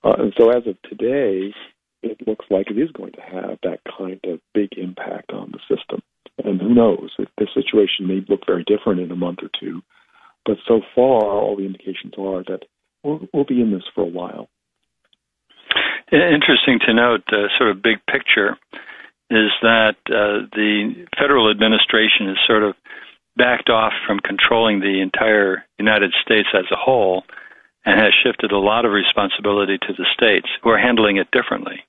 Uh, 0.03 0.15
and 0.17 0.33
so, 0.37 0.49
as 0.49 0.65
of 0.65 0.81
today, 0.83 1.53
it 2.01 2.27
looks 2.27 2.45
like 2.49 2.71
it 2.71 2.79
is 2.79 2.91
going 2.91 3.11
to 3.13 3.21
have 3.21 3.59
that 3.63 3.79
kind 3.97 4.19
of 4.23 4.39
big 4.53 4.69
impact 4.77 5.31
on 5.31 5.51
the 5.51 5.59
system. 5.75 6.01
And 6.43 6.61
who 6.61 6.73
knows? 6.73 7.11
The 7.17 7.47
situation 7.53 8.07
may 8.07 8.25
look 8.27 8.41
very 8.45 8.63
different 8.63 8.99
in 8.99 9.11
a 9.11 9.15
month 9.15 9.39
or 9.41 9.49
two. 9.59 9.81
But 10.45 10.57
so 10.67 10.81
far, 10.95 11.23
all 11.23 11.55
the 11.57 11.65
indications 11.65 12.13
are 12.17 12.43
that 12.43 12.63
we'll, 13.07 13.19
we'll 13.33 13.45
be 13.45 13.61
in 13.61 13.71
this 13.71 13.83
for 13.95 14.01
a 14.01 14.09
while. 14.09 14.49
Interesting 16.11 16.79
to 16.85 16.93
note, 16.93 17.23
uh, 17.31 17.47
sort 17.57 17.71
of 17.71 17.81
big 17.81 17.97
picture, 18.09 18.57
is 19.29 19.51
that 19.61 19.95
uh, 20.07 20.47
the 20.55 21.05
federal 21.19 21.51
administration 21.51 22.29
is 22.29 22.37
sort 22.47 22.63
of 22.63 22.75
backed 23.35 23.69
off 23.69 23.93
from 24.05 24.19
controlling 24.19 24.79
the 24.79 25.01
entire 25.01 25.65
United 25.77 26.13
States 26.23 26.47
as 26.53 26.65
a 26.71 26.77
whole 26.77 27.23
and 27.85 27.99
has 27.99 28.13
shifted 28.23 28.51
a 28.51 28.57
lot 28.57 28.85
of 28.85 28.91
responsibility 28.91 29.77
to 29.77 29.93
the 29.97 30.05
states 30.13 30.47
who 30.61 30.69
are 30.69 30.77
handling 30.77 31.17
it 31.17 31.29
differently. 31.31 31.83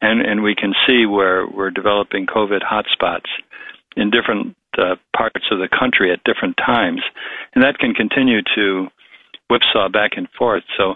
And, 0.00 0.20
and 0.20 0.42
we 0.42 0.54
can 0.54 0.72
see 0.86 1.06
where 1.06 1.46
we're 1.46 1.70
developing 1.70 2.26
COVID 2.26 2.62
hotspots 2.62 3.26
in 3.96 4.10
different 4.10 4.56
uh, 4.78 4.94
parts 5.16 5.46
of 5.50 5.58
the 5.58 5.68
country 5.68 6.12
at 6.12 6.22
different 6.24 6.56
times. 6.56 7.02
And 7.54 7.64
that 7.64 7.78
can 7.78 7.92
continue 7.92 8.40
to 8.54 8.88
whipsaw 9.48 9.88
back 9.88 10.12
and 10.16 10.28
forth. 10.38 10.64
So 10.76 10.94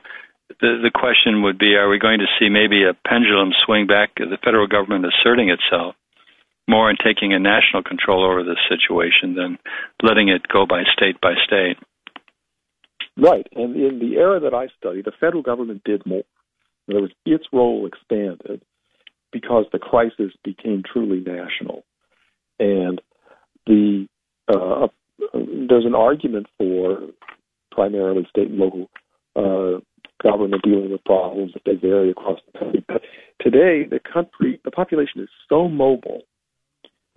the, 0.61 0.80
the 0.82 0.90
question 0.94 1.42
would 1.42 1.59
be 1.59 1.74
are 1.74 1.88
we 1.88 1.98
going 1.98 2.20
to 2.20 2.26
see 2.38 2.48
maybe 2.48 2.84
a 2.84 2.94
pendulum 3.09 3.53
swing 3.64 3.86
back, 3.86 4.14
the 4.16 4.38
federal 4.44 4.66
government 4.66 5.07
asserting 5.07 5.50
itself? 5.50 5.94
more 6.68 6.88
and 6.88 6.98
taking 7.05 7.32
a 7.32 7.38
national 7.38 7.82
control 7.82 8.24
over 8.24 8.42
this 8.42 8.59
situation 8.68 9.34
than 9.34 9.59
letting 10.03 10.28
it 10.28 10.46
go 10.48 10.66
by 10.66 10.82
state 10.92 11.20
by 11.20 11.34
state. 11.44 11.76
Right. 13.16 13.46
And 13.55 13.76
in 13.76 13.98
the 13.98 14.16
era 14.16 14.40
that 14.40 14.55
I 14.55 14.68
studied, 14.78 15.05
the 15.05 15.12
federal 15.18 15.42
government 15.42 15.82
did 15.84 16.07
more. 16.07 16.22
In 16.88 16.94
other 16.94 17.03
words, 17.03 17.14
its 17.26 17.44
role 17.53 17.86
expanded 17.86 18.62
because 19.32 19.66
the 19.72 19.78
crisis 19.78 20.32
became 20.44 20.82
truly 20.90 21.20
national. 21.20 21.84
And 22.59 23.00
the 23.66 24.07
uh, 24.48 24.88
there's 25.34 25.84
an 25.84 25.94
argument 25.94 26.46
for 26.59 27.00
primarily 27.72 28.26
state 28.30 28.48
and 28.48 28.58
local 28.58 28.90
uh, 29.36 29.80
government 30.22 30.62
dealing 30.62 30.92
with 30.92 31.04
problems 31.04 31.52
that 31.54 31.62
they 31.64 31.74
vary 31.74 32.10
across 32.10 32.38
the 32.46 32.58
country. 32.58 32.84
But 32.86 33.02
today, 33.40 33.84
the 33.88 34.00
country, 34.00 34.60
the 34.64 34.70
population 34.70 35.20
is 35.20 35.28
so 35.48 35.68
mobile 35.68 36.22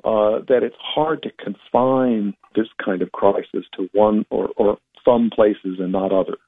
uh, 0.03 0.39
that 0.47 0.62
it's 0.64 0.76
hard 0.80 1.24
to 1.24 1.32
confine 1.43 2.34
this 2.56 2.68
kind 2.84 3.01
of 3.01 3.12
crisis 3.12 3.66
to 3.78 3.89
one 3.93 4.26
or, 4.30 4.49
or 4.58 4.78
some 5.03 5.30
places 5.34 5.78
and 5.80 5.91
not 5.91 6.12
others. 6.12 6.39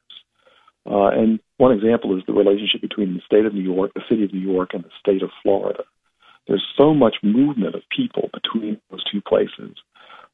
Uh, 0.90 1.10
and 1.10 1.40
one 1.58 1.74
example 1.74 2.16
is 2.18 2.24
the 2.28 2.34
relationship 2.34 2.82
between 2.82 3.14
the 3.14 3.22
state 3.26 3.46
of 3.46 3.54
New 3.54 3.62
York, 3.62 3.92
the 3.94 4.02
city 4.10 4.24
of 4.24 4.34
New 4.34 4.40
York, 4.52 4.70
and 4.74 4.84
the 4.84 4.90
state 5.00 5.22
of 5.22 5.30
Florida. 5.44 5.84
There's 6.48 6.66
so 6.78 6.94
much 6.94 7.18
movement 7.24 7.76
of 7.76 7.82
people 7.94 8.30
between 8.34 8.80
those 8.90 9.04
two 9.12 9.22
places 9.22 9.76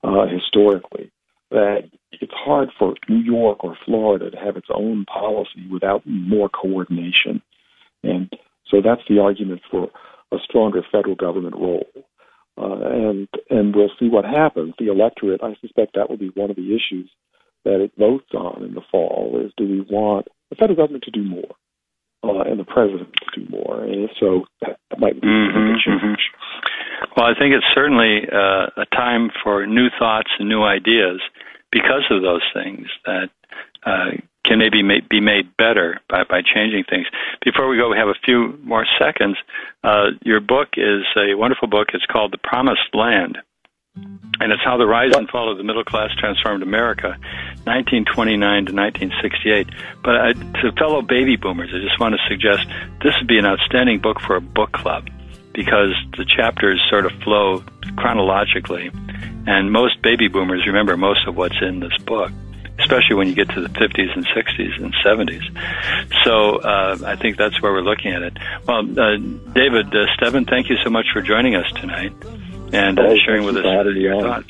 uh, 0.03 0.27
historically 0.27 1.11
that 1.53 1.89
it's 2.11 2.33
hard 2.35 2.69
for 2.77 2.95
New 3.07 3.23
York 3.23 3.63
or 3.63 3.77
Florida 3.85 4.29
to 4.29 4.37
have 4.37 4.57
its 4.57 4.67
own 4.73 5.05
policy 5.05 5.67
without 5.71 6.01
more 6.05 6.49
coordination. 6.49 7.41
And 8.03 8.29
so 8.69 8.81
that's 8.83 9.01
the 9.07 9.19
argument 9.19 9.61
for 9.69 9.89
a 10.31 10.37
stronger 10.43 10.81
federal 10.91 11.15
government 11.15 11.55
role. 11.55 11.87
Uh, 12.57 12.87
and 12.91 13.27
and 13.49 13.75
we'll 13.75 13.89
see 13.99 14.09
what 14.09 14.25
happens. 14.25 14.73
The 14.77 14.91
electorate, 14.91 15.41
I 15.43 15.55
suspect, 15.61 15.95
that 15.95 16.09
will 16.09 16.17
be 16.17 16.31
one 16.35 16.51
of 16.51 16.55
the 16.55 16.75
issues 16.75 17.09
that 17.65 17.81
it 17.81 17.91
votes 17.97 18.29
on 18.35 18.63
in 18.63 18.73
the 18.73 18.81
fall. 18.91 19.41
Is 19.43 19.51
do 19.57 19.67
we 19.67 19.81
want 19.81 20.27
the 20.49 20.55
federal 20.55 20.75
government 20.75 21.03
to 21.05 21.11
do 21.11 21.23
more, 21.23 21.55
uh, 22.23 22.41
and 22.49 22.59
the 22.59 22.63
president 22.63 23.09
to 23.33 23.39
do 23.39 23.49
more? 23.49 23.83
And 23.83 24.09
so, 24.19 24.45
that, 24.61 24.77
that 24.89 24.99
might 24.99 25.19
be 25.19 25.27
mm-hmm, 25.27 25.57
a 25.57 25.73
change. 25.73 26.01
Mm-hmm. 26.01 27.13
Well, 27.17 27.27
I 27.27 27.37
think 27.37 27.53
it's 27.53 27.65
certainly 27.75 28.21
uh, 28.31 28.67
a 28.77 28.85
time 28.95 29.29
for 29.43 29.65
new 29.67 29.87
thoughts 29.99 30.29
and 30.39 30.49
new 30.49 30.63
ideas 30.63 31.21
because 31.71 32.05
of 32.09 32.21
those 32.21 32.43
things 32.53 32.87
that 33.05 33.29
uh, 33.85 34.11
can 34.45 34.59
maybe 34.59 34.81
be 35.09 35.21
made 35.21 35.55
better 35.57 35.99
by, 36.09 36.23
by 36.29 36.41
changing 36.41 36.83
things. 36.89 37.07
Before 37.43 37.67
we 37.67 37.77
go, 37.77 37.89
we 37.89 37.97
have 37.97 38.07
a 38.07 38.19
few 38.25 38.57
more 38.63 38.85
seconds. 38.99 39.37
Uh, 39.83 40.11
your 40.21 40.39
book 40.39 40.69
is 40.77 41.03
a 41.17 41.35
wonderful 41.35 41.67
book. 41.67 41.89
It's 41.93 42.05
called 42.05 42.33
The 42.33 42.37
Promised 42.37 42.93
Land. 42.93 43.37
And 44.43 44.51
it's 44.51 44.61
how 44.61 44.75
the 44.75 44.85
rise 44.85 45.15
and 45.15 45.29
fall 45.29 45.49
of 45.49 45.57
the 45.57 45.63
middle 45.63 45.85
class 45.85 46.09
transformed 46.19 46.63
America, 46.63 47.15
1929 47.63 48.65
to 48.65 48.73
1968. 48.75 49.69
But 50.03 50.15
uh, 50.15 50.33
to 50.59 50.73
fellow 50.73 51.01
baby 51.01 51.37
boomers, 51.37 51.69
I 51.73 51.79
just 51.79 51.97
want 51.97 52.13
to 52.13 52.19
suggest 52.27 52.67
this 53.01 53.13
would 53.17 53.27
be 53.29 53.37
an 53.37 53.45
outstanding 53.45 54.01
book 54.01 54.19
for 54.19 54.35
a 54.35 54.41
book 54.41 54.73
club 54.73 55.09
because 55.53 55.95
the 56.17 56.25
chapters 56.25 56.83
sort 56.89 57.05
of 57.05 57.13
flow 57.23 57.63
chronologically. 57.95 58.91
And 59.47 59.71
most 59.71 60.01
baby 60.01 60.27
boomers 60.27 60.67
remember 60.67 60.97
most 60.97 61.25
of 61.25 61.37
what's 61.37 61.61
in 61.61 61.79
this 61.79 61.97
book 61.99 62.29
especially 62.79 63.15
when 63.15 63.27
you 63.27 63.35
get 63.35 63.47
to 63.47 63.61
the 63.61 63.69
50s 63.69 64.15
and 64.15 64.25
60s 64.25 64.83
and 64.83 64.95
70s. 65.05 65.43
So 66.23 66.55
uh, 66.57 66.97
I 67.05 67.15
think 67.15 67.37
that's 67.37 67.61
where 67.61 67.71
we're 67.71 67.83
looking 67.83 68.11
at 68.13 68.23
it. 68.23 68.33
Well, 68.67 68.79
uh, 68.79 69.17
David 69.53 69.95
uh, 69.95 70.07
Stebenne, 70.17 70.49
thank 70.49 70.71
you 70.71 70.77
so 70.83 70.89
much 70.89 71.05
for 71.13 71.21
joining 71.21 71.55
us 71.55 71.71
tonight 71.73 72.11
and 72.73 72.99
uh, 72.99 73.15
sharing 73.23 73.45
with 73.45 73.57
us 73.57 73.95
your 73.95 74.21
thoughts. 74.21 74.49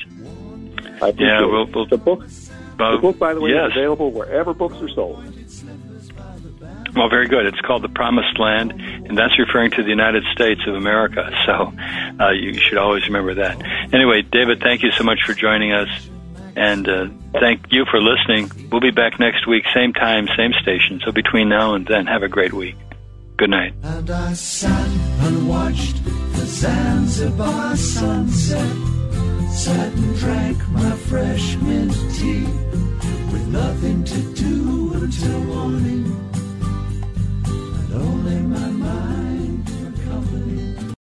yeah, 1.18 1.40
we'll, 1.40 1.66
we'll, 1.66 1.86
the 1.86 1.98
book. 1.98 2.26
the 2.78 2.98
book, 3.00 3.18
by 3.18 3.34
the 3.34 3.40
way, 3.40 3.50
yes. 3.50 3.70
is 3.70 3.76
available 3.76 4.10
wherever 4.10 4.54
books 4.54 4.76
are 4.80 4.88
sold. 4.88 5.22
Well, 6.96 7.08
very 7.08 7.26
good. 7.26 7.46
It's 7.46 7.60
called 7.60 7.82
The 7.82 7.88
Promised 7.88 8.38
Land, 8.38 8.72
and 8.72 9.18
that's 9.18 9.36
referring 9.38 9.72
to 9.72 9.82
the 9.82 9.88
United 9.88 10.24
States 10.32 10.60
of 10.66 10.74
America. 10.76 11.28
So 11.44 11.72
uh, 12.20 12.30
you 12.30 12.54
should 12.54 12.78
always 12.78 13.04
remember 13.06 13.34
that. 13.34 13.60
Anyway, 13.92 14.22
David, 14.22 14.60
thank 14.60 14.82
you 14.82 14.92
so 14.92 15.02
much 15.02 15.22
for 15.26 15.34
joining 15.34 15.72
us. 15.72 15.88
And 16.56 16.88
uh, 16.88 17.08
thank 17.32 17.66
you 17.70 17.84
for 17.90 18.00
listening. 18.00 18.70
We'll 18.70 18.80
be 18.80 18.92
back 18.92 19.18
next 19.18 19.46
week, 19.46 19.64
same 19.74 19.92
time, 19.92 20.28
same 20.36 20.52
station. 20.62 21.00
So 21.04 21.10
between 21.10 21.48
now 21.48 21.74
and 21.74 21.84
then, 21.84 22.06
have 22.06 22.22
a 22.22 22.28
great 22.28 22.52
week. 22.52 22.76
Good 23.36 23.50
night. 23.50 23.74
And 23.82 24.08
I 24.08 24.32
sat 24.34 24.88
and 25.26 25.48
watched 25.48 26.04
the 26.04 26.46
Zanzibar 26.46 27.76
sunset. 27.76 28.76
Sat 29.50 29.92
and 29.92 30.16
drank 30.16 30.68
my 30.68 30.92
fresh 30.92 31.56
mint 31.56 31.92
tea 32.14 32.44
with 33.32 33.48
nothing 33.48 34.04
to 34.04 34.34
do 34.34 34.92
until 34.94 35.40
morning. 35.40 36.04
And 37.44 37.94
only 37.94 38.38
my 38.38 38.68
mind. 38.68 39.23